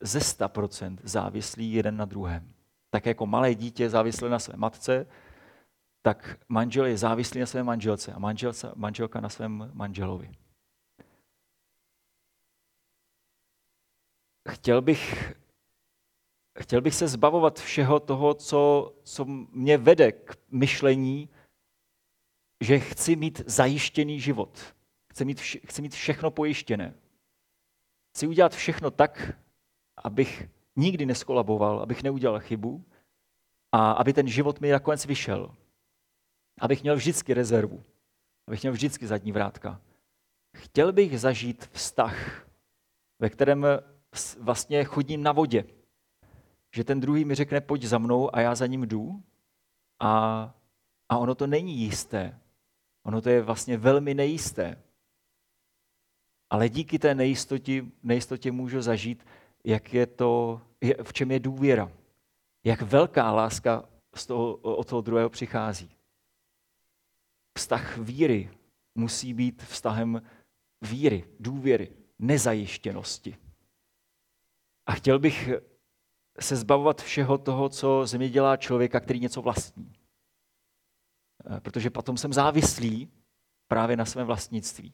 ze 0.01 0.19
100% 0.19 0.97
závislí 1.03 1.73
jeden 1.73 1.97
na 1.97 2.05
druhém. 2.05 2.53
Tak 2.89 3.05
jako 3.05 3.25
malé 3.25 3.55
dítě 3.55 3.89
závislé 3.89 4.29
na 4.29 4.39
své 4.39 4.57
matce, 4.57 5.07
tak 6.01 6.39
manžel 6.49 6.85
je 6.85 6.97
závislý 6.97 7.39
na 7.39 7.45
své 7.45 7.63
manželce 7.63 8.13
a 8.13 8.19
manželce, 8.19 8.71
manželka 8.75 9.21
na 9.21 9.29
svém 9.29 9.71
manželovi. 9.73 10.31
Chtěl 14.49 14.81
bych, 14.81 15.33
chtěl 16.59 16.81
bych 16.81 16.95
se 16.95 17.07
zbavovat 17.07 17.59
všeho 17.59 17.99
toho, 17.99 18.33
co, 18.33 18.93
co 19.03 19.25
mě 19.51 19.77
vede 19.77 20.11
k 20.11 20.37
myšlení, 20.51 21.29
že 22.61 22.79
chci 22.79 23.15
mít 23.15 23.41
zajištěný 23.45 24.19
život. 24.19 24.75
Chci 25.11 25.25
mít, 25.25 25.39
vše, 25.39 25.59
chci 25.65 25.81
mít 25.81 25.93
všechno 25.93 26.31
pojištěné. 26.31 26.93
Chci 28.09 28.27
udělat 28.27 28.55
všechno 28.55 28.91
tak, 28.91 29.31
abych 30.03 30.49
nikdy 30.75 31.05
neskolaboval, 31.05 31.81
abych 31.81 32.03
neudělal 32.03 32.39
chybu 32.39 32.85
a 33.71 33.91
aby 33.91 34.13
ten 34.13 34.27
život 34.27 34.61
mi 34.61 34.71
nakonec 34.71 35.05
vyšel. 35.05 35.55
Abych 36.59 36.83
měl 36.83 36.95
vždycky 36.95 37.33
rezervu. 37.33 37.83
Abych 38.47 38.61
měl 38.61 38.73
vždycky 38.73 39.07
zadní 39.07 39.31
vrátka. 39.31 39.81
Chtěl 40.57 40.93
bych 40.93 41.19
zažít 41.19 41.69
vztah, 41.71 42.47
ve 43.19 43.29
kterém 43.29 43.65
vlastně 44.39 44.83
chodím 44.83 45.23
na 45.23 45.31
vodě. 45.31 45.63
Že 46.71 46.83
ten 46.83 46.99
druhý 46.99 47.25
mi 47.25 47.35
řekne, 47.35 47.61
pojď 47.61 47.83
za 47.83 47.97
mnou 47.97 48.35
a 48.35 48.41
já 48.41 48.55
za 48.55 48.65
ním 48.65 48.83
jdu. 48.83 49.23
A, 49.99 50.09
a 51.09 51.17
ono 51.17 51.35
to 51.35 51.47
není 51.47 51.77
jisté. 51.77 52.39
Ono 53.03 53.21
to 53.21 53.29
je 53.29 53.41
vlastně 53.41 53.77
velmi 53.77 54.13
nejisté. 54.13 54.83
Ale 56.49 56.69
díky 56.69 56.99
té 56.99 57.15
nejistotě, 57.15 57.85
nejistotě 58.03 58.51
můžu 58.51 58.81
zažít, 58.81 59.25
jak 59.63 59.93
je 59.93 60.05
to, 60.05 60.61
v 61.03 61.13
čem 61.13 61.31
je 61.31 61.39
důvěra. 61.39 61.91
Jak 62.63 62.81
velká 62.81 63.31
láska 63.31 63.89
z 64.15 64.25
toho, 64.25 64.55
od 64.55 64.87
toho 64.87 65.01
druhého 65.01 65.29
přichází. 65.29 65.89
Vztah 67.57 67.97
víry 67.97 68.51
musí 68.95 69.33
být 69.33 69.63
vztahem 69.63 70.21
víry, 70.81 71.29
důvěry, 71.39 71.93
nezajištěnosti. 72.19 73.37
A 74.85 74.91
chtěl 74.91 75.19
bych 75.19 75.49
se 76.39 76.55
zbavovat 76.55 77.01
všeho 77.01 77.37
toho, 77.37 77.69
co 77.69 78.05
ze 78.05 78.17
mě 78.17 78.29
dělá 78.29 78.57
člověka, 78.57 78.99
který 78.99 79.19
něco 79.19 79.41
vlastní. 79.41 79.93
Eh, 81.45 81.59
protože 81.59 81.89
potom 81.89 82.17
jsem 82.17 82.33
závislý 82.33 83.11
právě 83.67 83.97
na 83.97 84.05
svém 84.05 84.27
vlastnictví. 84.27 84.93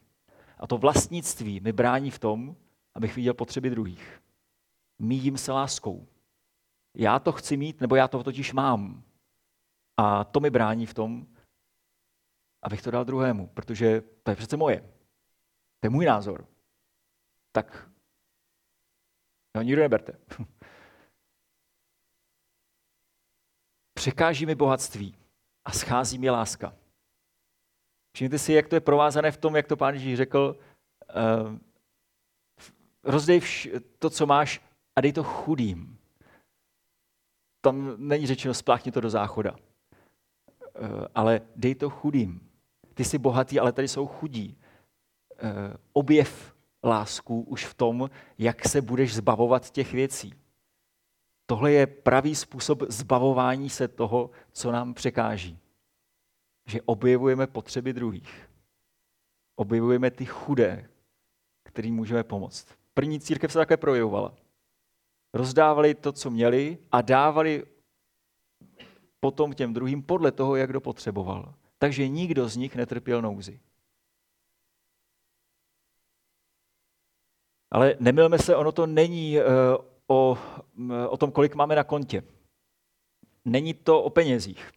A 0.57 0.67
to 0.67 0.77
vlastnictví 0.77 1.59
mi 1.59 1.71
brání 1.71 2.11
v 2.11 2.19
tom, 2.19 2.55
abych 2.95 3.15
viděl 3.15 3.33
potřeby 3.33 3.69
druhých. 3.69 4.21
Míjím 4.99 5.37
se 5.37 5.51
láskou. 5.51 6.07
Já 6.95 7.19
to 7.19 7.31
chci 7.31 7.57
mít, 7.57 7.81
nebo 7.81 7.95
já 7.95 8.07
to 8.07 8.23
totiž 8.23 8.53
mám. 8.53 9.03
A 9.97 10.23
to 10.23 10.39
mi 10.39 10.49
brání 10.49 10.85
v 10.85 10.93
tom, 10.93 11.27
abych 12.61 12.81
to 12.81 12.91
dal 12.91 13.05
druhému, 13.05 13.47
protože 13.47 14.01
to 14.23 14.31
je 14.31 14.35
přece 14.35 14.57
moje. 14.57 14.81
To 15.79 15.85
je 15.85 15.89
můj 15.89 16.05
názor. 16.05 16.47
Tak 17.51 17.89
no, 19.55 19.61
nikdo 19.61 19.81
neberte. 19.81 20.19
Překáží 23.93 24.45
mi 24.45 24.55
bohatství 24.55 25.17
a 25.65 25.71
schází 25.71 26.17
mi 26.17 26.29
láska. 26.29 26.75
Všimněte 28.15 28.39
si, 28.39 28.53
jak 28.53 28.67
to 28.67 28.75
je 28.75 28.81
provázané 28.81 29.31
v 29.31 29.37
tom, 29.37 29.55
jak 29.55 29.67
to 29.67 29.77
pán 29.77 29.93
Ježíš 29.93 30.17
řekl, 30.17 30.59
uh, 31.15 31.57
rozdej 33.03 33.39
vš- 33.39 33.83
to, 33.99 34.09
co 34.09 34.25
máš 34.25 34.61
a 34.95 35.01
dej 35.01 35.13
to 35.13 35.23
chudým. 35.23 35.97
Tam 37.61 37.95
není 37.97 38.27
řečeno, 38.27 38.53
spláchni 38.53 38.91
to 38.91 39.01
do 39.01 39.09
záchoda. 39.09 39.51
Uh, 39.51 41.05
ale 41.15 41.41
dej 41.55 41.75
to 41.75 41.89
chudým. 41.89 42.49
Ty 42.93 43.03
jsi 43.03 43.17
bohatý, 43.17 43.59
ale 43.59 43.71
tady 43.71 43.87
jsou 43.87 44.07
chudí. 44.07 44.57
Uh, 45.43 45.49
objev 45.93 46.55
lásku 46.83 47.41
už 47.41 47.65
v 47.65 47.73
tom, 47.73 48.09
jak 48.37 48.67
se 48.67 48.81
budeš 48.81 49.15
zbavovat 49.15 49.69
těch 49.69 49.93
věcí. 49.93 50.33
Tohle 51.45 51.71
je 51.71 51.87
pravý 51.87 52.35
způsob 52.35 52.83
zbavování 52.89 53.69
se 53.69 53.87
toho, 53.87 54.29
co 54.51 54.71
nám 54.71 54.93
překáží 54.93 55.59
že 56.65 56.81
objevujeme 56.81 57.47
potřeby 57.47 57.93
druhých. 57.93 58.49
Objevujeme 59.55 60.11
ty 60.11 60.25
chudé, 60.25 60.89
kterým 61.63 61.95
můžeme 61.95 62.23
pomoct. 62.23 62.67
První 62.93 63.19
církev 63.19 63.51
se 63.51 63.59
také 63.59 63.77
projevovala. 63.77 64.33
Rozdávali 65.35 65.95
to, 65.95 66.11
co 66.11 66.29
měli 66.29 66.77
a 66.91 67.01
dávali 67.01 67.63
potom 69.19 69.53
těm 69.53 69.73
druhým 69.73 70.03
podle 70.03 70.31
toho, 70.31 70.55
jak 70.55 70.69
kdo 70.69 70.81
potřeboval. 70.81 71.53
Takže 71.77 72.07
nikdo 72.07 72.49
z 72.49 72.57
nich 72.57 72.75
netrpěl 72.75 73.21
nouzi. 73.21 73.59
Ale 77.71 77.95
nemilme 77.99 78.39
se, 78.39 78.55
ono 78.55 78.71
to 78.71 78.87
není 78.87 79.39
eh, 79.39 79.43
o, 80.07 80.37
o 81.09 81.17
tom, 81.17 81.31
kolik 81.31 81.55
máme 81.55 81.75
na 81.75 81.83
kontě. 81.83 82.23
Není 83.45 83.73
to 83.73 84.03
o 84.03 84.09
penězích 84.09 84.71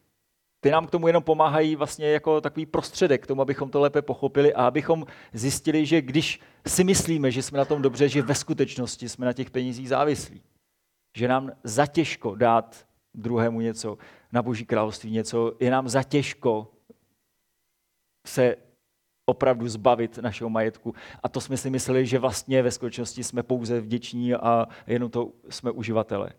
ty 0.60 0.70
nám 0.70 0.86
k 0.86 0.90
tomu 0.90 1.06
jenom 1.06 1.22
pomáhají 1.22 1.76
vlastně 1.76 2.06
jako 2.10 2.40
takový 2.40 2.66
prostředek 2.66 3.22
k 3.22 3.26
tomu, 3.26 3.42
abychom 3.42 3.70
to 3.70 3.80
lépe 3.80 4.02
pochopili 4.02 4.54
a 4.54 4.66
abychom 4.66 5.06
zjistili, 5.32 5.86
že 5.86 6.02
když 6.02 6.40
si 6.66 6.84
myslíme, 6.84 7.30
že 7.30 7.42
jsme 7.42 7.58
na 7.58 7.64
tom 7.64 7.82
dobře, 7.82 8.08
že 8.08 8.22
ve 8.22 8.34
skutečnosti 8.34 9.08
jsme 9.08 9.26
na 9.26 9.32
těch 9.32 9.50
penězích 9.50 9.88
závislí. 9.88 10.42
Že 11.16 11.28
nám 11.28 11.50
zatěžko 11.64 12.34
dát 12.34 12.86
druhému 13.14 13.60
něco, 13.60 13.98
na 14.32 14.42
boží 14.42 14.66
království 14.66 15.10
něco, 15.10 15.52
je 15.60 15.70
nám 15.70 15.88
zatěžko 15.88 16.72
se 18.26 18.56
opravdu 19.26 19.68
zbavit 19.68 20.18
našeho 20.18 20.50
majetku. 20.50 20.94
A 21.22 21.28
to 21.28 21.40
jsme 21.40 21.56
si 21.56 21.70
mysleli, 21.70 22.06
že 22.06 22.18
vlastně 22.18 22.62
ve 22.62 22.70
skutečnosti 22.70 23.24
jsme 23.24 23.42
pouze 23.42 23.80
vděční 23.80 24.34
a 24.34 24.66
jenom 24.86 25.10
to 25.10 25.32
jsme 25.48 25.70
uživatele. 25.70 26.32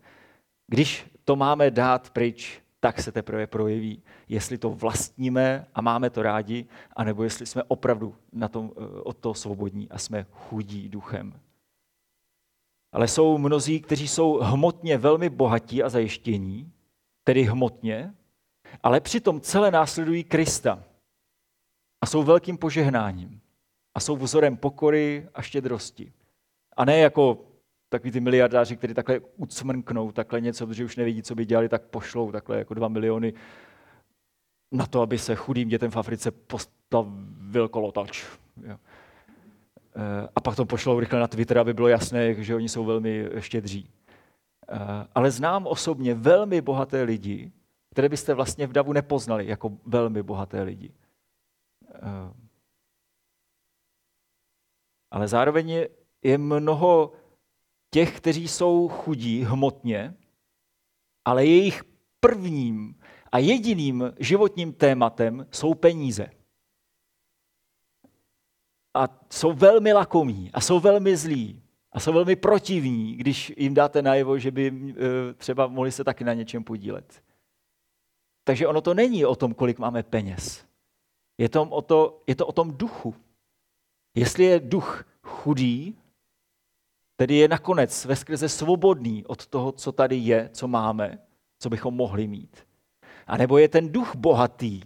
Když 0.66 1.06
to 1.24 1.36
máme 1.36 1.70
dát 1.70 2.10
pryč, 2.10 2.62
tak 2.80 3.00
se 3.00 3.12
teprve 3.12 3.46
projeví, 3.46 4.02
jestli 4.28 4.58
to 4.58 4.70
vlastníme 4.70 5.66
a 5.74 5.80
máme 5.80 6.10
to 6.10 6.22
rádi, 6.22 6.66
anebo 6.96 7.24
jestli 7.24 7.46
jsme 7.46 7.62
opravdu 7.62 8.14
na 8.32 8.48
tom, 8.48 8.72
eh, 8.76 9.00
od 9.00 9.16
toho 9.16 9.34
svobodní 9.34 9.88
a 9.88 9.98
jsme 9.98 10.26
chudí 10.30 10.88
duchem. 10.88 11.40
Ale 12.92 13.08
jsou 13.08 13.38
mnozí, 13.38 13.80
kteří 13.80 14.08
jsou 14.08 14.38
hmotně 14.42 14.98
velmi 14.98 15.28
bohatí 15.30 15.82
a 15.82 15.88
zajištění, 15.88 16.72
tedy 17.24 17.42
hmotně, 17.42 18.14
ale 18.82 19.00
přitom 19.00 19.40
celé 19.40 19.70
následují 19.70 20.24
Krista. 20.24 20.84
A 22.00 22.06
jsou 22.06 22.22
velkým 22.22 22.58
požehnáním. 22.58 23.40
A 23.94 24.00
jsou 24.00 24.16
vzorem 24.16 24.56
pokory 24.56 25.28
a 25.34 25.42
štědrosti. 25.42 26.12
A 26.76 26.84
ne 26.84 26.98
jako 26.98 27.38
takový 27.90 28.10
ty 28.10 28.20
miliardáři, 28.20 28.76
kteří 28.76 28.94
takhle 28.94 29.20
ucmrknou, 29.36 30.12
takhle 30.12 30.40
něco, 30.40 30.66
protože 30.66 30.84
už 30.84 30.96
nevidí, 30.96 31.22
co 31.22 31.34
by 31.34 31.44
dělali, 31.44 31.68
tak 31.68 31.82
pošlou 31.82 32.32
takhle 32.32 32.58
jako 32.58 32.74
dva 32.74 32.88
miliony 32.88 33.34
na 34.72 34.86
to, 34.86 35.02
aby 35.02 35.18
se 35.18 35.34
chudým 35.34 35.68
dětem 35.68 35.90
v 35.90 35.96
Africe 35.96 36.30
postavil 36.30 37.68
kolotač. 37.68 38.24
Jo. 38.66 38.76
Eh, 39.96 40.28
a 40.36 40.40
pak 40.40 40.56
to 40.56 40.64
pošlou 40.64 41.00
rychle 41.00 41.20
na 41.20 41.28
Twitter, 41.28 41.58
aby 41.58 41.74
bylo 41.74 41.88
jasné, 41.88 42.34
že 42.34 42.54
oni 42.54 42.68
jsou 42.68 42.84
velmi 42.84 43.28
štědří. 43.38 43.90
Eh, 44.68 45.06
ale 45.14 45.30
znám 45.30 45.66
osobně 45.66 46.14
velmi 46.14 46.60
bohaté 46.60 47.02
lidi, 47.02 47.52
které 47.90 48.08
byste 48.08 48.34
vlastně 48.34 48.66
v 48.66 48.72
davu 48.72 48.92
nepoznali 48.92 49.46
jako 49.46 49.72
velmi 49.86 50.22
bohaté 50.22 50.62
lidi. 50.62 50.92
Eh, 51.94 52.32
ale 55.10 55.28
zároveň 55.28 55.86
je 56.22 56.38
mnoho 56.38 57.12
těch, 57.90 58.16
kteří 58.16 58.48
jsou 58.48 58.88
chudí 58.88 59.42
hmotně, 59.42 60.14
ale 61.24 61.46
jejich 61.46 61.84
prvním 62.20 63.00
a 63.32 63.38
jediným 63.38 64.12
životním 64.18 64.72
tématem 64.72 65.46
jsou 65.50 65.74
peníze. 65.74 66.30
A 68.94 69.08
jsou 69.30 69.52
velmi 69.52 69.92
lakomí 69.92 70.50
a 70.52 70.60
jsou 70.60 70.80
velmi 70.80 71.16
zlí 71.16 71.62
a 71.92 72.00
jsou 72.00 72.12
velmi 72.12 72.36
protivní, 72.36 73.16
když 73.16 73.52
jim 73.56 73.74
dáte 73.74 74.02
najevo, 74.02 74.38
že 74.38 74.50
by 74.50 74.66
e, 74.66 75.34
třeba 75.34 75.66
mohli 75.66 75.92
se 75.92 76.04
taky 76.04 76.24
na 76.24 76.34
něčem 76.34 76.64
podílet. 76.64 77.22
Takže 78.44 78.66
ono 78.66 78.80
to 78.80 78.94
není 78.94 79.24
o 79.24 79.36
tom, 79.36 79.54
kolik 79.54 79.78
máme 79.78 80.02
peněz. 80.02 80.66
Je 81.38 81.48
to 81.48 81.62
o, 81.62 81.82
to, 81.82 82.22
je 82.26 82.34
to 82.34 82.46
o 82.46 82.52
tom 82.52 82.76
duchu. 82.76 83.14
Jestli 84.14 84.44
je 84.44 84.60
duch 84.60 85.04
chudý, 85.22 85.98
tedy 87.20 87.34
je 87.34 87.48
nakonec 87.48 88.04
ve 88.04 88.16
skrze 88.16 88.48
svobodný 88.48 89.26
od 89.26 89.46
toho, 89.46 89.72
co 89.72 89.92
tady 89.92 90.16
je, 90.16 90.50
co 90.52 90.68
máme, 90.68 91.18
co 91.58 91.70
bychom 91.70 91.94
mohli 91.94 92.26
mít. 92.26 92.66
A 93.26 93.36
nebo 93.36 93.58
je 93.58 93.68
ten 93.68 93.92
duch 93.92 94.16
bohatý. 94.16 94.80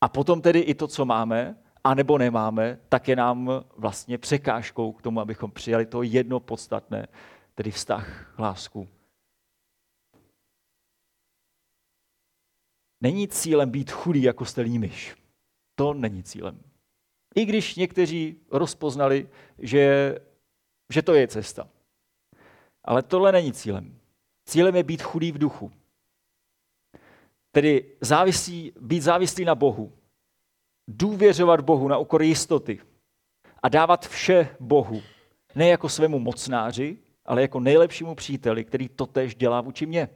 A 0.00 0.08
potom 0.08 0.42
tedy 0.42 0.60
i 0.60 0.74
to, 0.74 0.88
co 0.88 1.04
máme, 1.04 1.58
a 1.84 1.94
nebo 1.94 2.18
nemáme, 2.18 2.80
tak 2.88 3.08
je 3.08 3.16
nám 3.16 3.64
vlastně 3.76 4.18
překážkou 4.18 4.92
k 4.92 5.02
tomu, 5.02 5.20
abychom 5.20 5.50
přijali 5.50 5.86
to 5.86 6.02
jedno 6.02 6.40
podstatné, 6.40 7.06
tedy 7.54 7.70
vztah, 7.70 8.34
lásku. 8.38 8.88
Není 13.00 13.28
cílem 13.28 13.70
být 13.70 13.90
chudý 13.90 14.22
jako 14.22 14.44
stelní 14.44 14.78
myš. 14.78 15.16
To 15.74 15.94
není 15.94 16.22
cílem. 16.22 16.60
I 17.34 17.44
když 17.44 17.76
někteří 17.76 18.36
rozpoznali, 18.50 19.28
že, 19.58 20.14
že 20.90 21.02
to 21.02 21.14
je 21.14 21.28
cesta. 21.28 21.68
Ale 22.84 23.02
tohle 23.02 23.32
není 23.32 23.52
cílem. 23.52 23.98
Cílem 24.44 24.76
je 24.76 24.82
být 24.82 25.02
chudý 25.02 25.32
v 25.32 25.38
duchu. 25.38 25.72
Tedy 27.52 27.96
závisí, 28.00 28.72
být 28.80 29.00
závislý 29.00 29.44
na 29.44 29.54
Bohu. 29.54 29.92
Důvěřovat 30.88 31.60
Bohu 31.60 31.88
na 31.88 31.98
úkor 31.98 32.22
jistoty. 32.22 32.80
A 33.62 33.68
dávat 33.68 34.08
vše 34.08 34.56
Bohu. 34.60 35.02
Ne 35.54 35.68
jako 35.68 35.88
svému 35.88 36.18
mocnáři, 36.18 36.98
ale 37.24 37.42
jako 37.42 37.60
nejlepšímu 37.60 38.14
příteli, 38.14 38.64
který 38.64 38.88
to 38.88 39.06
tež 39.06 39.34
dělá 39.34 39.60
vůči 39.60 39.86
mně. 39.86 40.08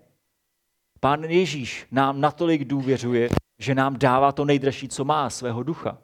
Pán 1.00 1.24
Ježíš 1.24 1.86
nám 1.90 2.20
natolik 2.20 2.64
důvěřuje, 2.64 3.28
že 3.58 3.74
nám 3.74 3.98
dává 3.98 4.32
to 4.32 4.44
nejdražší, 4.44 4.88
co 4.88 5.04
má, 5.04 5.30
svého 5.30 5.62
ducha. 5.62 5.98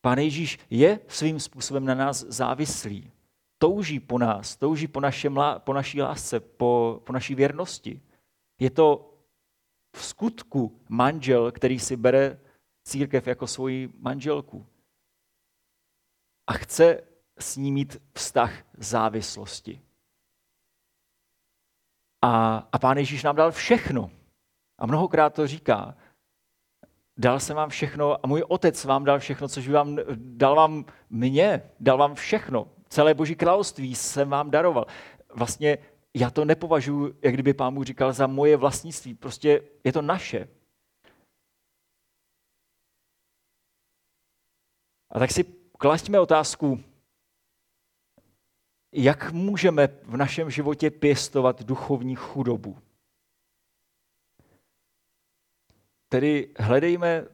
Pán 0.00 0.18
Ježíš 0.18 0.58
je 0.70 1.00
svým 1.08 1.40
způsobem 1.40 1.84
na 1.84 1.94
nás 1.94 2.24
závislý. 2.28 3.10
Touží 3.60 4.00
po 4.00 4.18
nás, 4.18 4.56
touží 4.56 4.88
po, 4.88 5.00
našem, 5.00 5.36
po 5.58 5.72
naší 5.72 6.02
lásce, 6.02 6.40
po, 6.40 7.00
po 7.04 7.12
naší 7.12 7.34
věrnosti. 7.34 8.02
Je 8.58 8.70
to 8.70 9.14
v 9.96 10.04
skutku 10.04 10.80
manžel, 10.88 11.52
který 11.52 11.78
si 11.78 11.96
bere 11.96 12.40
církev 12.84 13.26
jako 13.26 13.46
svoji 13.46 13.92
manželku. 13.98 14.66
A 16.46 16.52
chce 16.52 17.00
s 17.38 17.56
ní 17.56 17.72
mít 17.72 18.02
vztah 18.14 18.52
závislosti. 18.76 19.82
A, 22.22 22.56
a 22.72 22.78
pán 22.78 22.98
Ježíš 22.98 23.22
nám 23.22 23.36
dal 23.36 23.52
všechno. 23.52 24.10
A 24.78 24.86
mnohokrát 24.86 25.34
to 25.34 25.46
říká. 25.46 25.96
Dal 27.16 27.40
jsem 27.40 27.56
vám 27.56 27.70
všechno 27.70 28.24
a 28.24 28.26
můj 28.26 28.44
otec 28.48 28.84
vám 28.84 29.04
dal 29.04 29.18
všechno, 29.18 29.48
což 29.48 29.68
vám, 29.68 29.98
dal 30.14 30.56
vám 30.56 30.84
mě, 31.10 31.70
dal 31.80 31.98
vám 31.98 32.14
všechno. 32.14 32.79
Celé 32.90 33.14
boží 33.14 33.36
království 33.36 33.94
jsem 33.94 34.30
vám 34.30 34.50
daroval. 34.50 34.86
Vlastně 35.34 35.78
já 36.14 36.30
to 36.30 36.44
nepovažuji, 36.44 37.18
jak 37.22 37.34
kdyby 37.34 37.54
pán 37.54 37.74
mu 37.74 37.84
říkal, 37.84 38.12
za 38.12 38.26
moje 38.26 38.56
vlastnictví. 38.56 39.14
Prostě 39.14 39.62
je 39.84 39.92
to 39.92 40.02
naše. 40.02 40.48
A 45.10 45.18
tak 45.18 45.30
si 45.30 45.44
klaďme 45.78 46.20
otázku, 46.20 46.80
jak 48.92 49.32
můžeme 49.32 49.88
v 50.02 50.16
našem 50.16 50.50
životě 50.50 50.90
pěstovat 50.90 51.62
duchovní 51.62 52.16
chudobu. 52.16 52.78
Tedy 56.08 56.54
hledejme, 56.58 57.26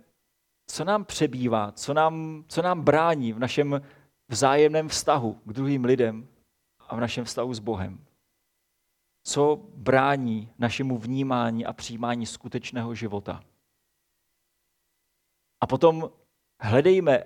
co 0.67 0.85
nám 0.85 1.05
přebývá, 1.05 1.73
co 1.73 1.95
nám, 1.95 2.45
co 2.49 2.63
nám 2.63 2.83
brání 2.83 3.33
v 3.33 3.39
našem 3.39 3.83
vzájemném 4.29 4.89
vztahu 4.89 5.35
k 5.35 5.53
druhým 5.53 5.85
lidem 5.85 6.29
a 6.81 6.97
v 6.97 7.01
našem 7.01 7.25
vztahu 7.25 7.55
s 7.55 7.59
Bohem. 7.59 8.07
Co 9.23 9.57
brání 9.75 10.53
našemu 10.59 10.99
vnímání 10.99 11.67
a 11.67 11.73
přijímání 11.73 12.27
skutečného 12.27 12.95
života. 12.95 13.45
A 15.61 15.67
potom 15.67 16.11
hledejme, 16.61 17.25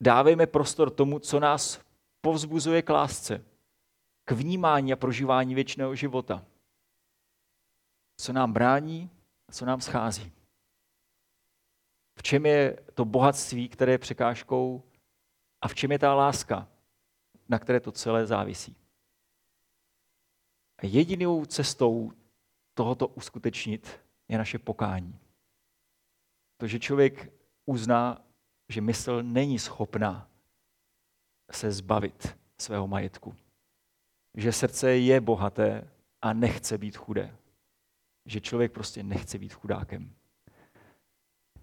dávejme 0.00 0.46
prostor 0.46 0.90
tomu, 0.90 1.18
co 1.18 1.40
nás 1.40 1.80
povzbuzuje 2.20 2.82
k 2.82 2.90
lásce, 2.90 3.44
k 4.24 4.32
vnímání 4.32 4.92
a 4.92 4.96
prožívání 4.96 5.54
věčného 5.54 5.94
života. 5.94 6.44
Co 8.16 8.32
nám 8.32 8.52
brání 8.52 9.10
a 9.48 9.52
co 9.52 9.64
nám 9.66 9.80
schází. 9.80 10.32
V 12.18 12.22
čem 12.22 12.46
je 12.46 12.82
to 12.94 13.04
bohatství, 13.04 13.68
které 13.68 13.92
je 13.92 13.98
překážkou 13.98 14.82
a 15.66 15.68
v 15.68 15.74
čem 15.74 15.92
je 15.92 15.98
ta 15.98 16.14
láska, 16.14 16.68
na 17.48 17.58
které 17.58 17.80
to 17.80 17.92
celé 17.92 18.26
závisí. 18.26 18.76
Jedinou 20.82 21.44
cestou 21.44 22.12
tohoto 22.74 23.08
uskutečnit 23.08 24.00
je 24.28 24.38
naše 24.38 24.58
pokání. 24.58 25.18
To, 26.56 26.66
že 26.66 26.78
člověk 26.78 27.32
uzná, 27.64 28.24
že 28.68 28.80
mysl 28.80 29.22
není 29.22 29.58
schopná 29.58 30.28
se 31.50 31.72
zbavit 31.72 32.36
svého 32.58 32.86
majetku. 32.86 33.34
Že 34.34 34.52
srdce 34.52 34.96
je 34.96 35.20
bohaté 35.20 35.90
a 36.22 36.32
nechce 36.32 36.78
být 36.78 36.96
chudé. 36.96 37.36
Že 38.26 38.40
člověk 38.40 38.72
prostě 38.72 39.02
nechce 39.02 39.38
být 39.38 39.54
chudákem. 39.54 40.14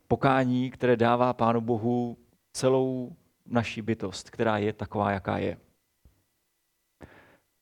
Pokání, 0.07 0.71
které 0.71 0.95
dává 0.95 1.33
Pánu 1.33 1.61
Bohu 1.61 2.17
celou 2.53 3.15
naši 3.45 3.81
bytost, 3.81 4.29
která 4.29 4.57
je 4.57 4.73
taková, 4.73 5.11
jaká 5.11 5.37
je. 5.37 5.59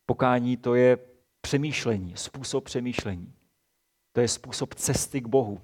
Pokání 0.05 0.57
to 0.57 0.75
je 0.75 0.97
přemýšlení, 1.41 2.17
způsob 2.17 2.63
přemýšlení. 2.63 3.33
To 4.11 4.21
je 4.21 4.27
způsob 4.27 4.73
cesty 4.73 5.21
k 5.21 5.27
Bohu. 5.27 5.61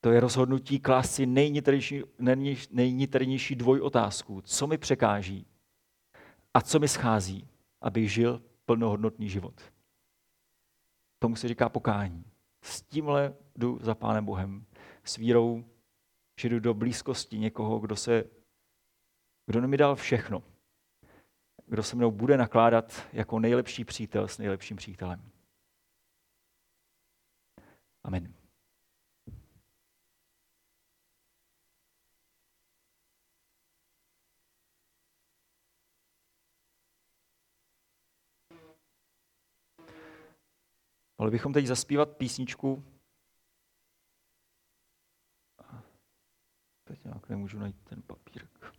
To 0.00 0.10
je 0.10 0.20
rozhodnutí 0.20 0.80
klást 0.80 1.14
si 1.14 1.26
nejniternější 2.70 3.54
dvojotázku. 3.54 4.40
Co 4.40 4.66
mi 4.66 4.78
překáží 4.78 5.46
a 6.54 6.60
co 6.60 6.78
mi 6.78 6.88
schází, 6.88 7.48
aby 7.80 8.08
žil 8.08 8.42
plnohodnotný 8.64 9.28
život. 9.28 9.72
Tomu 11.18 11.36
se 11.36 11.48
říká 11.48 11.68
pokání. 11.68 12.24
S 12.62 12.82
tímhle 12.82 13.34
jdu 13.56 13.78
za 13.82 13.94
Pánem 13.94 14.24
Bohem. 14.24 14.64
S 15.04 15.16
vírou, 15.16 15.64
že 16.40 16.48
jdu 16.48 16.60
do 16.60 16.74
blízkosti 16.74 17.38
někoho, 17.38 17.78
kdo 17.78 17.96
se, 17.96 18.24
kdo 19.46 19.68
mi 19.68 19.76
dal 19.76 19.96
všechno. 19.96 20.42
Kdo 21.66 21.82
se 21.82 21.96
mnou 21.96 22.10
bude 22.10 22.36
nakládat 22.36 23.08
jako 23.12 23.38
nejlepší 23.38 23.84
přítel 23.84 24.28
s 24.28 24.38
nejlepším 24.38 24.76
přítelem. 24.76 25.30
Amen. 28.04 28.34
Mohli 41.18 41.30
bychom 41.30 41.52
teď 41.52 41.66
zaspívat 41.66 42.16
písničku 42.16 42.89
teď 46.90 47.04
nějak 47.04 47.28
nemůžu 47.28 47.58
najít 47.58 47.76
ten 47.84 48.02
papírek. 48.02 48.74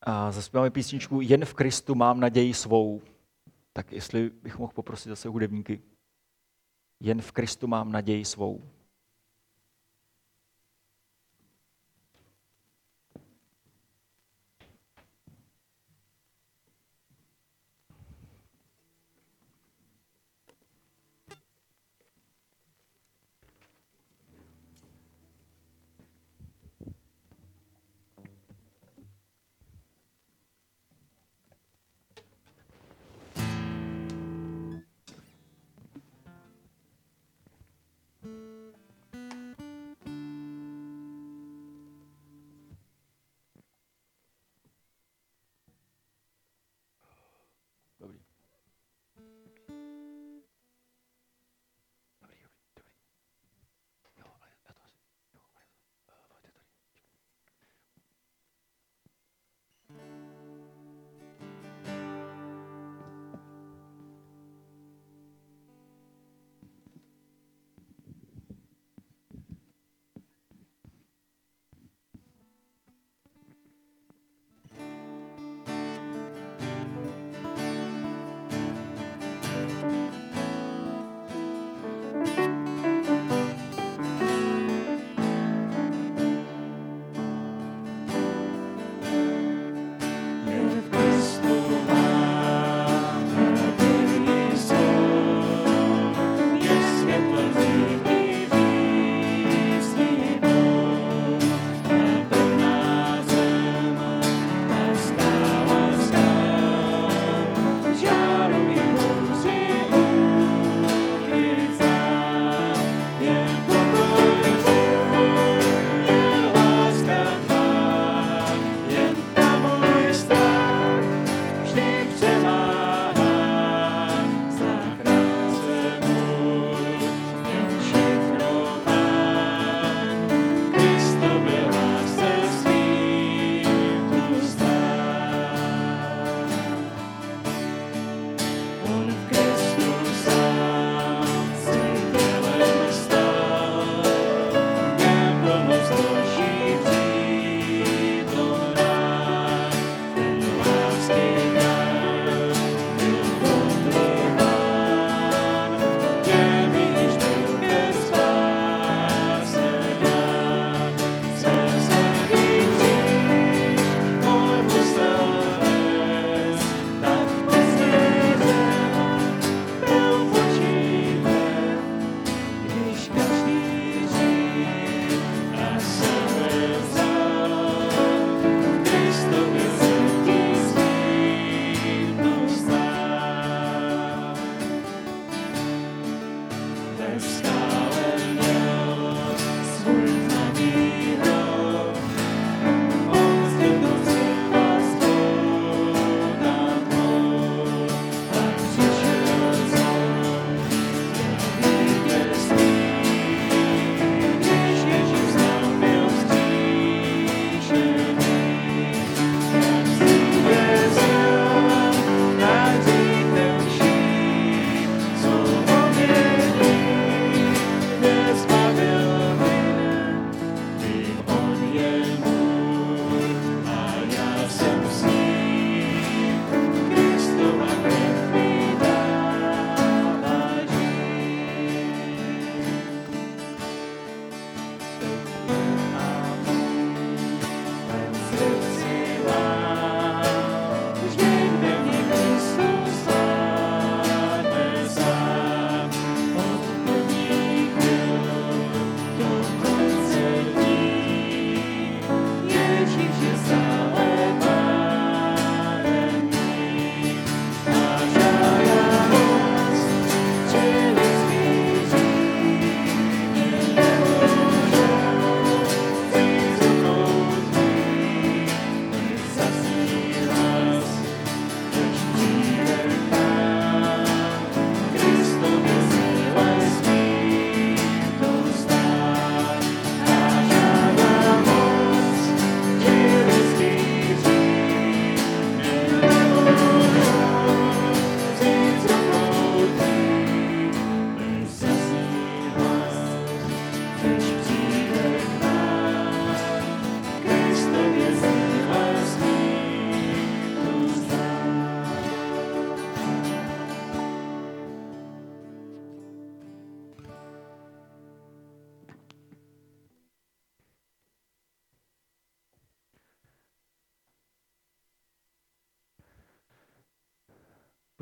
A 0.00 0.32
zaspíváme 0.32 0.70
písničku 0.70 1.20
Jen 1.20 1.44
v 1.44 1.54
Kristu 1.54 1.94
mám 1.94 2.20
naději 2.20 2.54
svou. 2.54 3.02
Tak 3.72 3.92
jestli 3.92 4.30
bych 4.30 4.58
mohl 4.58 4.72
poprosit 4.72 5.08
zase 5.08 5.28
hudebníky. 5.28 5.82
Jen 7.00 7.22
v 7.22 7.32
Kristu 7.32 7.66
mám 7.66 7.92
naději 7.92 8.24
svou. 8.24 8.70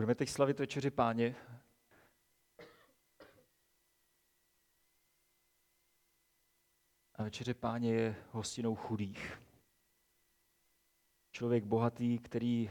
Budeme 0.02 0.14
teď 0.14 0.28
slavit 0.28 0.58
večeři 0.58 0.90
páně. 0.90 1.36
A 7.14 7.22
večeře 7.22 7.54
páně 7.54 7.94
je 7.94 8.16
hostinou 8.30 8.74
chudých. 8.74 9.42
Člověk 11.30 11.64
bohatý, 11.64 12.18
který 12.18 12.70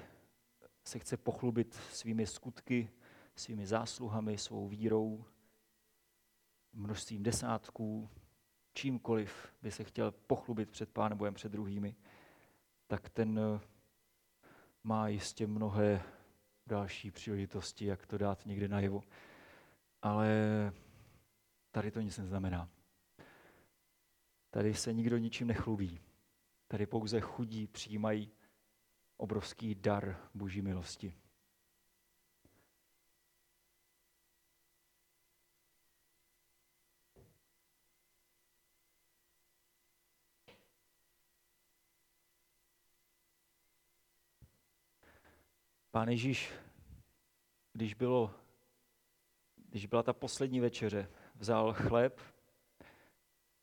se 0.83 0.99
chce 0.99 1.17
pochlubit 1.17 1.73
svými 1.73 2.27
skutky, 2.27 2.91
svými 3.35 3.67
zásluhami, 3.67 4.37
svou 4.37 4.67
vírou, 4.67 5.25
množstvím 6.73 7.23
desátků, 7.23 8.09
čímkoliv 8.73 9.53
by 9.61 9.71
se 9.71 9.83
chtěl 9.83 10.11
pochlubit 10.11 10.69
před 10.69 10.89
Pánem 10.89 11.17
Bohem, 11.17 11.33
před 11.33 11.51
druhými, 11.51 11.95
tak 12.87 13.09
ten 13.09 13.39
má 14.83 15.07
jistě 15.07 15.47
mnohé 15.47 16.03
další 16.71 17.11
příležitosti, 17.11 17.85
jak 17.85 18.05
to 18.05 18.17
dát 18.17 18.45
někde 18.45 18.67
najevo. 18.67 19.03
Ale 20.01 20.29
tady 21.71 21.91
to 21.91 22.01
nic 22.01 22.17
neznamená. 22.17 22.69
Tady 24.49 24.73
se 24.73 24.93
nikdo 24.93 25.17
ničím 25.17 25.47
nechlubí. 25.47 25.99
Tady 26.67 26.85
pouze 26.85 27.21
chudí 27.21 27.67
přijímají 27.67 28.31
obrovský 29.17 29.75
dar 29.75 30.17
Boží 30.33 30.61
milosti. 30.61 31.13
Pán 45.91 46.09
Ježíš, 46.09 46.53
když, 47.73 47.93
bylo, 47.93 48.35
když 49.55 49.85
byla 49.85 50.03
ta 50.03 50.13
poslední 50.13 50.59
večeře, 50.59 51.11
vzal 51.35 51.73
chléb 51.73 52.21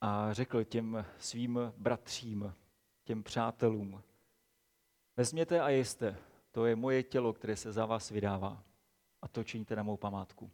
a 0.00 0.32
řekl 0.32 0.64
těm 0.64 1.06
svým 1.18 1.72
bratřím, 1.76 2.54
těm 3.04 3.22
přátelům, 3.22 4.02
vezměte 5.16 5.60
a 5.60 5.68
jeste, 5.68 6.18
to 6.50 6.66
je 6.66 6.76
moje 6.76 7.02
tělo, 7.02 7.32
které 7.32 7.56
se 7.56 7.72
za 7.72 7.86
vás 7.86 8.10
vydává 8.10 8.64
a 9.22 9.28
to 9.28 9.44
činíte 9.44 9.76
na 9.76 9.82
mou 9.82 9.96
památku. 9.96 10.50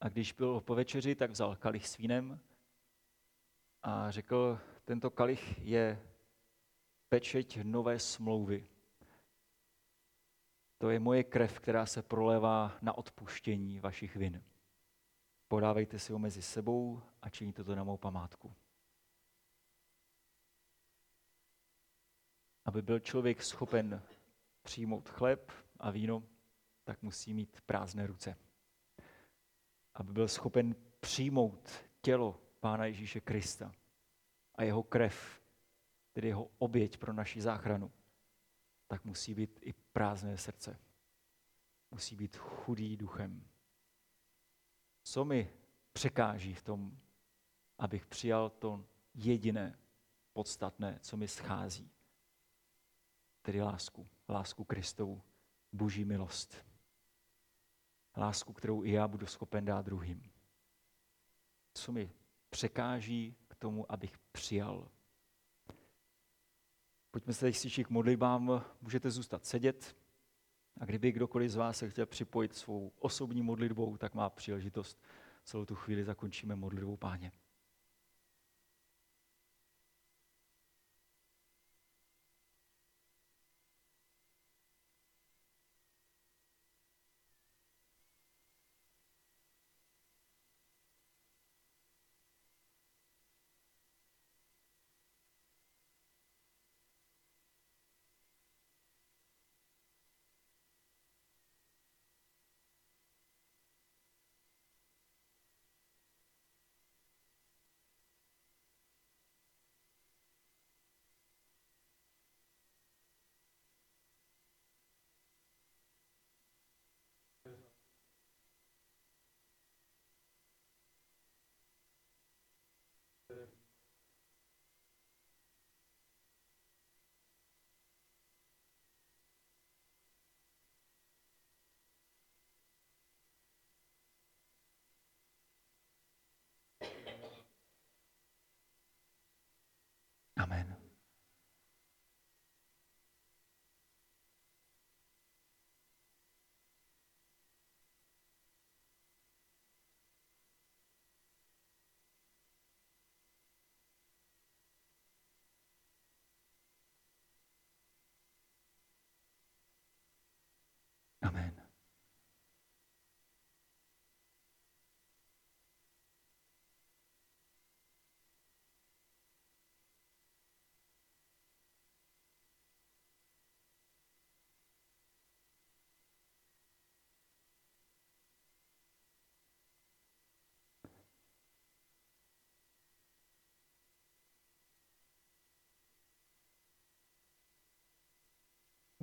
A 0.00 0.08
když 0.08 0.32
byl 0.32 0.60
po 0.60 0.74
večeři, 0.74 1.14
tak 1.14 1.30
vzal 1.30 1.56
kalich 1.56 1.88
s 1.88 1.96
vínem 1.96 2.40
a 3.82 4.10
řekl, 4.10 4.58
tento 4.84 5.10
kalich 5.10 5.58
je 5.58 6.09
pečeť 7.10 7.66
nové 7.66 7.98
smlouvy. 7.98 8.68
To 10.78 10.90
je 10.90 10.98
moje 10.98 11.24
krev, 11.24 11.60
která 11.60 11.86
se 11.86 12.02
prolévá 12.02 12.78
na 12.82 12.98
odpuštění 12.98 13.80
vašich 13.80 14.16
vin. 14.16 14.44
Podávejte 15.48 15.98
si 15.98 16.12
ho 16.12 16.18
mezi 16.18 16.42
sebou 16.42 17.02
a 17.22 17.30
činíte 17.30 17.64
to 17.64 17.74
na 17.74 17.84
mou 17.84 17.96
památku. 17.96 18.54
Aby 22.64 22.82
byl 22.82 22.98
člověk 22.98 23.42
schopen 23.42 24.02
přijmout 24.62 25.08
chléb 25.08 25.52
a 25.78 25.90
víno, 25.90 26.22
tak 26.84 27.02
musí 27.02 27.34
mít 27.34 27.60
prázdné 27.60 28.06
ruce. 28.06 28.36
Aby 29.94 30.12
byl 30.12 30.28
schopen 30.28 30.74
přijmout 31.00 31.70
tělo 32.00 32.40
Pána 32.60 32.86
Ježíše 32.86 33.20
Krista 33.20 33.72
a 34.54 34.62
jeho 34.62 34.82
krev, 34.82 35.39
tedy 36.20 36.28
jeho 36.28 36.50
oběť 36.58 36.96
pro 36.96 37.12
naši 37.12 37.40
záchranu, 37.42 37.92
tak 38.86 39.04
musí 39.04 39.34
být 39.34 39.58
i 39.62 39.72
prázdné 39.72 40.38
srdce. 40.38 40.78
Musí 41.90 42.16
být 42.16 42.36
chudý 42.36 42.96
duchem. 42.96 43.48
Co 45.02 45.24
mi 45.24 45.52
překáží 45.92 46.54
v 46.54 46.62
tom, 46.62 46.98
abych 47.78 48.06
přijal 48.06 48.50
to 48.50 48.84
jediné, 49.14 49.78
podstatné, 50.32 50.98
co 51.02 51.16
mi 51.16 51.28
schází? 51.28 51.90
Tedy 53.42 53.62
lásku, 53.62 54.08
lásku 54.28 54.64
Kristovu, 54.64 55.22
boží 55.72 56.04
milost. 56.04 56.66
Lásku, 58.16 58.52
kterou 58.52 58.84
i 58.84 58.90
já 58.90 59.08
budu 59.08 59.26
schopen 59.26 59.64
dát 59.64 59.84
druhým. 59.84 60.32
Co 61.74 61.92
mi 61.92 62.12
překáží 62.50 63.36
k 63.48 63.54
tomu, 63.54 63.92
abych 63.92 64.18
přijal 64.18 64.90
Pojďme 67.10 67.32
se 67.32 67.52
teď 67.52 67.86
k 67.86 67.90
modlitbám, 67.90 68.64
můžete 68.82 69.10
zůstat 69.10 69.46
sedět. 69.46 69.96
A 70.80 70.84
kdyby 70.84 71.12
kdokoliv 71.12 71.50
z 71.50 71.56
vás 71.56 71.78
se 71.78 71.90
chtěl 71.90 72.06
připojit 72.06 72.54
svou 72.54 72.92
osobní 72.98 73.42
modlitbou, 73.42 73.96
tak 73.96 74.14
má 74.14 74.30
příležitost. 74.30 75.02
Celou 75.44 75.64
tu 75.64 75.74
chvíli 75.74 76.04
zakončíme 76.04 76.56
modlitbou 76.56 76.96
páně. 76.96 77.32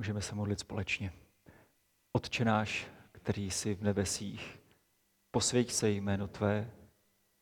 Můžeme 0.07 0.21
se 0.21 0.35
modlit 0.35 0.59
společně. 0.59 1.13
Otče 2.11 2.45
náš, 2.45 2.87
který 3.11 3.51
jsi 3.51 3.75
v 3.75 3.83
nebesích, 3.83 4.59
posvěť 5.31 5.71
se 5.71 5.89
jméno 5.89 6.27
Tvé, 6.27 6.71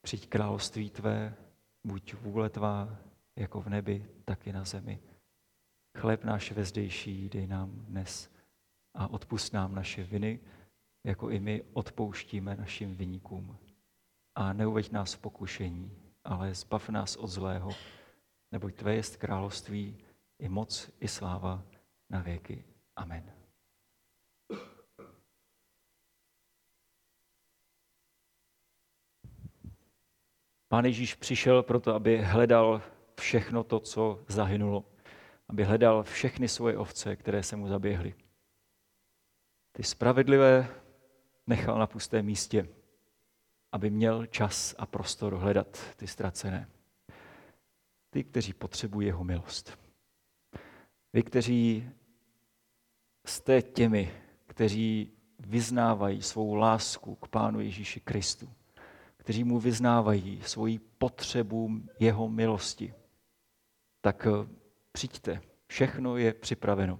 přijď 0.01 0.29
království 0.29 0.89
Tvé, 0.89 1.35
buď 1.83 2.13
vůle 2.13 2.49
Tvá, 2.49 2.97
jako 3.35 3.61
v 3.61 3.69
nebi, 3.69 4.09
tak 4.25 4.47
i 4.47 4.53
na 4.53 4.63
zemi. 4.63 4.99
Chléb 5.97 6.23
náš 6.23 6.51
vezdejší 6.51 7.29
dej 7.29 7.47
nám 7.47 7.71
dnes 7.71 8.29
a 8.93 9.07
odpust 9.07 9.53
nám 9.53 9.75
naše 9.75 10.03
viny, 10.03 10.39
jako 11.03 11.29
i 11.29 11.39
my 11.39 11.63
odpouštíme 11.73 12.55
našim 12.55 12.95
viníkům. 12.95 13.57
A 14.35 14.53
neuveď 14.53 14.91
nás 14.91 15.13
v 15.13 15.19
pokušení, 15.19 15.91
ale 16.23 16.53
zbav 16.53 16.89
nás 16.89 17.15
od 17.15 17.27
zlého, 17.27 17.71
neboť 18.51 18.75
Tvé 18.75 18.95
jest 18.95 19.17
království, 19.17 19.97
i 20.39 20.49
moc, 20.49 20.89
i 20.99 21.07
sláva 21.07 21.63
na 22.09 22.21
věky. 22.21 22.65
Amen. 22.95 23.35
Pán 30.67 30.85
Ježíš 30.85 31.15
přišel 31.15 31.63
proto, 31.63 31.95
aby 31.95 32.21
hledal 32.21 32.81
všechno 33.19 33.63
to, 33.63 33.79
co 33.79 34.23
zahynulo. 34.27 34.85
Aby 35.47 35.63
hledal 35.63 36.03
všechny 36.03 36.47
svoje 36.47 36.77
ovce, 36.77 37.15
které 37.15 37.43
se 37.43 37.55
mu 37.55 37.67
zaběhly. 37.67 38.15
Ty 39.71 39.83
spravedlivé 39.83 40.67
nechal 41.47 41.79
na 41.79 41.87
pustém 41.87 42.25
místě, 42.25 42.69
aby 43.71 43.89
měl 43.89 44.25
čas 44.25 44.75
a 44.77 44.85
prostor 44.85 45.35
hledat 45.35 45.95
ty 45.95 46.07
ztracené. 46.07 46.69
Ty, 48.09 48.23
kteří 48.23 48.53
potřebují 48.53 49.07
jeho 49.07 49.23
milost. 49.23 49.84
Vy, 51.15 51.23
kteří 51.23 51.89
jste 53.25 53.61
těmi, 53.61 54.11
kteří 54.47 55.11
vyznávají 55.39 56.21
svou 56.21 56.55
lásku 56.55 57.15
k 57.15 57.27
Pánu 57.27 57.59
Ježíši 57.59 57.99
Kristu, 57.99 58.49
kteří 59.17 59.43
mu 59.43 59.59
vyznávají 59.59 60.41
svoji 60.45 60.79
potřebu 60.79 61.71
jeho 61.99 62.29
milosti, 62.29 62.93
tak 64.01 64.27
eh, 64.27 64.47
přijďte. 64.91 65.41
Všechno 65.67 66.17
je 66.17 66.33
připraveno 66.33 66.99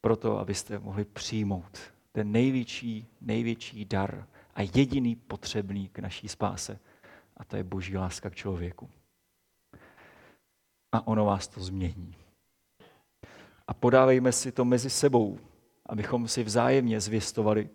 pro 0.00 0.16
to, 0.16 0.38
abyste 0.38 0.78
mohli 0.78 1.04
přijmout 1.04 1.78
ten 2.12 2.32
největší, 2.32 3.06
největší 3.20 3.84
dar 3.84 4.28
a 4.54 4.62
jediný 4.62 5.16
potřebný 5.16 5.88
k 5.88 5.98
naší 5.98 6.28
spáse. 6.28 6.78
A 7.36 7.44
to 7.44 7.56
je 7.56 7.64
boží 7.64 7.96
láska 7.96 8.30
k 8.30 8.34
člověku. 8.34 8.90
A 10.92 11.06
ono 11.06 11.24
vás 11.24 11.48
to 11.48 11.60
změní. 11.60 12.25
A 13.68 13.74
podávejme 13.74 14.32
si 14.32 14.52
to 14.52 14.64
mezi 14.64 14.90
sebou, 14.90 15.38
abychom 15.86 16.28
si 16.28 16.44
vzájemně 16.44 17.00
zvěstovali, 17.00 17.68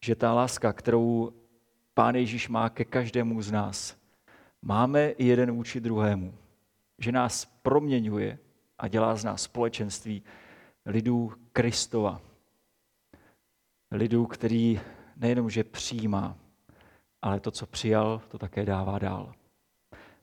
že 0.00 0.14
ta 0.14 0.32
láska, 0.32 0.72
kterou 0.72 1.32
Pán 1.94 2.14
Ježíš 2.14 2.48
má 2.48 2.68
ke 2.68 2.84
každému 2.84 3.42
z 3.42 3.50
nás, 3.50 3.96
máme 4.62 5.10
i 5.10 5.24
jeden 5.24 5.50
vůči 5.52 5.80
druhému. 5.80 6.34
Že 6.98 7.12
nás 7.12 7.44
proměňuje 7.62 8.38
a 8.78 8.88
dělá 8.88 9.16
z 9.16 9.24
nás 9.24 9.42
společenství 9.42 10.22
lidů 10.86 11.32
Kristova. 11.52 12.20
Lidů, 13.90 14.26
který 14.26 14.80
nejenom, 15.16 15.50
že 15.50 15.64
přijímá, 15.64 16.36
ale 17.22 17.40
to, 17.40 17.50
co 17.50 17.66
přijal, 17.66 18.22
to 18.28 18.38
také 18.38 18.64
dává 18.64 18.98
dál. 18.98 19.34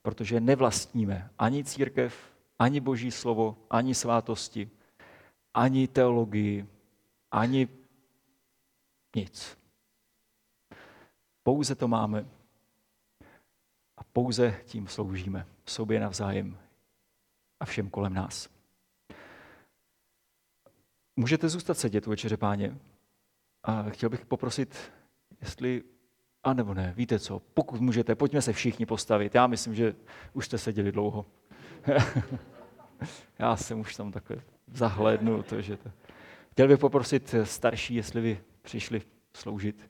Protože 0.01 0.39
nevlastníme 0.39 1.29
ani 1.39 1.63
církev, 1.63 2.15
ani 2.59 2.79
boží 2.79 3.11
slovo, 3.11 3.57
ani 3.69 3.95
svátosti, 3.95 4.69
ani 5.55 5.87
teologii, 5.87 6.67
ani 7.31 7.67
nic. 9.15 9.57
Pouze 11.43 11.75
to 11.75 11.87
máme 11.87 12.25
a 13.97 14.03
pouze 14.03 14.61
tím 14.65 14.87
sloužíme 14.87 15.47
sobě 15.65 15.99
navzájem 15.99 16.57
a 17.59 17.65
všem 17.65 17.89
kolem 17.89 18.13
nás. 18.13 18.49
Můžete 21.15 21.49
zůstat 21.49 21.77
sedět 21.77 22.07
u 22.07 22.09
večeře, 22.09 22.37
páně. 22.37 22.77
A 23.63 23.83
chtěl 23.83 24.09
bych 24.09 24.25
poprosit, 24.25 24.91
jestli, 25.41 25.83
a 26.43 26.53
nebo 26.53 26.73
ne, 26.73 26.93
víte 26.97 27.19
co, 27.19 27.39
pokud 27.39 27.81
můžete, 27.81 28.15
pojďme 28.15 28.41
se 28.41 28.53
všichni 28.53 28.85
postavit. 28.85 29.35
Já 29.35 29.47
myslím, 29.47 29.75
že 29.75 29.95
už 30.33 30.45
jste 30.45 30.57
seděli 30.57 30.91
dlouho. 30.91 31.25
Já 33.39 33.55
jsem 33.55 33.79
už 33.79 33.95
tam 33.95 34.11
takhle 34.11 34.54
zahlédnul 34.67 35.43
to, 35.43 35.61
že 35.61 35.77
to... 35.77 35.91
Chtěl 36.51 36.67
bych 36.67 36.79
poprosit 36.79 37.35
starší, 37.43 37.95
jestli 37.95 38.21
by 38.21 38.43
přišli 38.61 39.01
sloužit. 39.33 39.89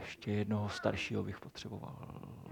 Ještě 0.00 0.32
jednoho 0.32 0.68
staršího 0.68 1.22
bych 1.22 1.40
potřeboval. 1.40 2.49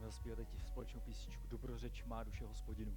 Zaspívat 0.00 0.38
teď 0.38 0.48
společnou 0.66 1.00
písničku 1.00 1.46
Dobrořeč 1.50 2.04
má 2.04 2.24
duše 2.24 2.46
hospodinu. 2.46 2.96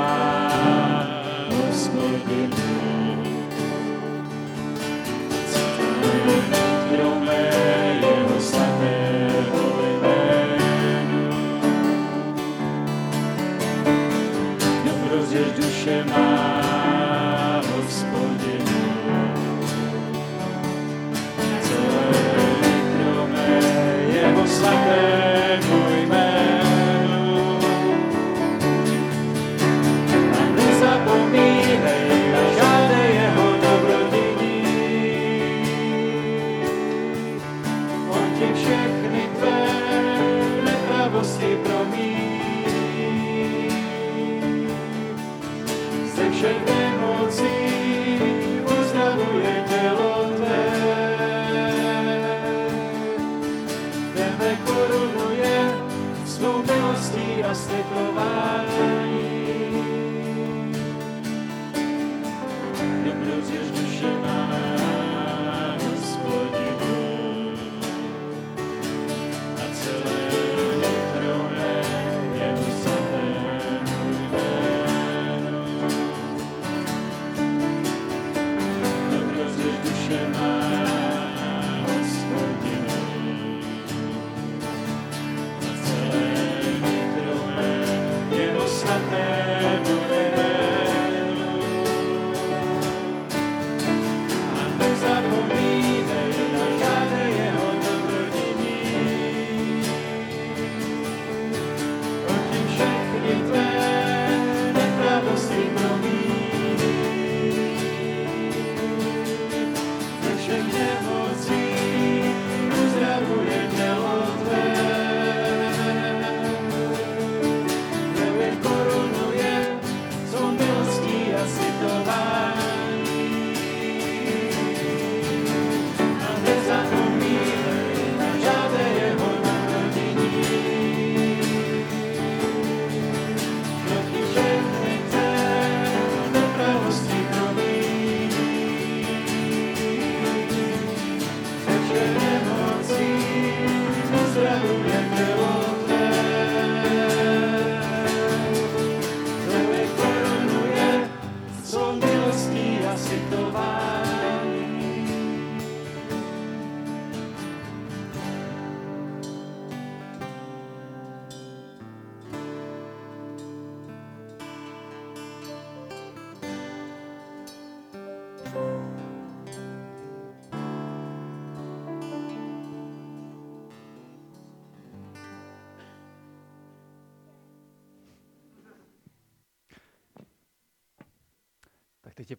Dobrořeč 0.00 0.29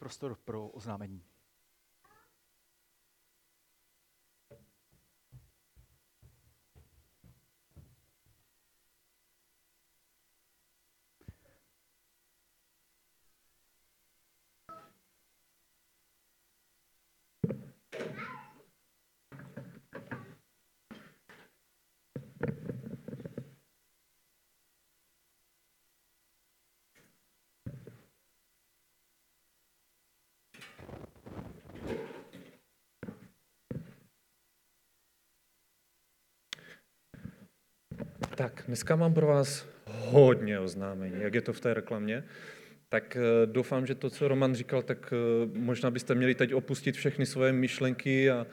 prostor 0.02 0.36
pro 0.36 0.68
oznámení. 0.68 1.23
Tak, 38.41 38.63
dneska 38.68 38.95
mám 38.95 39.13
pro 39.13 39.27
vás 39.27 39.68
hodně 39.88 40.59
oznámení, 40.59 41.22
jak 41.22 41.34
je 41.34 41.41
to 41.41 41.53
v 41.53 41.59
té 41.59 41.73
reklamě. 41.73 42.23
Tak 42.89 43.18
eh, 43.18 43.45
doufám, 43.45 43.85
že 43.85 43.95
to, 43.95 44.09
co 44.09 44.27
Roman 44.27 44.55
říkal, 44.55 44.81
tak 44.81 45.13
eh, 45.13 45.59
možná 45.59 45.91
byste 45.91 46.15
měli 46.15 46.35
teď 46.35 46.53
opustit 46.53 46.95
všechny 46.95 47.26
svoje 47.26 47.53
myšlenky 47.53 48.31
a, 48.31 48.47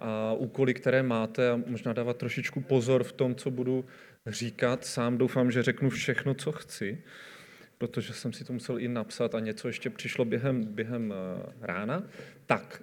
a 0.00 0.32
úkoly, 0.32 0.74
které 0.74 1.02
máte 1.02 1.50
a 1.50 1.60
možná 1.66 1.92
dávat 1.92 2.16
trošičku 2.16 2.60
pozor 2.60 3.04
v 3.04 3.12
tom, 3.12 3.34
co 3.34 3.50
budu 3.50 3.84
říkat. 4.26 4.84
Sám 4.84 5.18
doufám, 5.18 5.50
že 5.50 5.62
řeknu 5.62 5.90
všechno, 5.90 6.34
co 6.34 6.52
chci, 6.52 7.02
protože 7.78 8.12
jsem 8.12 8.32
si 8.32 8.44
to 8.44 8.52
musel 8.52 8.78
i 8.78 8.88
napsat 8.88 9.34
a 9.34 9.40
něco 9.40 9.68
ještě 9.68 9.90
přišlo 9.90 10.24
během, 10.24 10.64
během 10.64 11.14
eh, 11.16 11.52
rána. 11.60 12.02
Tak, 12.46 12.82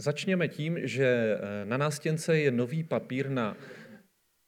začněme 0.00 0.48
tím, 0.48 0.78
že 0.82 1.38
na 1.64 1.76
nástěnce 1.76 2.38
je 2.38 2.50
nový 2.50 2.84
papír 2.84 3.30
na 3.30 3.56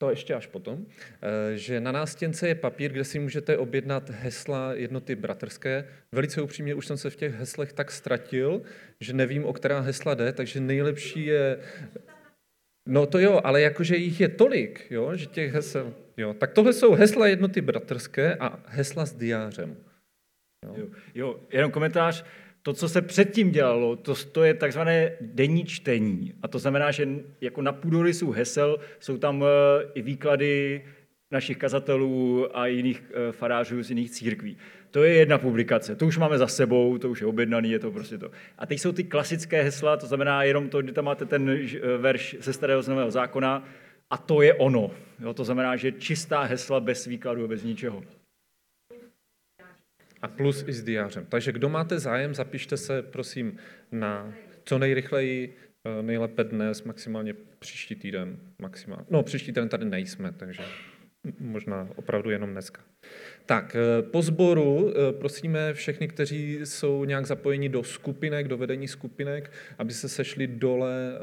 to 0.02 0.10
ještě 0.10 0.34
až 0.34 0.46
potom, 0.46 0.86
eh, 1.22 1.56
že 1.56 1.80
na 1.80 1.92
nástěnce 1.92 2.48
je 2.48 2.54
papír, 2.54 2.92
kde 2.92 3.04
si 3.04 3.18
můžete 3.18 3.58
objednat 3.58 4.10
hesla 4.10 4.74
jednoty 4.74 5.14
bratrské. 5.14 5.88
Velice 6.12 6.42
upřímně 6.42 6.74
už 6.74 6.86
jsem 6.86 6.96
se 6.96 7.10
v 7.10 7.16
těch 7.16 7.34
heslech 7.34 7.72
tak 7.72 7.90
ztratil, 7.90 8.62
že 9.00 9.12
nevím, 9.12 9.44
o 9.44 9.52
která 9.52 9.80
hesla 9.80 10.14
jde, 10.14 10.32
takže 10.32 10.60
nejlepší 10.60 11.26
je... 11.26 11.58
No 12.88 13.06
to 13.06 13.18
jo, 13.18 13.40
ale 13.44 13.60
jakože 13.60 13.96
jich 13.96 14.20
je 14.20 14.28
tolik, 14.28 14.86
jo, 14.90 15.14
že 15.14 15.26
těch 15.26 15.52
hesel... 15.52 15.94
Jo, 16.16 16.34
tak 16.34 16.52
tohle 16.52 16.72
jsou 16.72 16.94
hesla 16.94 17.26
jednoty 17.26 17.60
bratrské 17.60 18.34
a 18.34 18.58
hesla 18.66 19.06
s 19.06 19.14
diářem. 19.14 19.76
Jo. 20.66 20.74
Jo, 20.76 20.86
jo, 21.14 21.40
jenom 21.50 21.70
komentář. 21.70 22.24
To, 22.62 22.72
co 22.72 22.88
se 22.88 23.02
předtím 23.02 23.50
dělalo, 23.50 23.96
to, 23.96 24.14
to 24.32 24.44
je 24.44 24.54
takzvané 24.54 25.12
denní 25.20 25.64
čtení. 25.64 26.34
A 26.42 26.48
to 26.48 26.58
znamená, 26.58 26.90
že 26.90 27.08
jako 27.40 27.62
na 27.62 27.72
půdorysu 27.72 28.30
hesel 28.30 28.78
jsou 29.00 29.18
tam 29.18 29.44
eh, 29.44 29.90
i 29.94 30.02
výklady 30.02 30.82
našich 31.30 31.56
kazatelů 31.56 32.48
a 32.58 32.66
jiných 32.66 33.02
eh, 33.10 33.32
farářů 33.32 33.82
z 33.82 33.90
jiných 33.90 34.10
církví. 34.10 34.56
To 34.90 35.02
je 35.02 35.14
jedna 35.14 35.38
publikace, 35.38 35.96
to 35.96 36.06
už 36.06 36.18
máme 36.18 36.38
za 36.38 36.46
sebou, 36.46 36.98
to 36.98 37.10
už 37.10 37.20
je 37.20 37.26
objednaný, 37.26 37.70
je 37.70 37.78
to 37.78 37.90
prostě 37.90 38.18
to. 38.18 38.30
A 38.58 38.66
teď 38.66 38.80
jsou 38.80 38.92
ty 38.92 39.04
klasické 39.04 39.62
hesla, 39.62 39.96
to 39.96 40.06
znamená 40.06 40.42
jenom 40.42 40.68
to, 40.68 40.82
kdy 40.82 40.92
tam 40.92 41.04
máte 41.04 41.24
ten 41.24 41.50
eh, 41.50 41.96
verš 41.98 42.36
ze 42.40 42.52
starého 42.52 42.82
z 42.82 42.88
nového 42.88 43.10
zákona, 43.10 43.64
a 44.10 44.16
to 44.16 44.42
je 44.42 44.54
ono. 44.54 44.90
Jo, 45.20 45.34
to 45.34 45.44
znamená, 45.44 45.76
že 45.76 45.92
čistá 45.92 46.42
hesla 46.42 46.80
bez 46.80 47.06
výkladu, 47.06 47.48
bez 47.48 47.64
ničeho. 47.64 48.02
A 50.22 50.28
plus 50.28 50.64
i 50.68 50.72
s 50.72 50.82
diářem. 50.82 51.26
Takže 51.28 51.52
kdo 51.52 51.68
máte 51.68 51.98
zájem, 51.98 52.34
zapište 52.34 52.76
se 52.76 53.02
prosím 53.02 53.56
na 53.92 54.34
co 54.64 54.78
nejrychleji, 54.78 55.56
eh, 55.84 56.02
nejlépe 56.02 56.44
dnes, 56.44 56.82
maximálně 56.82 57.34
příští 57.58 57.94
týden. 57.94 58.38
Maximálně. 58.58 59.06
No, 59.10 59.22
příští 59.22 59.46
týden 59.46 59.68
tady 59.68 59.84
nejsme, 59.84 60.32
takže 60.32 60.62
možná 61.38 61.88
opravdu 61.96 62.30
jenom 62.30 62.50
dneska. 62.50 62.82
Tak, 63.46 63.76
eh, 63.76 64.02
po 64.02 64.22
sboru 64.22 64.90
eh, 64.90 65.12
prosíme 65.12 65.74
všechny, 65.74 66.08
kteří 66.08 66.58
jsou 66.64 67.04
nějak 67.04 67.26
zapojeni 67.26 67.68
do 67.68 67.82
skupinek, 67.82 68.48
do 68.48 68.56
vedení 68.56 68.88
skupinek, 68.88 69.52
aby 69.78 69.92
se 69.92 70.08
sešli 70.08 70.46
dole 70.46 71.18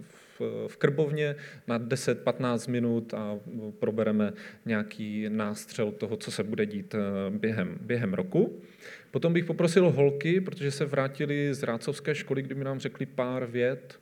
v 0.00 0.19
v 0.66 0.76
Krbovně 0.76 1.36
na 1.66 1.78
10-15 1.78 2.70
minut 2.70 3.14
a 3.14 3.38
probereme 3.78 4.32
nějaký 4.64 5.28
nástřel 5.28 5.92
toho, 5.92 6.16
co 6.16 6.30
se 6.30 6.42
bude 6.44 6.66
dít 6.66 6.94
eh, 6.94 7.30
během, 7.30 7.78
během 7.80 8.14
roku. 8.14 8.62
Potom 9.10 9.32
bych 9.32 9.44
poprosil 9.44 9.90
holky, 9.90 10.40
protože 10.40 10.70
se 10.70 10.84
vrátili 10.84 11.54
z 11.54 11.62
Rácovské 11.62 12.14
školy, 12.14 12.42
kdyby 12.42 12.64
nám 12.64 12.80
řekli 12.80 13.06
pár 13.06 13.46
vět. 13.46 14.00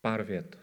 Pár 0.00 0.22
vět. 0.22 0.58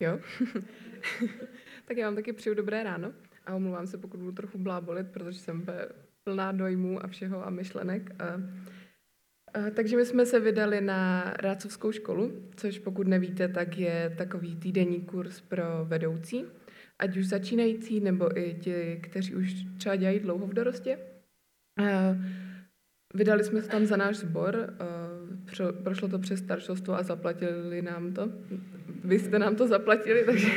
Jo. 0.00 0.20
tak 1.84 1.96
já 1.96 2.06
vám 2.06 2.14
taky 2.14 2.32
přeju 2.32 2.54
dobré 2.54 2.82
ráno 2.82 3.12
a 3.46 3.54
omlouvám 3.54 3.86
se, 3.86 3.98
pokud 3.98 4.20
budu 4.20 4.32
trochu 4.32 4.58
blábolit, 4.58 5.10
protože 5.10 5.38
jsem 5.38 5.60
úplně 5.60 5.78
plná 6.24 6.52
dojmů 6.52 7.04
a 7.04 7.06
všeho 7.06 7.46
a 7.46 7.50
myšlenek. 7.50 8.10
A, 8.18 8.24
a, 8.24 9.70
takže 9.70 9.96
my 9.96 10.06
jsme 10.06 10.26
se 10.26 10.40
vydali 10.40 10.80
na 10.80 11.32
Rácovskou 11.38 11.92
školu, 11.92 12.50
což 12.56 12.78
pokud 12.78 13.08
nevíte, 13.08 13.48
tak 13.48 13.78
je 13.78 14.14
takový 14.18 14.56
týdenní 14.56 15.00
kurz 15.00 15.40
pro 15.40 15.64
vedoucí, 15.84 16.44
ať 16.98 17.16
už 17.16 17.26
začínající, 17.26 18.00
nebo 18.00 18.38
i 18.38 18.54
ti, 18.54 19.00
kteří 19.02 19.34
už 19.34 19.54
třeba 19.78 19.96
dělají 19.96 20.20
dlouho 20.20 20.46
v 20.46 20.54
dorostě. 20.54 20.98
A, 21.78 22.16
Vydali 23.16 23.44
jsme 23.44 23.62
se 23.62 23.68
tam 23.68 23.86
za 23.86 23.96
náš 23.96 24.16
sbor, 24.16 24.74
prošlo 25.82 26.08
to 26.08 26.18
přes 26.18 26.40
staršostvo 26.40 26.94
a 26.94 27.02
zaplatili 27.02 27.82
nám 27.82 28.12
to. 28.12 28.28
Vy 29.04 29.18
jste 29.18 29.38
nám 29.38 29.56
to 29.56 29.68
zaplatili, 29.68 30.24
takže 30.24 30.48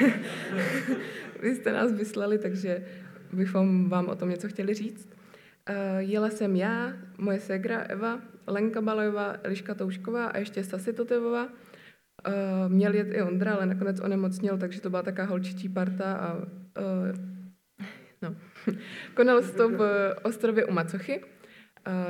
vy 1.41 1.55
jste 1.55 1.73
nás 1.73 1.91
vyslali, 1.91 2.37
takže 2.37 2.85
bychom 3.33 3.89
vám 3.89 4.07
o 4.07 4.15
tom 4.15 4.29
něco 4.29 4.47
chtěli 4.47 4.73
říct. 4.73 5.16
Jela 5.97 6.29
jsem 6.29 6.55
já, 6.55 6.93
moje 7.17 7.39
segra 7.39 7.79
Eva, 7.79 8.21
Lenka 8.47 8.81
Balojová, 8.81 9.35
Eliška 9.43 9.75
Toušková 9.75 10.25
a 10.25 10.37
ještě 10.37 10.63
Sasi 10.63 10.93
Totevová. 10.93 11.49
Měl 12.67 12.93
jet 12.93 13.07
i 13.11 13.21
Ondra, 13.21 13.53
ale 13.53 13.65
nakonec 13.65 13.99
onemocněl, 13.99 14.57
takže 14.57 14.81
to 14.81 14.89
byla 14.89 15.03
taká 15.03 15.25
holčičí 15.25 15.69
parta 15.69 16.13
a 16.13 16.37
no. 18.21 18.35
Konalo 19.13 19.43
se 19.43 19.53
to 19.53 19.69
v 19.69 20.13
ostrově 20.23 20.65
u 20.65 20.73
Macochy. 20.73 21.23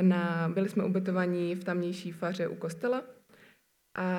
Na, 0.02 0.50
byli 0.54 0.70
jsme 0.70 0.84
ubytovaní 0.84 1.56
v 1.56 1.64
tamnější 1.64 2.12
faře 2.12 2.48
u 2.48 2.56
kostela 2.56 3.04
a 3.98 4.10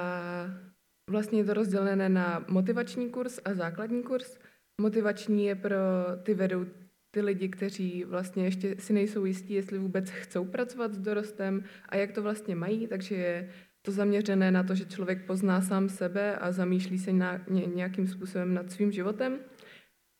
vlastně 1.10 1.38
je 1.38 1.44
to 1.44 1.54
rozdělené 1.54 2.08
na 2.08 2.44
motivační 2.48 3.10
kurz 3.10 3.40
a 3.44 3.54
základní 3.54 4.02
kurz. 4.02 4.38
Motivační 4.80 5.44
je 5.44 5.54
pro 5.54 5.76
ty 6.22 6.34
vedou, 6.34 6.66
ty 7.10 7.20
lidi, 7.20 7.48
kteří 7.48 8.04
vlastně 8.04 8.44
ještě 8.44 8.76
si 8.78 8.92
nejsou 8.92 9.24
jistí, 9.24 9.54
jestli 9.54 9.78
vůbec 9.78 10.10
chcou 10.10 10.44
pracovat 10.44 10.94
s 10.94 10.98
dorostem 10.98 11.64
a 11.88 11.96
jak 11.96 12.12
to 12.12 12.22
vlastně 12.22 12.54
mají, 12.56 12.86
takže 12.86 13.14
je 13.14 13.50
to 13.82 13.92
zaměřené 13.92 14.50
na 14.50 14.62
to, 14.62 14.74
že 14.74 14.84
člověk 14.84 15.26
pozná 15.26 15.60
sám 15.60 15.88
sebe 15.88 16.36
a 16.36 16.52
zamýšlí 16.52 16.98
se 16.98 17.12
na, 17.12 17.40
nějakým 17.74 18.06
způsobem 18.06 18.54
nad 18.54 18.72
svým 18.72 18.92
životem. 18.92 19.38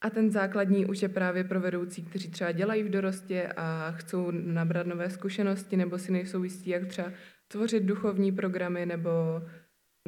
A 0.01 0.11
ten 0.11 0.31
základní 0.31 0.87
už 0.87 1.03
je 1.03 1.09
právě 1.09 1.45
pro 1.45 1.61
vedoucí, 1.61 2.03
kteří 2.05 2.31
třeba 2.31 2.53
dělají 2.53 2.83
v 2.83 2.91
dorostě 2.91 3.53
a 3.57 3.91
chcou 3.91 4.31
nabrat 4.31 4.87
nové 4.87 5.11
zkušenosti 5.11 5.77
nebo 5.77 5.99
si 5.99 6.13
nejsou 6.13 6.43
jistí, 6.43 6.71
jak 6.71 6.87
třeba 6.87 7.13
tvořit 7.49 7.83
duchovní 7.83 8.33
programy 8.33 8.87
nebo, 8.87 9.11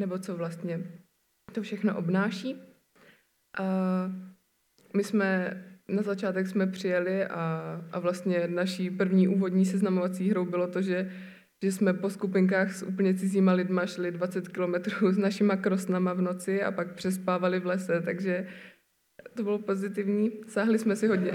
nebo 0.00 0.18
co 0.18 0.36
vlastně 0.36 0.80
to 1.52 1.62
všechno 1.62 1.98
obnáší. 1.98 2.56
A 3.58 3.64
my 4.96 5.04
jsme 5.04 5.62
na 5.90 6.02
začátek 6.02 6.46
jsme 6.46 6.66
přijeli 6.66 7.24
a, 7.24 7.80
a 7.92 7.98
vlastně 7.98 8.48
naší 8.48 8.90
první 8.90 9.28
úvodní 9.28 9.66
seznamovací 9.66 10.30
hrou 10.30 10.44
bylo 10.44 10.66
to, 10.66 10.82
že, 10.82 11.10
že 11.62 11.72
jsme 11.72 11.94
po 11.94 12.10
skupinkách 12.10 12.72
s 12.72 12.82
úplně 12.82 13.14
cizíma 13.14 13.52
lidma 13.52 13.86
šli 13.86 14.10
20 14.10 14.48
kilometrů 14.48 15.12
s 15.12 15.18
našima 15.18 15.56
krosnama 15.56 16.12
v 16.12 16.20
noci 16.20 16.62
a 16.62 16.72
pak 16.72 16.94
přespávali 16.94 17.60
v 17.60 17.66
lese, 17.66 18.02
takže 18.04 18.46
to 19.34 19.42
bylo 19.42 19.58
pozitivní. 19.58 20.30
Sáhli 20.46 20.78
jsme 20.78 20.96
si 20.96 21.06
hodně. 21.06 21.32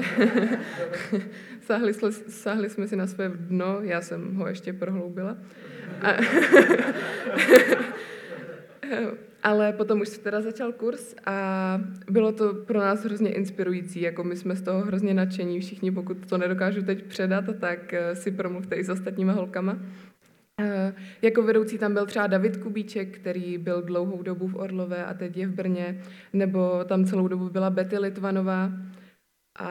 sáhli, 1.61 1.93
sáhli 2.27 2.69
jsme 2.69 2.87
si 2.87 2.95
na 2.95 3.07
své 3.07 3.29
dno, 3.29 3.77
já 3.81 4.01
jsem 4.01 4.35
ho 4.35 4.47
ještě 4.47 4.73
prohloubila. 4.73 5.37
A 6.01 6.11
ale 9.45 9.73
potom 9.73 10.01
už 10.01 10.09
se 10.09 10.21
teda 10.21 10.41
začal 10.41 10.73
kurz 10.73 11.15
a 11.25 11.81
bylo 12.09 12.31
to 12.31 12.53
pro 12.53 12.79
nás 12.79 13.03
hrozně 13.03 13.33
inspirující, 13.33 14.01
jako 14.01 14.23
my 14.23 14.35
jsme 14.35 14.55
z 14.55 14.61
toho 14.61 14.81
hrozně 14.81 15.13
nadšení 15.13 15.59
všichni, 15.59 15.91
pokud 15.91 16.29
to 16.29 16.37
nedokážu 16.37 16.81
teď 16.81 17.03
předat, 17.03 17.45
tak 17.59 17.93
eh, 17.93 18.15
si 18.15 18.31
promluvte 18.31 18.75
i 18.75 18.83
s 18.83 18.89
ostatníma 18.89 19.33
holkama. 19.33 19.77
Eh, 20.61 20.93
jako 21.21 21.43
vedoucí 21.43 21.77
tam 21.77 21.93
byl 21.93 22.05
třeba 22.05 22.27
David 22.27 22.57
Kubíček, 22.57 23.17
který 23.17 23.57
byl 23.57 23.81
dlouhou 23.81 24.23
dobu 24.23 24.47
v 24.47 24.55
Orlové 24.55 25.05
a 25.05 25.13
teď 25.13 25.37
je 25.37 25.47
v 25.47 25.53
Brně, 25.53 26.01
nebo 26.33 26.83
tam 26.83 27.05
celou 27.05 27.27
dobu 27.27 27.49
byla 27.49 27.69
Betty 27.69 27.97
Litvanová 27.97 28.71
a 29.59 29.69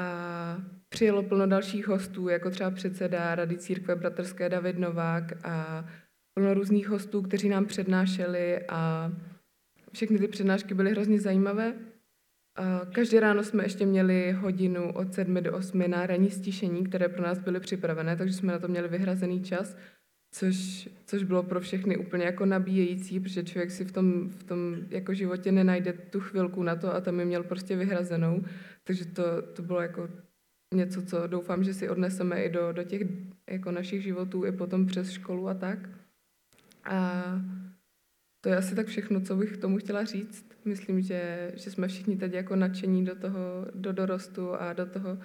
přijelo 0.88 1.22
plno 1.22 1.46
dalších 1.46 1.88
hostů, 1.88 2.28
jako 2.28 2.50
třeba 2.50 2.70
předseda 2.70 3.34
Rady 3.34 3.56
církve 3.56 3.96
bratrské 3.96 4.48
David 4.48 4.78
Novák 4.78 5.46
a 5.46 5.84
plno 6.34 6.54
různých 6.54 6.88
hostů, 6.88 7.22
kteří 7.22 7.48
nám 7.48 7.64
přednášeli 7.64 8.60
a 8.68 9.10
všechny 9.94 10.18
ty 10.18 10.28
přednášky 10.28 10.74
byly 10.74 10.90
hrozně 10.90 11.20
zajímavé. 11.20 11.74
Každé 12.92 13.20
ráno 13.20 13.42
jsme 13.42 13.64
ještě 13.64 13.86
měli 13.86 14.32
hodinu 14.32 14.92
od 14.92 15.14
7 15.14 15.34
do 15.42 15.52
8 15.52 15.90
na 15.90 16.06
ranní 16.06 16.30
stišení, 16.30 16.84
které 16.84 17.08
pro 17.08 17.22
nás 17.22 17.38
byly 17.38 17.60
připravené, 17.60 18.16
takže 18.16 18.34
jsme 18.34 18.52
na 18.52 18.58
to 18.58 18.68
měli 18.68 18.88
vyhrazený 18.88 19.42
čas, 19.42 19.76
což, 20.30 20.88
což 21.06 21.22
bylo 21.22 21.42
pro 21.42 21.60
všechny 21.60 21.96
úplně 21.96 22.24
jako 22.24 22.46
nabíjející, 22.46 23.20
protože 23.20 23.42
člověk 23.42 23.70
si 23.70 23.84
v 23.84 23.92
tom, 23.92 24.28
v 24.28 24.42
tom 24.42 24.76
jako 24.90 25.14
životě 25.14 25.52
nenajde 25.52 25.92
tu 25.92 26.20
chvilku 26.20 26.62
na 26.62 26.76
to 26.76 26.94
a 26.94 27.00
tam 27.00 27.20
je 27.20 27.24
měl 27.24 27.42
prostě 27.42 27.76
vyhrazenou. 27.76 28.44
Takže 28.84 29.04
to, 29.04 29.22
to 29.42 29.62
bylo 29.62 29.80
jako 29.80 30.08
něco, 30.74 31.02
co 31.02 31.26
doufám, 31.26 31.64
že 31.64 31.74
si 31.74 31.88
odneseme 31.88 32.44
i 32.44 32.50
do, 32.50 32.72
do 32.72 32.84
těch 32.84 33.02
jako 33.50 33.70
našich 33.70 34.02
životů 34.02 34.44
i 34.44 34.52
potom 34.52 34.86
přes 34.86 35.10
školu 35.10 35.48
a 35.48 35.54
tak. 35.54 35.78
A 36.84 37.24
to 38.44 38.50
je 38.50 38.56
asi 38.56 38.74
tak 38.74 38.86
všechno, 38.86 39.20
co 39.20 39.36
bych 39.36 39.56
tomu 39.56 39.78
chtěla 39.78 40.04
říct. 40.04 40.46
Myslím, 40.64 41.00
že, 41.00 41.52
že 41.54 41.70
jsme 41.70 41.88
všichni 41.88 42.16
teď 42.16 42.32
jako 42.32 42.56
nadšení 42.56 43.04
do 43.04 43.16
toho, 43.16 43.66
do 43.74 43.92
dorostu 43.92 44.54
a 44.54 44.72
do 44.72 44.86
toho 44.86 45.18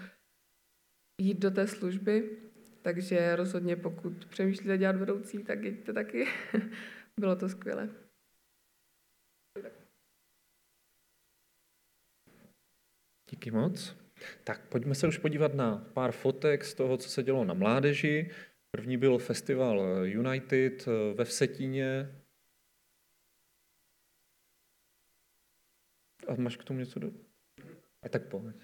jít 1.22 1.40
do 1.40 1.52
té 1.52 1.68
služby. 1.68 2.38
Takže 2.82 3.36
rozhodně, 3.36 3.76
pokud 3.76 4.26
přemýšlíte 4.26 4.78
dělat 4.78 4.96
vedoucí, 4.96 5.44
tak 5.44 5.64
jděte 5.64 5.94
taky. 5.94 6.28
Bylo 7.20 7.36
to 7.36 7.50
skvělé. 7.50 7.90
Díky 13.32 13.52
moc. 13.52 13.98
Tak 14.44 14.68
pojďme 14.68 14.96
se 14.96 15.08
už 15.08 15.18
podívat 15.18 15.54
na 15.54 15.78
pár 15.94 16.12
fotek 16.12 16.66
z 16.66 16.74
toho, 16.74 16.98
co 16.98 17.10
se 17.10 17.24
dělo 17.24 17.46
na 17.46 17.54
mládeži. 17.54 18.32
První 18.72 18.98
byl 18.98 19.18
festival 19.18 20.06
United 20.06 20.88
eh, 20.88 21.14
ve 21.14 21.26
Vsetíně. 21.26 22.19
A 26.30 26.36
máš 26.38 26.58
k 26.58 26.64
tomu 26.64 26.80
něco 26.80 27.00
do... 27.00 27.12
A 28.04 28.10
tak 28.10 28.28
pojď. 28.28 28.56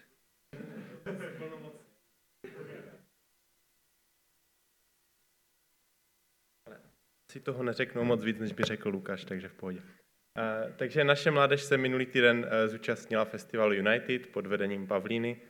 si 7.35 7.39
toho 7.39 7.63
neřeknu 7.63 8.03
moc 8.03 8.23
víc, 8.23 8.39
než 8.39 8.53
by 8.53 8.63
řekl 8.63 8.89
Lukáš, 8.89 9.25
takže 9.25 9.49
v 9.49 9.53
pohodě. 9.53 9.79
Uh, 9.79 10.71
takže 10.75 11.03
naše 11.03 11.31
mládež 11.31 11.63
se 11.63 11.77
minulý 11.77 12.05
týden 12.05 12.37
uh, 12.37 12.67
zúčastnila 12.67 13.25
festivalu 13.25 13.73
United 13.73 14.27
pod 14.27 14.47
vedením 14.47 14.87
Pavlíny 14.87 15.41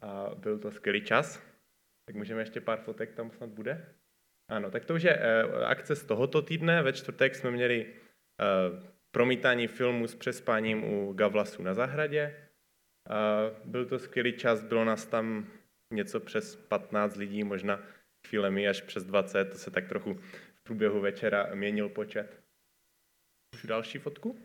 a 0.00 0.34
byl 0.34 0.58
to 0.58 0.70
skvělý 0.70 1.02
čas. 1.02 1.42
Tak 2.04 2.16
můžeme 2.16 2.42
ještě 2.42 2.60
pár 2.60 2.78
fotek, 2.78 3.12
tam 3.14 3.30
snad 3.30 3.50
bude. 3.50 3.94
Ano, 4.48 4.70
tak 4.70 4.84
to 4.84 4.94
už 4.94 5.02
je 5.02 5.18
uh, 5.18 5.64
akce 5.64 5.96
z 5.96 6.04
tohoto 6.04 6.42
týdne. 6.42 6.82
Ve 6.82 6.92
čtvrtek 6.92 7.34
jsme 7.34 7.50
měli 7.50 7.86
uh, 7.86 8.97
promítání 9.10 9.66
filmu 9.66 10.06
s 10.06 10.14
přespáním 10.14 10.84
u 10.84 11.12
Gavlasu 11.12 11.62
na 11.62 11.74
zahradě. 11.74 12.48
Byl 13.64 13.86
to 13.86 13.98
skvělý 13.98 14.32
čas, 14.32 14.64
bylo 14.64 14.84
nás 14.84 15.06
tam 15.06 15.46
něco 15.92 16.20
přes 16.20 16.56
15 16.56 17.16
lidí, 17.16 17.44
možná 17.44 17.82
chvílemi 18.26 18.68
až 18.68 18.80
přes 18.80 19.04
20, 19.04 19.44
to 19.44 19.58
se 19.58 19.70
tak 19.70 19.88
trochu 19.88 20.20
průběhu 20.62 21.00
večera 21.00 21.50
měnil 21.54 21.88
počet. 21.88 22.40
Už 23.54 23.62
další 23.62 23.98
fotku. 23.98 24.38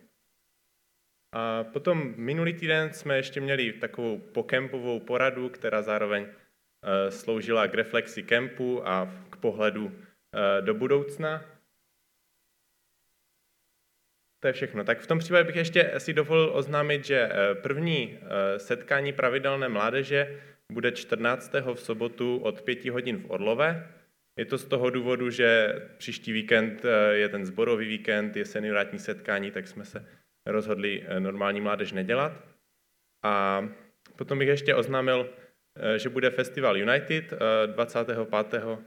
A 1.34 1.64
potom 1.64 2.14
minulý 2.16 2.54
týden 2.54 2.92
jsme 2.92 3.16
ještě 3.16 3.40
měli 3.40 3.72
takovou 3.72 4.18
pokempovou 4.18 5.00
poradu, 5.00 5.48
která 5.48 5.82
zároveň 5.82 6.26
eh, 6.26 7.10
sloužila 7.10 7.68
k 7.68 7.74
reflexi 7.74 8.22
kempu 8.22 8.88
a 8.88 9.12
k 9.30 9.36
pohledu 9.36 9.92
eh, 9.92 10.62
do 10.62 10.74
budoucna. 10.74 11.53
To 14.44 14.48
je 14.48 14.52
všechno. 14.52 14.84
Tak 14.84 15.00
v 15.00 15.06
tom 15.06 15.18
případě 15.18 15.44
bych 15.44 15.56
ještě 15.56 15.92
si 15.98 16.12
dovolil 16.12 16.50
oznámit, 16.52 17.04
že 17.04 17.30
eh, 17.32 17.54
první 17.54 18.18
setkání 18.56 19.12
pravidelné 19.12 19.68
mládeže 19.68 20.40
bude 20.72 20.92
14. 20.92 21.52
v 21.74 21.80
sobotu 21.80 22.38
od 22.38 22.62
5 22.62 22.84
hodin 22.84 23.18
v 23.18 23.30
Orlové. 23.30 23.88
Je 24.38 24.44
to 24.44 24.58
z 24.58 24.64
toho 24.64 24.90
důvodu, 24.90 25.30
že 25.30 25.74
příští 25.98 26.32
víkend 26.32 26.84
eh, 26.84 27.14
je 27.14 27.28
ten 27.28 27.46
zborový 27.46 27.86
víkend, 27.86 28.36
je 28.36 28.44
seniorátní 28.44 28.98
setkání, 28.98 29.50
tak 29.50 29.68
jsme 29.68 29.84
se 29.84 30.08
rozhodli 30.46 31.04
eh, 31.06 31.20
normální 31.20 31.60
mládež 31.60 31.92
nedělat. 31.92 32.32
A 33.24 33.64
potom 34.16 34.38
bych 34.38 34.48
ještě 34.48 34.74
oznámil, 34.74 35.30
eh, 35.76 35.98
že 35.98 36.08
bude 36.08 36.30
festival 36.30 36.76
United 36.76 37.34
25. 37.66 38.78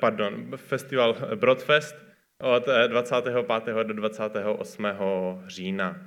Pardon, 0.00 0.56
festival 0.56 1.16
Broadfest 1.34 2.11
od 2.42 2.66
25. 2.88 3.86
do 3.86 3.94
28. 3.94 4.86
října. 5.46 6.00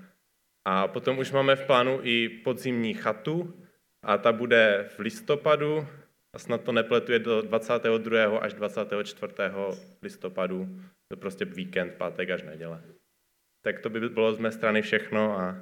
A 0.66 0.88
potom 0.88 1.18
už 1.18 1.32
máme 1.32 1.56
v 1.56 1.66
plánu 1.66 2.00
i 2.04 2.30
podzimní 2.30 2.94
chatu 2.94 3.64
a 4.04 4.18
ta 4.18 4.32
bude 4.32 4.90
v 4.96 5.00
listopadu 5.00 5.88
a 6.34 6.40
snad 6.40 6.64
to 6.64 6.72
nepletuje 6.72 7.20
do 7.20 7.42
22. 7.42 8.40
až 8.40 8.54
24. 8.54 9.34
listopadu, 10.02 10.80
to 11.08 11.18
prostě 11.18 11.46
víkend, 11.46 11.94
pátek 11.94 12.30
až 12.30 12.44
neděle. 12.44 12.84
Tak 13.62 13.80
to 13.80 13.90
by 13.90 14.10
bylo 14.10 14.34
z 14.34 14.38
mé 14.38 14.52
strany 14.52 14.82
všechno 14.82 15.40
a 15.40 15.56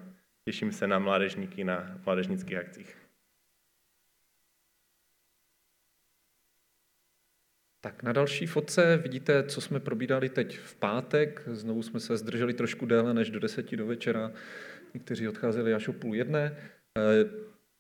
těším 0.46 0.72
se 0.72 0.88
na 0.88 1.00
mládežníky 1.00 1.64
na 1.64 2.00
mládežnických 2.06 2.58
akcích. 2.58 3.03
Tak 7.86 8.04
na 8.04 8.14
další 8.14 8.46
fotce 8.46 9.00
vidíte, 9.04 9.44
co 9.44 9.62
jsme 9.62 9.80
probídali 9.80 10.30
teď 10.30 10.58
v 10.58 10.76
pátek. 10.76 11.42
Znovu 11.48 11.84
jsme 11.84 12.00
se 12.00 12.18
zdrželi 12.18 12.54
trošku 12.54 12.86
déle 12.86 13.14
než 13.14 13.30
do 13.30 13.40
deseti 13.40 13.78
do 13.78 13.86
večera. 13.86 14.32
Někteří 14.94 15.28
odcházeli 15.28 15.74
až 15.74 15.88
o 15.88 15.94
půl 15.94 16.16
jedné. 16.16 16.58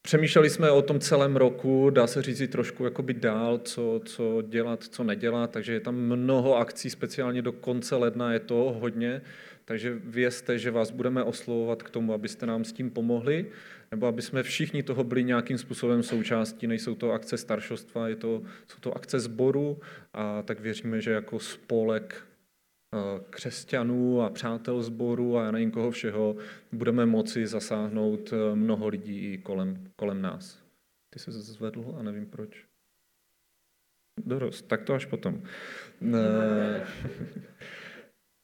Přemýšleli 0.01 0.49
jsme 0.49 0.71
o 0.71 0.81
tom 0.81 0.99
celém 0.99 1.35
roku, 1.35 1.89
dá 1.89 2.07
se 2.07 2.21
říct 2.21 2.51
trošku 2.51 2.84
jakoby 2.85 3.13
dál, 3.13 3.57
co, 3.57 4.01
co 4.05 4.41
dělat, 4.41 4.84
co 4.84 5.03
nedělat, 5.03 5.51
takže 5.51 5.73
je 5.73 5.80
tam 5.80 5.95
mnoho 5.95 6.57
akcí, 6.57 6.89
speciálně 6.89 7.41
do 7.41 7.51
konce 7.51 7.95
ledna 7.95 8.34
je 8.34 8.39
to 8.39 8.75
hodně, 8.80 9.21
takže 9.65 9.99
vězte, 10.03 10.60
že 10.60 10.72
vás 10.72 10.91
budeme 10.91 11.23
oslovovat 11.23 11.84
k 11.84 11.90
tomu, 11.90 12.14
abyste 12.14 12.45
nám 12.45 12.65
s 12.65 12.73
tím 12.73 12.91
pomohli, 12.91 13.52
nebo 13.91 14.07
aby 14.07 14.22
jsme 14.22 14.44
všichni 14.44 14.84
toho 14.84 15.03
byli 15.03 15.23
nějakým 15.23 15.57
způsobem 15.57 16.03
součástí, 16.03 16.68
nejsou 16.68 16.95
to 16.95 17.11
akce 17.11 17.38
staršostva, 17.38 18.07
je 18.07 18.15
to, 18.15 18.41
jsou 18.68 18.80
to 18.80 18.95
akce 18.95 19.19
sboru 19.19 19.80
a 20.14 20.41
tak 20.41 20.60
věříme, 20.60 21.02
že 21.02 21.11
jako 21.11 21.40
spolek 21.40 22.26
křesťanů 23.30 24.22
a 24.22 24.30
přátel 24.30 24.81
sboru 24.81 25.38
a 25.38 25.44
já 25.44 25.52
nevím 25.52 25.72
koho 25.72 25.91
všeho, 25.91 26.35
budeme 26.72 27.06
moci 27.06 27.48
zasáhnout 27.48 28.34
eh, 28.34 28.56
mnoho 28.56 28.88
lidí 28.88 29.38
kolem, 29.38 29.91
kolem 29.95 30.22
nás. 30.22 30.64
Ty 31.10 31.19
se 31.19 31.31
zvedl 31.31 31.95
a 31.99 32.03
nevím 32.03 32.26
proč. 32.26 32.65
Dorost, 34.26 34.68
tak 34.68 34.84
to 34.84 34.94
až 34.94 35.06
potom. 35.06 35.44
Eh, 36.15 36.88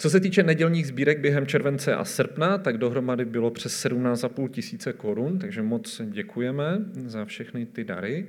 co 0.01 0.09
se 0.09 0.19
týče 0.19 0.43
nedělních 0.43 0.87
sbírek 0.87 1.19
během 1.19 1.47
července 1.47 1.95
a 1.95 2.05
srpna, 2.05 2.57
tak 2.57 2.77
dohromady 2.77 3.25
bylo 3.25 3.51
přes 3.51 3.85
17,5 3.85 4.49
tisíce 4.49 4.93
korun, 4.93 5.39
takže 5.39 5.61
moc 5.61 6.01
děkujeme 6.05 6.77
za 7.05 7.25
všechny 7.25 7.65
ty 7.65 7.83
dary. 7.83 8.27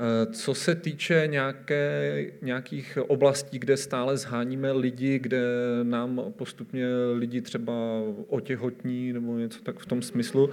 Eh, 0.00 0.26
co 0.32 0.54
se 0.54 0.74
týče 0.74 1.22
nějaké, 1.26 2.26
nějakých 2.42 2.98
oblastí, 3.06 3.58
kde 3.58 3.76
stále 3.76 4.16
zháníme 4.16 4.72
lidi, 4.72 5.18
kde 5.18 5.42
nám 5.82 6.22
postupně 6.36 6.86
lidi 7.14 7.40
třeba 7.40 7.72
otěhotní 8.28 9.12
nebo 9.12 9.38
něco 9.38 9.62
tak 9.62 9.78
v 9.78 9.86
tom 9.86 10.02
smyslu, 10.02 10.50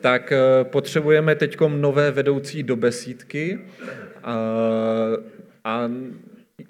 tak 0.00 0.32
eh, 0.32 0.64
potřebujeme 0.64 1.34
teď 1.34 1.56
nové 1.60 2.10
vedoucí 2.10 2.62
do 2.62 2.76
besídky 2.76 3.58
a, 4.22 4.36
a 5.64 5.90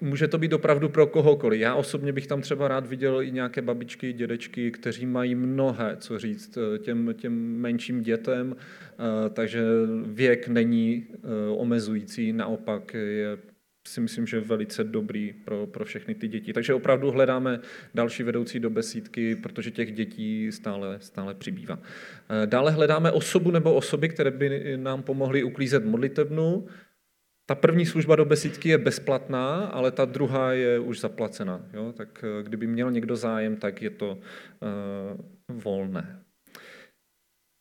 může 0.03 0.27
to 0.27 0.37
být 0.37 0.53
opravdu 0.53 0.89
pro 0.89 1.07
kohokoliv. 1.07 1.61
Já 1.61 1.75
osobně 1.75 2.11
bych 2.11 2.27
tam 2.27 2.41
třeba 2.41 2.67
rád 2.67 2.87
viděl 2.87 3.21
i 3.21 3.31
nějaké 3.31 3.61
babičky, 3.61 4.13
dědečky, 4.13 4.71
kteří 4.71 5.05
mají 5.05 5.35
mnohé, 5.35 5.97
co 5.99 6.19
říct 6.19 6.57
eh, 6.57 6.79
těm, 6.79 7.13
těm 7.17 7.33
menším 7.57 8.01
dětem, 8.01 8.55
eh, 8.55 9.29
takže 9.29 9.63
věk 10.05 10.47
není 10.47 11.05
eh, 11.13 11.17
omezující, 11.49 12.33
naopak 12.33 12.93
je 12.93 13.37
si 13.87 14.01
myslím, 14.01 14.27
že 14.27 14.39
velice 14.39 14.83
dobrý 14.83 15.33
pro, 15.45 15.67
pro 15.67 15.85
všechny 15.85 16.15
ty 16.15 16.27
děti. 16.27 16.53
Takže 16.53 16.73
opravdu 16.73 17.11
hledáme 17.11 17.59
další 17.95 18.23
vedoucí 18.23 18.59
do 18.59 18.69
besídky, 18.69 19.35
protože 19.35 19.71
těch 19.71 19.91
dětí 19.91 20.51
stále, 20.51 20.97
stále 20.99 21.33
přibývá. 21.33 21.79
Dále 22.45 22.71
hledáme 22.71 23.11
osobu 23.11 23.51
nebo 23.51 23.73
osoby, 23.73 24.09
které 24.09 24.31
by 24.31 24.77
nám 24.77 25.03
pomohly 25.03 25.43
uklízet 25.43 25.85
modlitebnu, 25.85 26.67
ta 27.45 27.55
první 27.55 27.85
služba 27.85 28.15
do 28.15 28.25
besídky 28.25 28.69
je 28.69 28.77
bezplatná, 28.77 29.65
ale 29.65 29.91
ta 29.91 30.05
druhá 30.05 30.53
je 30.53 30.79
už 30.79 30.99
zaplacená. 30.99 31.65
Jo? 31.73 31.93
Tak 31.97 32.23
eh, 32.23 32.43
kdyby 32.43 32.67
měl 32.67 32.91
někdo 32.91 33.15
zájem, 33.15 33.57
tak 33.57 33.81
je 33.81 33.89
to 33.89 34.17
uh, 34.17 35.59
volné. 35.63 36.19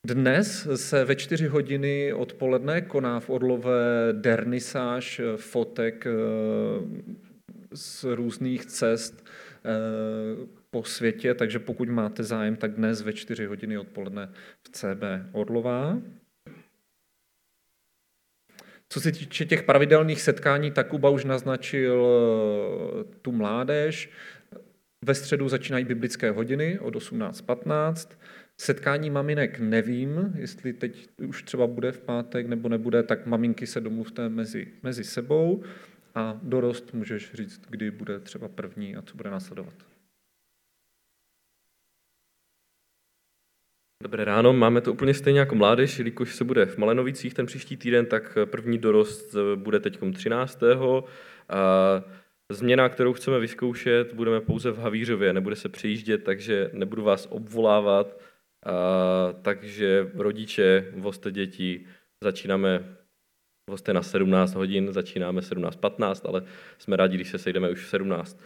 Dnes 0.07 0.69
se 0.75 1.05
ve 1.05 1.17
čtyři 1.17 1.47
hodiny 1.47 2.13
odpoledne 2.13 2.81
koná 2.81 3.21
v 3.21 3.31
Orlové 3.31 4.13
dernisáž 4.13 5.21
fotek 5.37 6.07
uh, 6.07 6.89
z 7.75 8.05
různých 8.05 8.67
cest 8.67 9.25
po 10.71 10.85
světě, 10.85 11.35
takže 11.35 11.59
pokud 11.59 11.89
máte 11.89 12.23
zájem, 12.23 12.57
tak 12.57 12.75
dnes 12.75 13.03
ve 13.03 13.13
čtyři 13.13 13.47
hodiny 13.47 13.79
odpoledne 13.79 14.29
v 14.67 14.71
CB 14.71 15.03
Orlová. 15.33 15.99
Co 18.93 19.01
se 19.01 19.13
týče 19.13 19.45
těch 19.45 19.63
pravidelných 19.63 20.23
setkání, 20.23 20.71
tak 20.71 20.89
Kuba 20.89 21.11
už 21.11 21.25
naznačil 21.25 22.07
eh, 23.01 23.05
tu 23.23 23.33
mládež. 23.33 24.11
Ve 25.05 25.15
středu 25.15 25.49
začínají 25.49 25.85
biblické 25.85 26.31
hodiny 26.31 26.79
od 26.79 26.95
18.15. 26.95 28.09
Setkání 28.61 29.11
maminek 29.11 29.59
nevím, 29.59 30.33
jestli 30.37 30.73
teď 30.73 31.09
už 31.27 31.43
třeba 31.43 31.67
bude 31.67 31.93
v 31.93 32.01
pátek 32.01 32.47
nebo 32.47 32.69
nebude, 32.69 33.03
tak 33.03 33.27
maminky 33.27 33.67
se 33.67 33.81
domluvte 33.81 34.29
mezi, 34.29 34.69
mezi 34.83 35.05
sebou 35.05 35.63
a 36.15 36.41
dorost 36.43 36.95
můžeš 36.95 37.31
říct, 37.35 37.61
kdy 37.71 37.91
bude 37.91 38.21
třeba 38.21 38.49
první 38.49 38.97
a 38.97 39.03
co 39.03 39.17
bude 39.17 39.31
následovat. 39.31 39.92
Dobré 44.03 44.25
ráno, 44.25 44.53
máme 44.53 44.81
to 44.81 44.93
úplně 44.93 45.15
stejně 45.15 45.41
jako 45.41 45.55
mládež, 45.55 45.99
jelikož 45.99 46.35
se 46.35 46.45
bude 46.45 46.67
v 46.67 46.79
Malenovicích 46.79 47.35
ten 47.35 47.47
příští 47.47 47.77
týden, 47.77 48.07
tak 48.07 48.39
první 48.45 48.79
dorost 48.79 49.35
bude 49.55 49.81
teď 49.81 49.99
13. 50.15 50.61
A 51.49 52.03
změna, 52.53 52.89
kterou 52.89 53.13
chceme 53.13 53.39
vyzkoušet, 53.39 54.13
budeme 54.15 54.41
pouze 54.41 54.71
v 54.71 54.79
Havířově, 54.79 55.33
nebude 55.33 55.57
se 55.57 55.69
přijíždět, 55.69 56.25
takže 56.25 56.71
nebudu 56.73 57.03
vás 57.03 57.29
obvolávat, 57.31 58.21
a, 58.67 58.73
takže 59.43 60.11
rodiče, 60.15 60.93
vozte 60.97 61.31
děti 61.31 61.87
začínáme 62.25 62.97
vlastně 63.71 63.95
na 63.95 64.03
17 64.03 64.55
hodin, 64.55 64.93
začínáme 64.93 65.41
17.15, 65.41 66.29
ale 66.29 66.43
jsme 66.79 66.97
rádi, 66.97 67.17
když 67.17 67.29
se 67.29 67.39
sejdeme 67.39 67.71
už 67.71 67.85
v 67.85 67.89
17. 67.89 68.41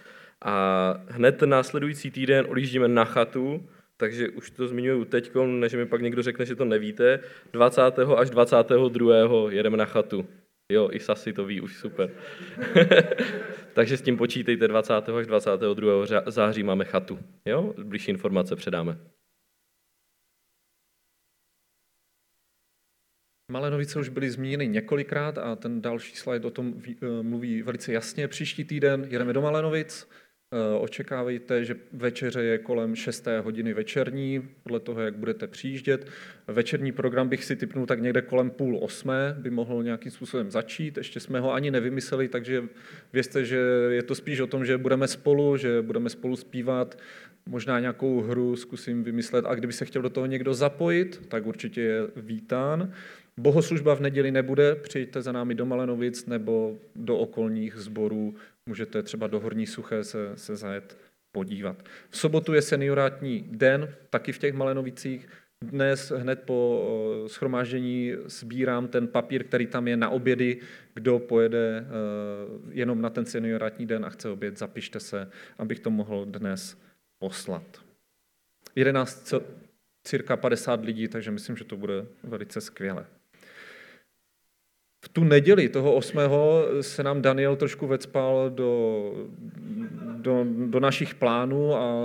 A 0.44 0.94
hned 1.08 1.42
následující 1.42 2.10
týden 2.10 2.46
odjíždíme 2.48 2.88
na 2.88 3.04
chatu, 3.04 3.68
takže 3.96 4.28
už 4.28 4.50
to 4.50 4.68
zmiňuji 4.68 5.04
teď, 5.04 5.30
než 5.46 5.74
mi 5.74 5.86
pak 5.86 6.02
někdo 6.02 6.22
řekne, 6.22 6.46
že 6.46 6.56
to 6.56 6.64
nevíte. 6.64 7.20
20. 7.52 7.82
až 8.16 8.30
22. 8.30 9.50
jedeme 9.50 9.76
na 9.76 9.84
chatu. 9.84 10.26
Jo, 10.72 10.88
i 10.92 11.00
Sasi 11.00 11.32
to 11.32 11.44
ví, 11.44 11.60
už 11.60 11.76
super. 11.76 12.10
takže 13.72 13.96
s 13.96 14.02
tím 14.02 14.16
počítejte, 14.16 14.68
20. 14.68 14.92
až 14.94 15.26
22. 15.26 16.06
září 16.26 16.62
máme 16.62 16.84
chatu. 16.84 17.18
Jo, 17.44 17.74
blížší 17.78 18.10
informace 18.10 18.56
předáme. 18.56 18.98
Malenovice 23.52 24.00
už 24.00 24.08
byly 24.08 24.30
zmíněny 24.30 24.68
několikrát 24.68 25.38
a 25.38 25.56
ten 25.56 25.82
další 25.82 26.16
slide 26.16 26.46
o 26.46 26.50
tom 26.50 26.74
eh, 26.88 27.22
mluví 27.22 27.62
velice 27.62 27.92
jasně. 27.92 28.28
Příští 28.28 28.64
týden 28.64 29.06
jedeme 29.10 29.32
do 29.32 29.40
Malenovic, 29.40 30.08
Očekávejte, 30.80 31.64
že 31.64 31.76
večeře 31.92 32.42
je 32.42 32.58
kolem 32.58 32.96
6. 32.96 33.28
hodiny 33.42 33.74
večerní, 33.74 34.48
podle 34.62 34.80
toho, 34.80 35.00
jak 35.00 35.16
budete 35.16 35.46
přijíždět. 35.46 36.06
Večerní 36.46 36.92
program 36.92 37.28
bych 37.28 37.44
si 37.44 37.56
typnul 37.56 37.86
tak 37.86 38.02
někde 38.02 38.22
kolem 38.22 38.50
půl 38.50 38.78
osmé, 38.82 39.36
by 39.38 39.50
mohl 39.50 39.82
nějakým 39.82 40.12
způsobem 40.12 40.50
začít. 40.50 40.96
Ještě 40.96 41.20
jsme 41.20 41.40
ho 41.40 41.52
ani 41.52 41.70
nevymysleli, 41.70 42.28
takže 42.28 42.64
vězte, 43.12 43.44
že 43.44 43.56
je 43.90 44.02
to 44.02 44.14
spíš 44.14 44.40
o 44.40 44.46
tom, 44.46 44.64
že 44.64 44.78
budeme 44.78 45.08
spolu, 45.08 45.56
že 45.56 45.82
budeme 45.82 46.10
spolu 46.10 46.36
zpívat, 46.36 46.98
možná 47.46 47.80
nějakou 47.80 48.20
hru 48.20 48.56
zkusím 48.56 49.04
vymyslet 49.04 49.44
a 49.48 49.54
kdyby 49.54 49.72
se 49.72 49.84
chtěl 49.84 50.02
do 50.02 50.10
toho 50.10 50.26
někdo 50.26 50.54
zapojit, 50.54 51.22
tak 51.28 51.46
určitě 51.46 51.80
je 51.80 52.00
vítán. 52.16 52.92
Bohoslužba 53.36 53.94
v 53.94 54.00
neděli 54.00 54.30
nebude, 54.30 54.74
přijďte 54.74 55.22
za 55.22 55.32
námi 55.32 55.54
do 55.54 55.66
Malenovic 55.66 56.26
nebo 56.26 56.78
do 56.94 57.18
okolních 57.18 57.74
sborů, 57.76 58.34
můžete 58.66 59.02
třeba 59.02 59.26
do 59.26 59.40
Horní 59.40 59.66
Suché 59.66 60.04
se, 60.04 60.32
se 60.34 60.56
zajet 60.56 60.98
podívat. 61.32 61.82
V 62.10 62.16
sobotu 62.16 62.54
je 62.54 62.62
seniorátní 62.62 63.48
den, 63.50 63.94
taky 64.10 64.32
v 64.32 64.38
těch 64.38 64.54
Malenovicích. 64.54 65.28
Dnes 65.64 66.12
hned 66.16 66.42
po 66.42 66.88
schromáždění 67.26 68.12
sbírám 68.26 68.88
ten 68.88 69.08
papír, 69.08 69.44
který 69.44 69.66
tam 69.66 69.88
je 69.88 69.96
na 69.96 70.08
obědy. 70.08 70.60
Kdo 70.94 71.18
pojede 71.18 71.78
e, 71.78 71.84
jenom 72.70 73.02
na 73.02 73.10
ten 73.10 73.24
seniorátní 73.24 73.86
den 73.86 74.04
a 74.04 74.10
chce 74.10 74.28
oběd, 74.28 74.58
zapište 74.58 75.00
se, 75.00 75.30
abych 75.58 75.80
to 75.80 75.90
mohl 75.90 76.24
dnes 76.24 76.78
poslat. 77.18 77.80
11 78.74 79.34
cirka 80.04 80.36
50 80.36 80.84
lidí, 80.84 81.08
takže 81.08 81.30
myslím, 81.30 81.56
že 81.56 81.64
to 81.64 81.76
bude 81.76 82.06
velice 82.22 82.60
skvělé. 82.60 83.06
V 85.06 85.08
tu 85.08 85.24
neděli 85.24 85.68
toho 85.68 85.94
8. 85.94 86.18
se 86.80 87.02
nám 87.02 87.22
Daniel 87.22 87.56
trošku 87.56 87.86
vecpal 87.86 88.50
do, 88.50 89.12
do, 90.16 90.46
do 90.66 90.80
našich 90.80 91.14
plánů 91.14 91.74
a 91.74 92.04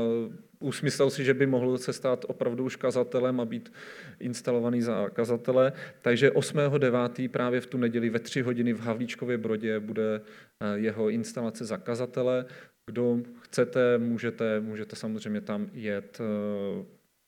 usmyslel 0.60 1.10
si, 1.10 1.24
že 1.24 1.34
by 1.34 1.46
mohl 1.46 1.78
se 1.78 1.94
stát 1.94 2.26
opravdu 2.28 2.64
už 2.64 2.76
kazatelem 2.76 3.40
a 3.40 3.46
být 3.46 3.74
instalovaný 4.20 4.82
za 4.82 5.10
kazatele. 5.10 5.74
Takže 6.02 6.30
8.9. 6.30 7.30
právě 7.30 7.62
v 7.62 7.66
tu 7.66 7.78
neděli 7.78 8.10
ve 8.10 8.20
3 8.20 8.42
hodiny 8.42 8.74
v 8.74 8.80
Havlíčkově 8.80 9.38
Brodě 9.38 9.80
bude 9.80 10.22
eh, 10.22 10.80
jeho 10.80 11.10
instalace 11.10 11.66
za 11.66 11.78
kazatele. 11.78 12.46
Kdo 12.86 13.18
chcete, 13.42 13.98
můžete, 13.98 14.60
můžete 14.60 14.96
samozřejmě 14.96 15.42
tam 15.42 15.70
jet. 15.74 16.22
Eh, 16.22 16.86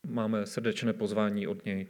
máme 0.07 0.45
srdečné 0.45 0.93
pozvání 0.93 1.47
od 1.47 1.65
něj 1.65 1.87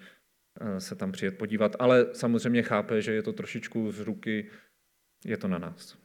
se 0.77 0.95
tam 0.95 1.11
přijet 1.11 1.37
podívat, 1.37 1.75
ale 1.79 2.05
samozřejmě 2.13 2.63
chápe, 2.63 3.01
že 3.01 3.13
je 3.13 3.23
to 3.23 3.33
trošičku 3.33 3.91
z 3.91 3.99
ruky, 3.99 4.49
je 5.25 5.37
to 5.37 5.47
na 5.47 5.57
nás. 5.57 5.97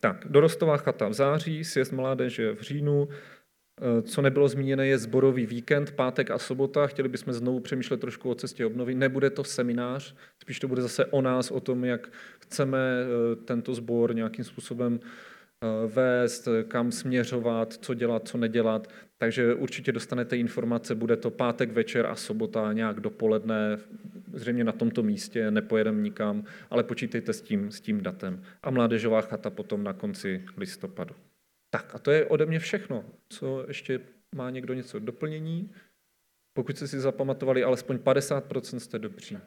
Tak, 0.00 0.24
dorostová 0.28 0.76
chata 0.76 1.08
v 1.08 1.12
září, 1.12 1.64
sjezd 1.64 1.92
mládeže 1.92 2.52
v 2.52 2.60
říjnu, 2.60 3.08
eh, 3.10 4.02
co 4.02 4.22
nebylo 4.22 4.48
zmíněné, 4.48 4.86
je 4.86 4.98
zborový 4.98 5.46
víkend, 5.46 5.92
pátek 5.92 6.30
a 6.30 6.38
sobota. 6.38 6.86
Chtěli 6.86 7.08
bychom 7.08 7.32
znovu 7.32 7.60
přemýšlet 7.60 8.00
trošku 8.00 8.30
o 8.30 8.34
cestě 8.34 8.66
obnovy. 8.66 8.94
Nebude 8.94 9.30
to 9.30 9.44
seminář, 9.44 10.14
spíš 10.42 10.60
to 10.60 10.68
bude 10.68 10.82
zase 10.82 11.06
o 11.06 11.22
nás, 11.22 11.50
o 11.50 11.60
tom, 11.60 11.84
jak 11.84 12.08
chceme 12.40 12.78
eh, 12.78 13.36
tento 13.36 13.74
sbor 13.74 14.14
nějakým 14.14 14.44
způsobem 14.44 15.00
Eh, 15.62 15.86
vést, 15.86 16.48
kam 16.68 16.92
směřovat, 16.92 17.72
co 17.72 17.94
dělat, 17.94 18.28
co 18.28 18.38
nedělat. 18.38 18.88
Takže 19.18 19.54
určitě 19.54 19.92
dostanete 19.92 20.36
informace, 20.36 20.94
bude 20.94 21.16
to 21.16 21.30
pátek 21.30 21.72
večer 21.72 22.06
a 22.06 22.14
sobota 22.14 22.72
nějak 22.72 23.00
dopoledne, 23.00 23.78
zřejmě 24.32 24.64
na 24.64 24.72
tomto 24.72 25.02
místě, 25.02 25.50
nepojedeme 25.50 26.02
nikam, 26.02 26.44
ale 26.70 26.84
počítejte 26.84 27.32
s 27.32 27.42
tím, 27.42 27.70
s 27.70 27.80
tím 27.80 28.00
datem. 28.00 28.42
A 28.62 28.70
mládežová 28.70 29.20
chata 29.20 29.50
potom 29.50 29.84
na 29.84 29.92
konci 29.92 30.44
listopadu. 30.56 31.14
Tak 31.70 31.94
a 31.94 31.98
to 31.98 32.10
je 32.10 32.26
ode 32.26 32.46
mě 32.46 32.58
všechno. 32.58 33.04
Co 33.28 33.64
ještě 33.68 34.00
má 34.34 34.50
někdo 34.50 34.74
něco 34.74 34.98
doplnění? 34.98 35.70
Pokud 36.52 36.76
jste 36.76 36.88
si 36.88 37.00
zapamatovali, 37.00 37.64
alespoň 37.64 37.96
50% 37.96 38.76
jste 38.76 38.98
dobří. 38.98 39.38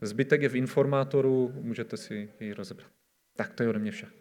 Zbytek 0.00 0.42
je 0.42 0.48
v 0.48 0.56
informátoru, 0.56 1.52
můžete 1.60 1.96
si 1.96 2.30
jej 2.40 2.52
rozebrat. 2.52 2.90
Tak 3.36 3.52
to 3.52 3.62
je 3.62 3.68
ode 3.68 3.78
mě 3.78 3.90
všechno. 3.90 4.18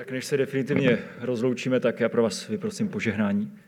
Tak 0.00 0.10
než 0.10 0.24
se 0.24 0.36
definitivně 0.36 1.04
rozloučíme, 1.18 1.80
tak 1.80 2.00
já 2.00 2.08
pro 2.08 2.22
vás 2.22 2.48
vyprosím 2.48 2.88
požehnání. 2.88 3.60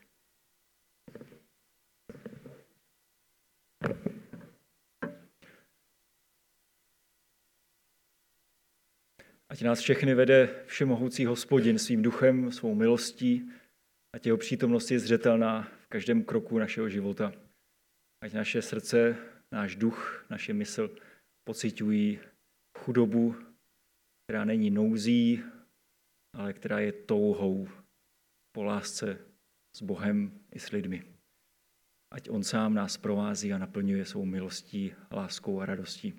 Ať 9.49 9.63
nás 9.63 9.81
všechny 9.81 10.15
vede 10.15 10.65
všemohoucí 10.67 11.27
hospodin 11.27 11.79
svým 11.79 12.03
duchem, 12.03 12.53
svou 12.53 12.75
milostí, 12.75 13.51
ať 14.15 14.27
jeho 14.27 14.39
přítomnost 14.39 14.91
je 14.91 14.99
zřetelná 14.99 15.63
v 15.63 15.87
každém 15.87 16.25
kroku 16.25 16.59
našeho 16.59 16.89
života. 16.89 17.33
Ať 18.25 18.33
naše 18.33 18.63
srdce, 18.63 19.17
náš 19.51 19.77
duch, 19.77 20.27
naše 20.31 20.53
mysl 20.53 20.97
pocitují 21.45 22.21
chudobu, 22.79 23.37
která 24.27 24.45
není 24.45 24.71
nouzí, 24.71 25.45
ale 26.33 26.53
která 26.53 26.81
je 26.81 26.93
touhou 26.93 27.69
po 28.53 28.65
lásce 28.65 29.19
s 29.77 29.83
Bohem 29.83 30.41
i 30.53 30.59
s 30.59 30.71
lidmi. 30.71 31.05
Ať 32.11 32.31
On 32.31 32.45
sám 32.45 32.75
nás 32.75 32.97
provází 32.97 33.53
a 33.53 33.59
naplňuje 33.59 34.05
svou 34.05 34.25
milostí, 34.25 34.95
láskou 35.13 35.61
a 35.61 35.67
radostí. 35.67 36.15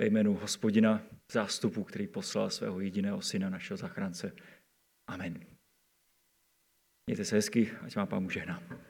Ve 0.00 0.06
jménu 0.06 0.34
hospodina 0.34 1.02
zástupu, 1.32 1.84
který 1.84 2.06
poslal 2.06 2.50
svého 2.50 2.80
jediného 2.80 3.22
syna, 3.22 3.50
našeho 3.50 3.76
zachránce. 3.76 4.32
Amen. 5.06 5.46
Mějte 7.06 7.24
se 7.24 7.36
hezky, 7.36 7.72
ať 7.80 7.96
má 7.96 8.06
Pán 8.06 8.30
žehná. 8.30 8.85